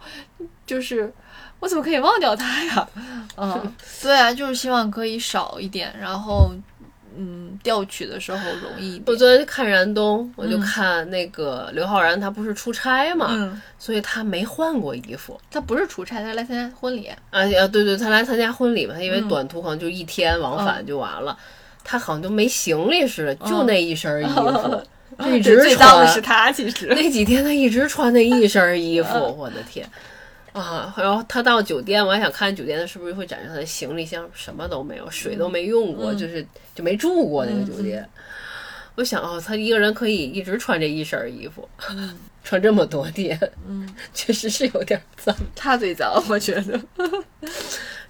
[0.65, 1.11] 就是
[1.59, 2.89] 我怎么可以忘掉它呀？
[3.37, 6.51] 嗯，对啊，就是希望可以少一点，然后
[7.15, 9.01] 嗯，调取的时候容易。
[9.05, 15.39] 我昨天看燃冬，我就看那个刘昊然，他不是出差嘛，所以他没换过衣服。
[15.51, 17.05] 他不是出差，他来参加婚礼。
[17.07, 21.37] 啊啊，对对，他来参加婚礼嘛，他因为短途可能就一天往返就完了。
[21.83, 24.81] 他好像都没行李似的，就那一身衣服，
[25.29, 25.65] 一直穿。
[25.65, 29.87] 最脏的是他，其实那几天他一直穿那一身衣服， 我的天
[30.53, 30.93] 啊！
[30.97, 36.45] 然后他到酒店，我还想看酒店是不是会展示他的行李箱，什么都没有，水都没用过，就是
[36.75, 38.07] 就没住过那个酒店。
[38.95, 41.67] 我想哦，他一个人可以一直穿这一身衣服，
[42.43, 45.35] 穿这么多天，嗯，确实是有点脏。
[45.55, 46.79] 他最脏，我觉得。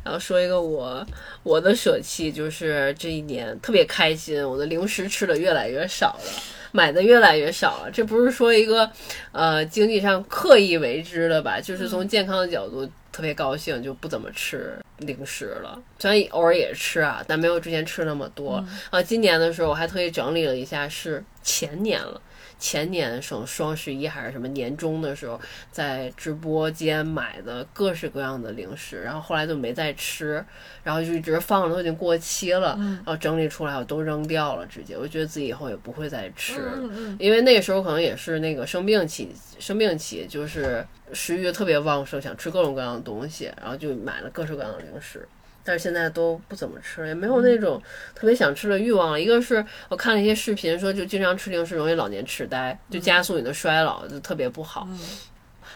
[0.03, 1.05] 然后说一个我
[1.43, 7.89] 我的舍弃，就是这一年特别开心，我的零食吃的越来越少了，买的越来越少了。
[7.91, 8.89] 这不是说一个
[9.31, 11.59] 呃经济上刻意为之的吧？
[11.63, 15.81] 就是从健康的角度特别高兴，就不怎么吃零食了。
[15.97, 18.63] 虽然偶尔也吃啊，但没有之前吃那么多。
[18.89, 22.19] 啊，今年的时候我还特意整理了一下，是前年了。
[22.64, 25.38] 前年双双十一还是什么年终的时候，
[25.69, 30.41] 在直播间买的各式各样的零食，然后后来就没再吃，
[30.81, 36.72] 然后就一直放着，都已经过期了，然后整理出来我都扔掉了，直接我觉得自己以后也不会再吃，
[37.19, 39.30] 因为那个时候可能也是那个生病期，
[39.60, 45.27] 生病期就是食欲特别旺盛，想吃各种各样的东西，然后就买了各式各样的零食。
[45.64, 47.81] 但是现在都不怎么吃，也没有那种
[48.14, 49.22] 特别想吃的欲望了。
[49.22, 54.88] 一个是我看了一些视频，说就经常吃零食容易老年痴呆，就加速你的衰老，就特别不好。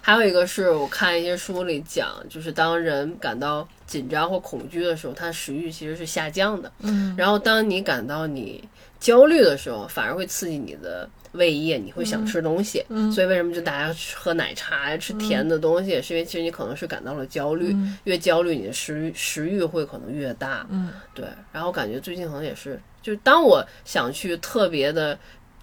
[0.02, 6.72] 还有一个是我看一些书里讲，就是当人感到紧张或恐惧的时候，他的食欲其实是下降的。
[6.80, 8.64] 嗯，然后当你感到你
[9.00, 11.10] 焦虑的时候，反而会刺激你的。
[11.38, 17.74] 胃液，你会想吃东西，所以为什么就大家喝奶茶呀、吃甜的东西，是因为其实你可能是感到了焦虑，
[18.04, 20.68] 越焦虑你的食欲食欲会可能越大。
[20.70, 21.26] 嗯，对。
[21.54, 25.18] 然后感觉最近可能也是，就是当我想去特别的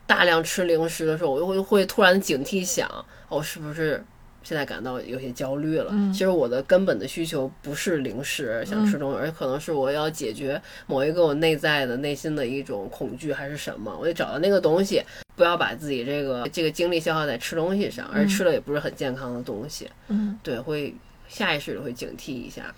[0.07, 2.89] 大量吃零食的时候，我就会会突然警惕想，
[3.29, 4.03] 哦，是不是？
[4.45, 5.93] 现在感到有些焦虑了。
[6.13, 13.97] 其实我的根本的需求不是零食，想吃东西，而可能是我要解决某一个我内在的内心的一种恐惧，还是什么？
[13.99, 15.03] 我得找到那个东西，
[15.35, 19.91] 不要把自己这个这个精力消耗在吃东西上，而吃了也不是很健康的东西。
[20.09, 20.95] 嗯，对，会
[21.27, 22.75] 下意识的会警惕一下，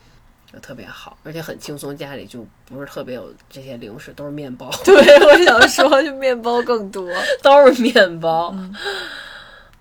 [0.52, 4.70] 就特别好，而且很轻松，家里就不是特别有这些零食，都是面包。
[4.84, 7.04] 对，我想说，就面包更多，
[7.42, 8.54] 都是面包。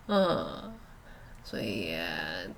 [0.07, 0.71] 嗯。
[1.47, 1.93] 所以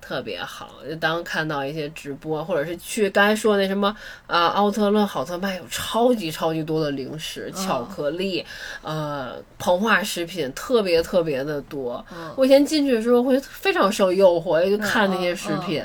[0.00, 3.94] 特别好，就当看到一些直播，或者是去刚才说那什么
[4.26, 8.42] 啊，奥特乐、好特卖有超级超级多的零食、巧克力，
[8.82, 12.02] 呃，膨化食品特别特别的多。
[12.34, 15.84] 我以前进去的时候会非常受诱惑，就看那些食品，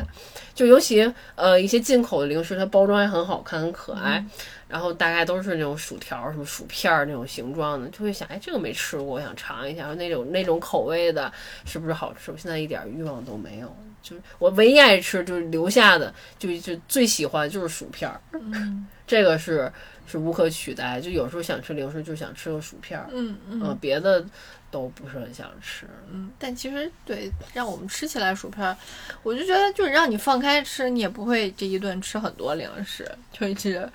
[0.55, 4.25] 就尤其呃一些进口的零食，它包装还很好看、很可爱。
[4.73, 9.93] 然后大概都是那种薯条、什么薯片儿那种形状的，就会想，哎，这个没吃过，我想尝一下。
[9.93, 11.31] 那种那种口味的，
[11.63, 12.31] 是不是好吃？
[12.31, 13.71] 我现在一点欲望都没有，
[14.01, 18.19] 就是我唯一爱吃，就是留下的，就就最喜欢就是薯片儿，
[19.05, 19.71] 这个是
[20.07, 20.99] 是无可取代。
[20.99, 24.25] 就有时候想吃零食，就想吃个薯片儿，嗯嗯，别的。
[24.73, 28.75] 都不是很想吃，嗯，但其实对让我们吃起来薯片，
[29.21, 33.87] 我就觉得就是让你放开吃，你也不会这一顿吃很多零食，就是，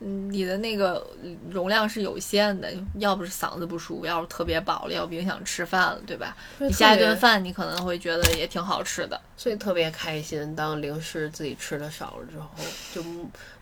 [0.00, 1.06] 嗯，你的那个
[1.50, 6.34] 容量是有限的，要不是嗓子不舒服，要是特别饱了，要不影响吃饭了，对吧？
[6.58, 10.56] 你下一顿饭你可能会觉得也挺好吃的，所以特别开心。
[10.56, 12.48] 当零食自己吃的少了之后，
[12.94, 13.04] 就。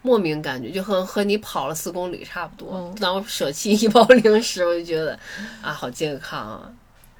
[0.02, 2.90] 莫名感觉就和和你跑了四公里差不多。
[2.98, 5.12] 当我舍弃一包零食，我就觉得
[5.60, 6.59] 啊，好健康啊。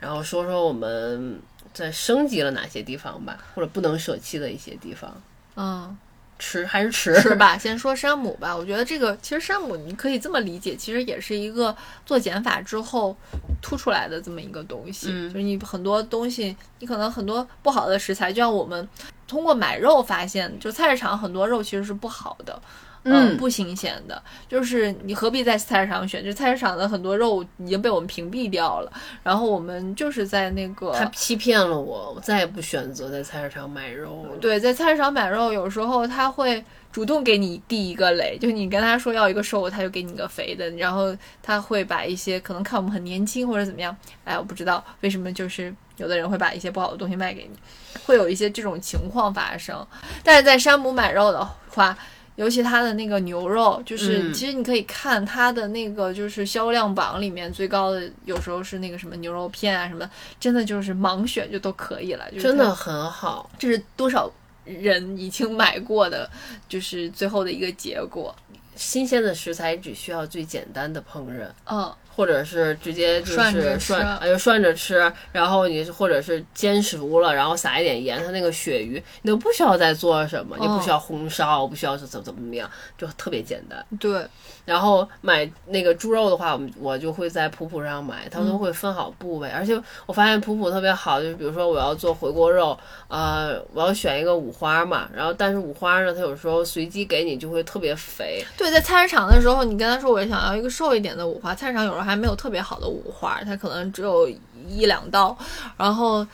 [0.01, 1.41] 然后说说我们
[1.73, 5.23] 在升级了哪些地方吧，或者不能舍弃的一些地方。
[5.57, 5.97] 嗯，
[6.39, 7.57] 吃还是吃吃吧。
[7.57, 8.57] 先说山姆吧。
[8.57, 13.15] 我觉得这个其实山姆你可以这么理解，其实也是一个做减法之后
[13.61, 15.07] 突出来的这么一个东西。
[15.29, 18.89] 就是你很多东西，你可能很多不好的食材，就像我们。
[19.29, 22.61] 通过买肉发现，就菜市场很多肉其实是不好的，
[23.03, 24.23] 嗯，不新鲜的。
[24.49, 26.25] 就是你何必在菜市场选？
[26.25, 28.93] 就菜市场的很多肉已经被我们屏蔽掉了。
[29.23, 34.37] 然后我们就是在那个他欺骗了我，我再也不选择在菜市场买肉了。
[34.37, 36.63] 对，在菜市场买肉，有时候他会
[36.93, 40.69] 主动给你递一个雷，就你跟他说要一个瘦，他就给你个肥的。
[40.73, 45.75] 然后他会把一些可能看我们很年轻或者怎么样，哎，我不知道为什么就是。
[45.97, 47.59] 有的人会把一些不好的东西卖给你，
[48.07, 49.87] 会有一些这种情况发生。
[50.25, 51.95] 但是在山姆买肉的话，
[52.36, 60.09] 尤其它的那个牛肉，就是其实你可以看它的那个就是销量榜里面最高的，有时候是那个什么牛肉片啊什么，
[60.39, 63.51] 真的就是盲选就都可以了，真的很好。
[63.59, 64.31] 这是多少
[64.65, 66.31] 人已经买过的，
[66.69, 68.35] 就是最后的一个结果。
[68.77, 71.94] 新鲜的食材只需要最简单的烹饪，嗯。
[72.21, 83.83] 或者是直接就是涮，哎，呦涮着吃，然后你或者是煎熟了，然后撒一点盐，它那个鳕鱼你都不需要再做什么，你不需要红烧，不需要怎怎怎么样，就特别简单。
[83.99, 84.21] 对。
[84.67, 92.79] 然后买那个猪肉的话，我们我就会在普普上买，它都会分好部位，而且我发现普普特别好，就是比如说我要做回锅肉，
[93.09, 98.45] 呃，我要选一个五花嘛，然后但是五花呢，它有时候随机给你就会特别肥。
[98.57, 102.10] 对，在菜市场的时候，你跟他说我想要一个瘦一点的五花，菜市场有时候还。
[102.11, 104.28] 还没有特别好的五花，它可能只有
[104.69, 105.37] 一两刀，
[105.77, 106.27] 然后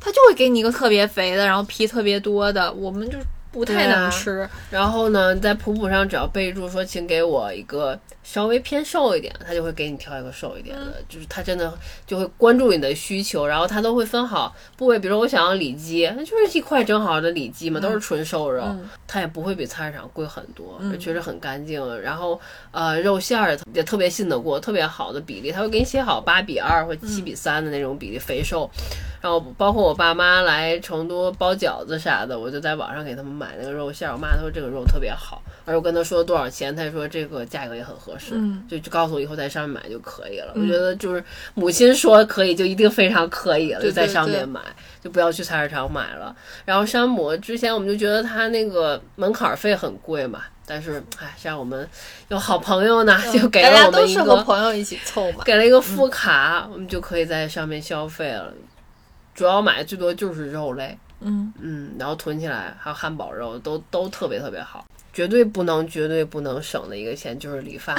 [0.00, 3.18] 它就会给你一个特别肥的，然后皮特别多的，我们就
[3.50, 4.48] 不太能吃。
[4.70, 11.72] 然后呢，在普普上只要备注说，请给我一个稍微偏瘦一点，他就会给你挑一个瘦一点的，就是他真的
[12.06, 14.98] 就会关注你的需求，然后他都会分好部位。
[14.98, 18.64] 比如我想要里脊，那就是一块整好的里脊嘛，都是纯瘦肉，
[19.06, 22.00] 它也不会比菜市场贵很多，确实很干净。
[22.00, 22.40] 然后
[22.72, 28.68] 呃，肉馅儿也特别信得过，特别好的比例，他会给你写好八比二或七比三的那种比例，肥瘦。
[29.20, 34.12] 然后包括我爸妈来成都包饺子啥的，我就在网上给他们买那个肉馅儿。
[34.12, 38.13] 我妈她说这个肉特别好，而我跟她说多少钱，她说这个价格也很合。
[38.32, 40.52] 嗯，就就告诉我以后在上面买就可以了。
[40.54, 41.22] 我觉得就是
[41.54, 44.60] 母亲说可以，就一定非常可以了，就在上面买，
[45.02, 46.34] 就不要去菜市场买了。
[46.64, 51.88] 然后山姆之前我们就觉得他那个门槛费很贵嘛，但是哎，像我们
[52.28, 58.52] 有好朋友呢，就给了我们一个朋友一起凑嘛，给了一个副卡，我们就可以在上面消费了。
[59.34, 64.86] 主要买最多就是肉类，嗯嗯，然后囤起来还有汉堡肉，都都特别特别好。
[65.14, 67.96] 绝对不能、绝对不能省的一个钱就是理发。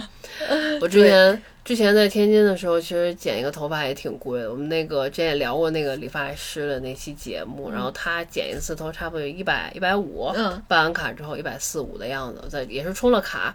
[0.82, 4.50] 我之前之前在天津的时候，其实剪一个头发也挺贵的。
[4.50, 10.30] 我们那个之前也聊过那个理发师的那期节目，然后他剪一次头差不多一百一百五，
[10.66, 13.54] 办完卡之后一百四五的样子，在也是充了卡。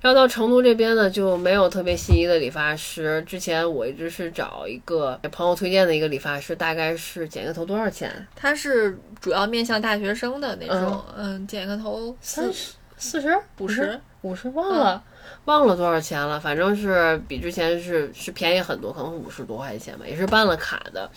[0.00, 3.20] 然后到成都这边呢，就没有特别心仪的理发师。
[3.26, 8.26] 之前我一直是找一个朋友推荐的一个理发师，大概是剪个头多少钱？
[8.36, 15.02] 他是主要面向大学生的那种，嗯，剪个头三十、四十、五十、五十，忘了
[15.46, 16.38] 忘了多少钱了。
[16.38, 21.10] 反正是比之前是是便宜很多，可能五十多块钱吧，也是办了卡的。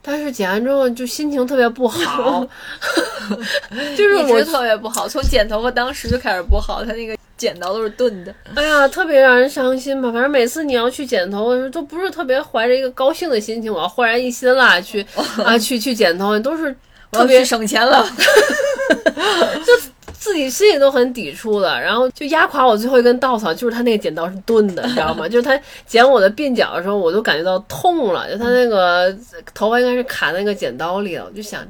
[0.00, 2.46] 但是剪完之后就心情特别不好
[3.96, 7.17] 就是我特别不好，从剪头发当时就开始不好，他那个。
[7.38, 10.12] 剪刀都是钝的，哎呀，特别让人伤心吧。
[10.12, 15.06] 反正每次你要去剪头的时候，都不是特别怀着一个高兴的心情，我要焕然一新了去
[15.44, 16.74] 啊，去去剪头，都是
[17.12, 18.04] 特别省钱了，
[19.64, 19.72] 就
[20.12, 21.80] 自己心里都很抵触的。
[21.80, 25.26] 然后就压垮我最后一根稻草，就是他那个剪刀是钝的，你知道吗？
[25.30, 28.28] 就是他剪我的鬓角的时候，我都感觉到痛了。
[28.28, 29.16] 就他那个
[29.54, 31.64] 头发应该是卡在那个剪刀里了，我就想。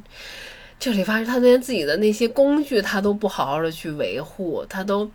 [0.80, 5.10] 这理发师他连自己的那些工具他都不好好的去维护，他都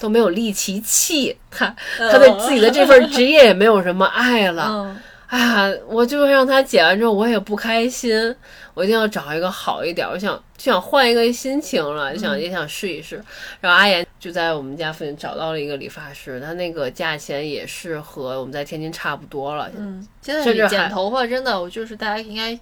[0.00, 4.96] 都没有力气气，他他对自己的这份职业也没有什么爱了。
[5.26, 8.34] 哎呀，我就让他剪完之后我也不开心，
[8.74, 13.22] 我一定要找一个好一点，我想就想换一个心情了，想也想试一试。
[13.60, 19.68] 然后阿岩就在我们家附近找到了一个理发师，他那个价钱也是和我们在天津差不多了。
[19.76, 22.58] 嗯，现在剪头发真的，我就是大家应该。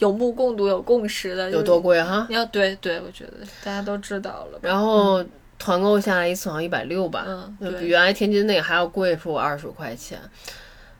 [0.00, 2.26] 有目共睹、有共识的，有多贵哈？
[2.28, 4.58] 要对对，我觉得大家都知道了。
[4.60, 5.24] 然后
[5.64, 10.18] 团购下来一次好像一百六吧，嗯，比原来天津那个还要贵出二十块钱。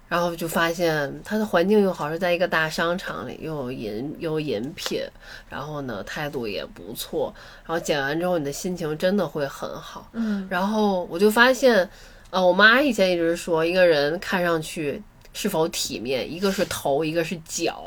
[0.08, 5.02] 然后就发现它的环境又好，是在一个大商场里，又有饮又有饮品，
[5.50, 7.34] 然后呢态度也不错。
[7.66, 10.08] 然后剪完之后，你的心情真的会很好。
[10.12, 11.88] 嗯，然后我就发现，
[12.30, 15.02] 呃，我妈以前一直说，一个人看上去。
[15.36, 16.32] 是否体面？
[16.32, 17.84] 一个是头，一个是脚，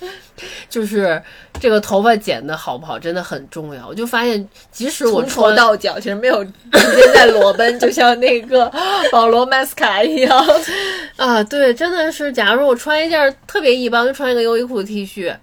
[0.68, 1.22] 就是
[1.60, 3.86] 这个头发剪的好不好，真的很重要。
[3.86, 8.72] 我就发现，即使我从头到脚其实没有直接在裸奔，就像那个
[9.12, 10.46] 保罗麦斯卡一样
[11.16, 12.32] 啊，对，真的是。
[12.32, 15.36] 假如我穿一件特别一般，就穿一个优衣库的 T 恤，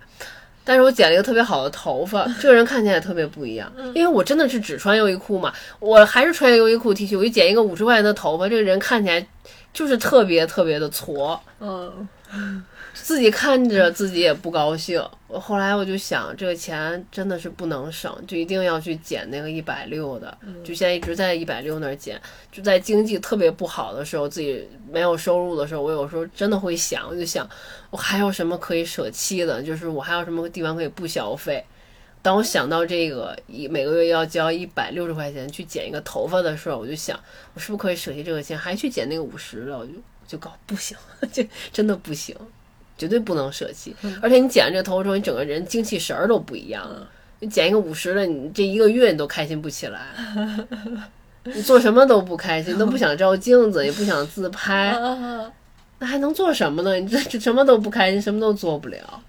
[0.64, 3.72] 但是我剪了一个特别好的头发，这个人看起来特别不一样。
[3.93, 9.23] 因为我真的是只穿优衣库嘛，我还是穿优衣库 T 恤，我就剪一个五十块钱的头发，这个人看起来。
[9.78, 12.08] 就是特别特别的挫，嗯，
[12.95, 14.99] 自己看着自己也不高兴。
[15.28, 20.36] 我后来我就想，这个钱真的是不能省，就一定要去减那个一百六的。
[20.64, 22.20] 就现在一直在一百六那儿减。
[22.52, 27.48] 就在经济特别不好的时候，自己没有收入的时候，我有时候真的会想，我就想，
[27.91, 29.62] 我还有什么可以舍弃的？
[29.62, 31.64] 就是我还有什么地方可以不消费？
[32.22, 37.18] 当我想到这个一每个月要交一百六十块钱去剪一个头发的时候，我就想，
[37.53, 39.77] 我是不是可以舍弃这个钱，还去剪那个五十的？
[39.77, 39.91] 我就
[40.27, 40.98] 就搞不行，
[41.31, 42.35] 就真的不行，
[42.98, 43.95] 绝对不能舍弃。
[44.22, 46.85] 而且你剪了这个头发之后，你整个人精气神儿都不一样。
[47.39, 50.07] 你剪一个五十的，你这一个月你都开心不起来，
[51.44, 54.91] 你做什么都不开心，都不想照镜子，也不想自拍，
[55.99, 56.95] 那还能做什么呢？
[56.95, 59.22] 你这这什么都不开心，什么都做不了。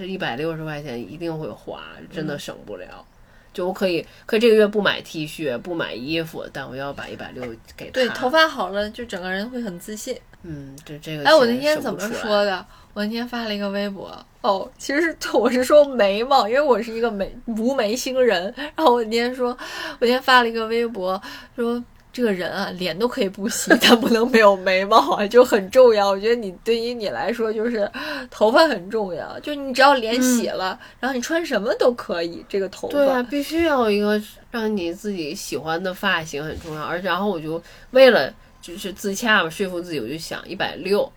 [0.00, 3.04] 这一百六十块钱一定会花，真的省不了。
[3.52, 7.44] 就我可以，可以这个月不买 T 恤，不买衣服，但我要把一百六
[7.76, 7.92] 给他。
[7.92, 10.18] 对，头发好了，就整个人会很自信。
[10.42, 11.24] 嗯，这这个。
[11.24, 12.66] 哎，我那天怎么说的？
[12.94, 14.10] 我那天发了一个微博。
[14.40, 18.50] 哦，其实是 我是说眉毛，因为我是一个眉无眉星人。
[18.56, 21.20] 然后我那天说，我那天发了一个微博，
[21.54, 26.08] 说这个人啊，脸都可以不洗， 但不能没有眉毛啊，就很重要。
[26.08, 27.88] 我觉得你对于你来说，就是
[28.28, 32.44] 头发很重要，就你只要脸洗了，然后你穿什么都可以。
[32.48, 34.20] 这个头发对啊，必须要有一个
[34.50, 36.82] 让你自己喜欢的发型很重要。
[36.82, 37.62] 而然后我就
[37.92, 41.10] 为了就是自洽嘛，说服自己，我就想一百六，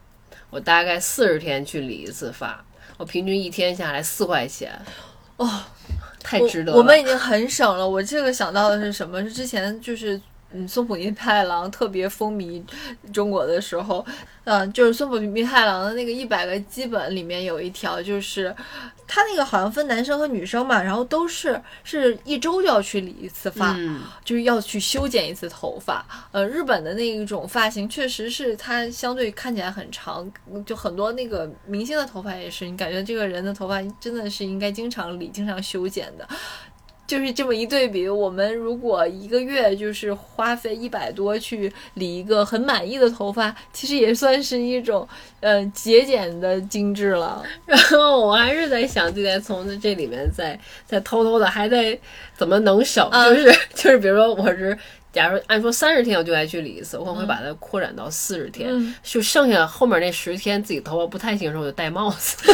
[0.52, 2.64] 我大概四十天去理一次发，
[2.98, 4.72] 我平均一天下来四块钱，
[5.38, 5.50] 哦，
[6.22, 6.78] 太值得了。
[6.78, 7.90] 我们已经很省了。
[7.90, 9.20] 我这个想到的是什么？
[9.24, 10.22] 是之前就是。
[10.54, 12.64] 嗯，松浦弥太郎特别风靡
[13.12, 14.06] 中国的时候，
[14.44, 18.56] 嗯，就是松浦弥太郎的那个一百个基本里面有一条，就是
[19.08, 23.76] 他那个好像分男生和女生嘛，然后都是是一周就要去理一次发，
[24.24, 26.06] 就是要去修剪一次头发。
[26.32, 30.32] 呃，日本的那一种发型确实是它相对看起来很长，
[30.66, 36.28] 就很多那个明星的头发也是，你感觉这个人的头发真的是应该经常理、经常修剪的。
[37.06, 45.08] 就是这么一对比，我们如果一个月就是花费一百多去理一个很满意的头发，其实也算是一种
[45.42, 47.44] 呃节俭的精致了。
[47.66, 51.98] 然后我还是在想，就在从这里面再再偷偷的还在
[52.36, 54.78] 怎么能省，就是 就是比如说我是。
[55.14, 62.38] 假如按说三十天我就该去理一次，我可能会把它扩展到四十天，就剩下后面那十天自己头发不太行的时候，我就戴帽子，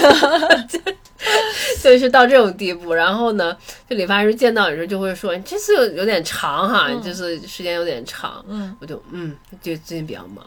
[1.82, 2.94] 就是到这种地步。
[2.94, 3.56] 然后呢，
[3.90, 10.46] 就理发师见到你时候就会说：“你这次有有点长哈，就是时间有点长。”嗯，我就嗯，就最近比较忙。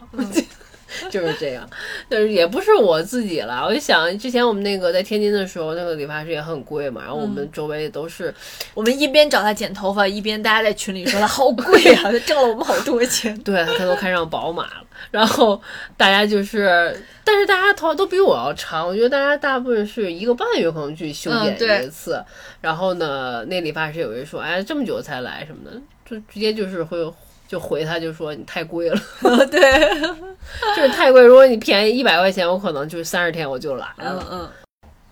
[1.09, 1.67] 就是这样，
[2.09, 3.63] 但是也不是我自己了。
[3.65, 7.01] 我就想，之前我们那个在天津的时候，那个理发师也很贵嘛。
[7.01, 8.33] 然后我们周围都是，
[8.73, 13.37] 我们一边找他剪头发，一边大家在群里说他好贵啊， 他挣了我们好多钱。
[13.39, 14.83] 对他都开上宝马了。
[15.11, 15.61] 然后
[15.97, 18.87] 大家就是，但是大家头发都比我要长。
[18.87, 22.23] 我觉得大家大部分是一个半月可能去修剪一次。
[22.61, 27.11] 然后呢，那理发师有人说，哎，这么久才来什么的，就直接就是会。
[27.53, 28.99] 就回他，就说你太贵了，
[29.45, 29.61] 对，
[30.75, 31.21] 就是太贵。
[31.21, 34.27] 如果你便宜一百块钱，我可能就是三十天我就来了。
[34.31, 34.49] 嗯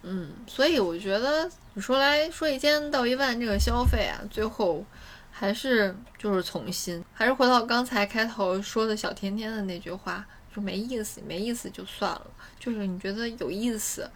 [0.01, 4.83] 嗯所以我觉得你说来说一千到一万这个消费啊，最后
[5.29, 12.25] 还是就是从心，还是回到刚才开头说的小甜甜的那句话，就没意思，没意思就算了。
[12.59, 14.09] 就是你觉得有意思，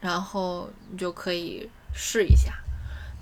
[0.00, 2.54] 然后你就可以试一下，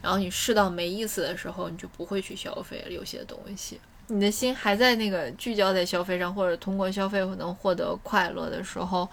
[0.01, 2.93] 然后你试到没意思的时候，你就不会去消费了。
[2.93, 3.81] 有些东西。
[4.09, 9.09] 你的心还在那个聚焦在消费上，或者通过消费能获得快乐的时候，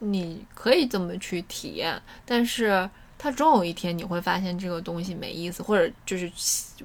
[0.00, 2.00] 你可以这么去体验。
[2.26, 2.88] 但是
[3.18, 6.30] 它终有一天你会发现这个东西没意思，或者就是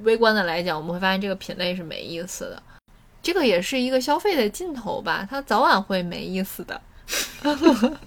[0.04, 2.64] 微观的来讲，我们会发现这个品类是没意思的。
[3.22, 6.82] 这个也是一个消费的尽头吧，它早晚会没意思的。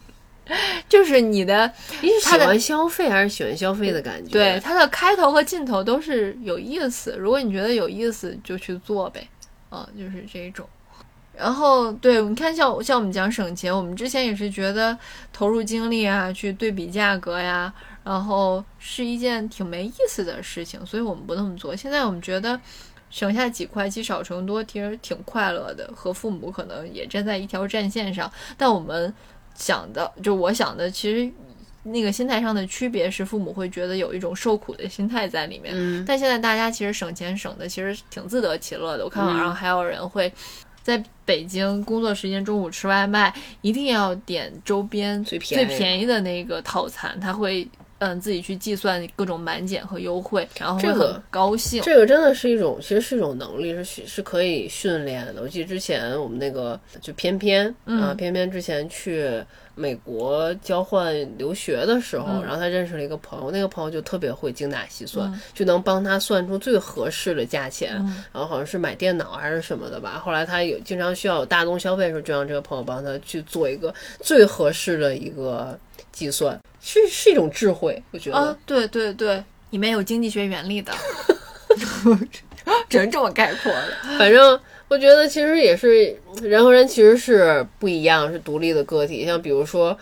[0.89, 1.70] 就是你的，
[2.01, 4.33] 你是喜欢消费还是喜欢消费的感觉？
[4.33, 7.15] 对，它的开头和尽头都是有意思。
[7.19, 9.27] 如果你觉得有意思，就去做呗。
[9.73, 10.69] 嗯，就是这种，
[11.35, 14.97] 然后对你看，像像我们讲省钱，我们之前也是觉得
[15.32, 17.73] 投入精力啊，去对比价格呀，
[18.05, 21.74] 然后是一件挺没意思的事情，所以我们不那么做。
[21.74, 22.61] 现在我们觉得
[23.09, 28.31] 省下几块积少成多，其实挺快乐的，和父母可能也站在一条战线上。
[28.59, 29.15] 但我们
[29.55, 31.32] 想的，就我想的，其实。
[31.82, 35.72] 那个心态上的区别是，父母会觉得有一种受苦的心态在里面。
[35.76, 39.04] 嗯，但现在大家其实省钱省的其实挺自得其乐的。
[39.04, 40.32] 我看网上还有人会
[40.82, 47.66] 在北京工作时间中午吃外卖，一定要点周边最最便宜的那个套餐，他会。
[48.04, 51.80] 嗯，自己去计算各种满减和优惠，然后会很高兴。
[51.84, 55.40] 这个真的是一种，其实是一种能力，是是可以训练的。
[55.40, 59.40] 我记得之前我们那个就偏偏啊，偏偏之前去
[59.74, 67.94] 美国交换留学的时候，然后他认识了一个朋友，那个朋友就特别会精打细算，就能帮他算出最合适的价钱。
[68.32, 70.20] 然后好像是买电脑还是什么的吧。
[70.24, 75.78] 后来他有经常需要有大宗消费的时候，就让这个朋友帮他去做一个最合适的一个
[76.11, 76.59] 计算。
[76.81, 80.93] 是是一种智慧，我觉得啊，对对对，里面有经济学原理的，
[82.90, 83.86] 只能这么概括了。
[84.19, 84.59] 反正
[84.93, 89.24] 我觉得其实也是人和人其实是不一样，是独立的个体。
[89.24, 89.97] 像比如说，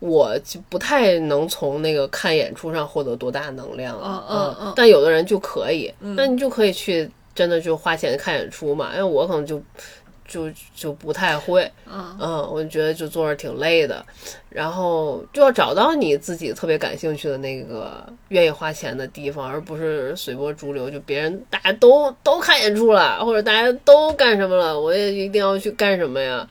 [0.00, 8.90] 我就不太能从那个看演出上获得多大能量，嗯嗯嗯，但有的人就可以，那你就可以去真的就花钱看演出嘛。
[8.92, 9.62] 因为我可能就。
[10.32, 14.02] 就就不太会，嗯嗯，我就觉得就坐着挺累的，
[14.48, 20.88] 然后就要找到你自己特别感兴趣的那个愿意花钱的地方，而不是随波逐流。
[20.88, 26.48] 就别人大家都都看演出了，或者大家都干什么了，我也一定要去干什么呀？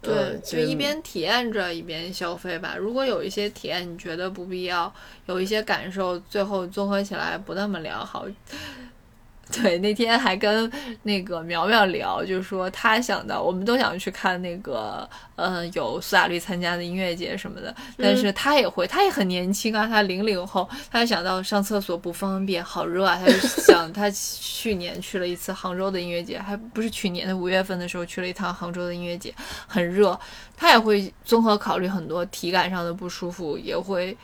[0.00, 2.76] 对，就一边体验着一边消费吧。
[2.78, 4.92] 如果有一些体验你觉得不必要，
[5.26, 8.26] 有一些感受最后综合起来不那么良好。
[9.52, 10.70] 对，那天还跟
[11.02, 29.32] 那个苗苗聊，就是说他想到，我们都想去看那个，呃，有苏打绿参加的音乐节什么的，但是他也会，他也很年轻啊，他零零后，他就想到上厕所不方便，好热啊，他就想他去年去了一次杭州的音乐节，还不是去年的五月份的时候去了一趟杭州的音乐节，
[29.66, 30.18] 很热，
[30.56, 34.16] 他也会综合考虑很多体感上的不舒服，也会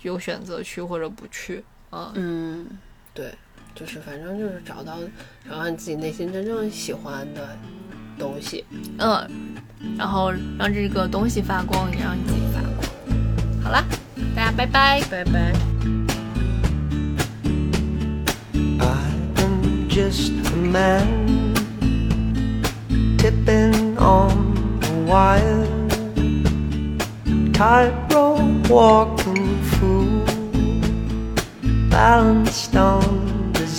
[0.00, 2.10] 有选择去或者不去，嗯。
[2.14, 2.66] 嗯，
[3.12, 3.32] 对。
[3.74, 4.98] 就是反正就是找到
[5.48, 7.56] 找到你自己内心真正喜欢的
[8.18, 8.64] 东西，
[8.98, 9.28] 嗯，
[9.98, 12.76] 然后让这个东西发光，也让你自己发光。
[13.64, 13.84] 好了，
[14.36, 15.52] 大家拜拜，拜拜。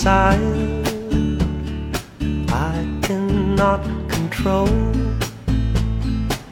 [0.04, 0.84] Desire
[2.50, 4.68] I cannot control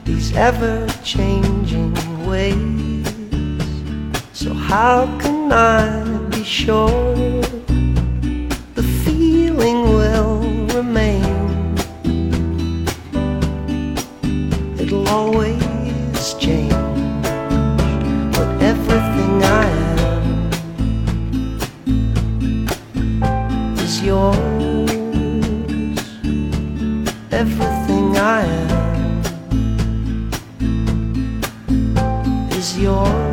[0.06, 1.92] these ever changing
[2.26, 3.06] ways.
[4.32, 5.84] So, how can I
[6.30, 7.42] be sure
[8.78, 10.40] the feeling will
[10.78, 11.76] remain?
[14.80, 16.91] It'll always change,
[24.04, 24.38] yours.
[27.32, 29.22] Everything I am
[32.52, 33.31] is yours.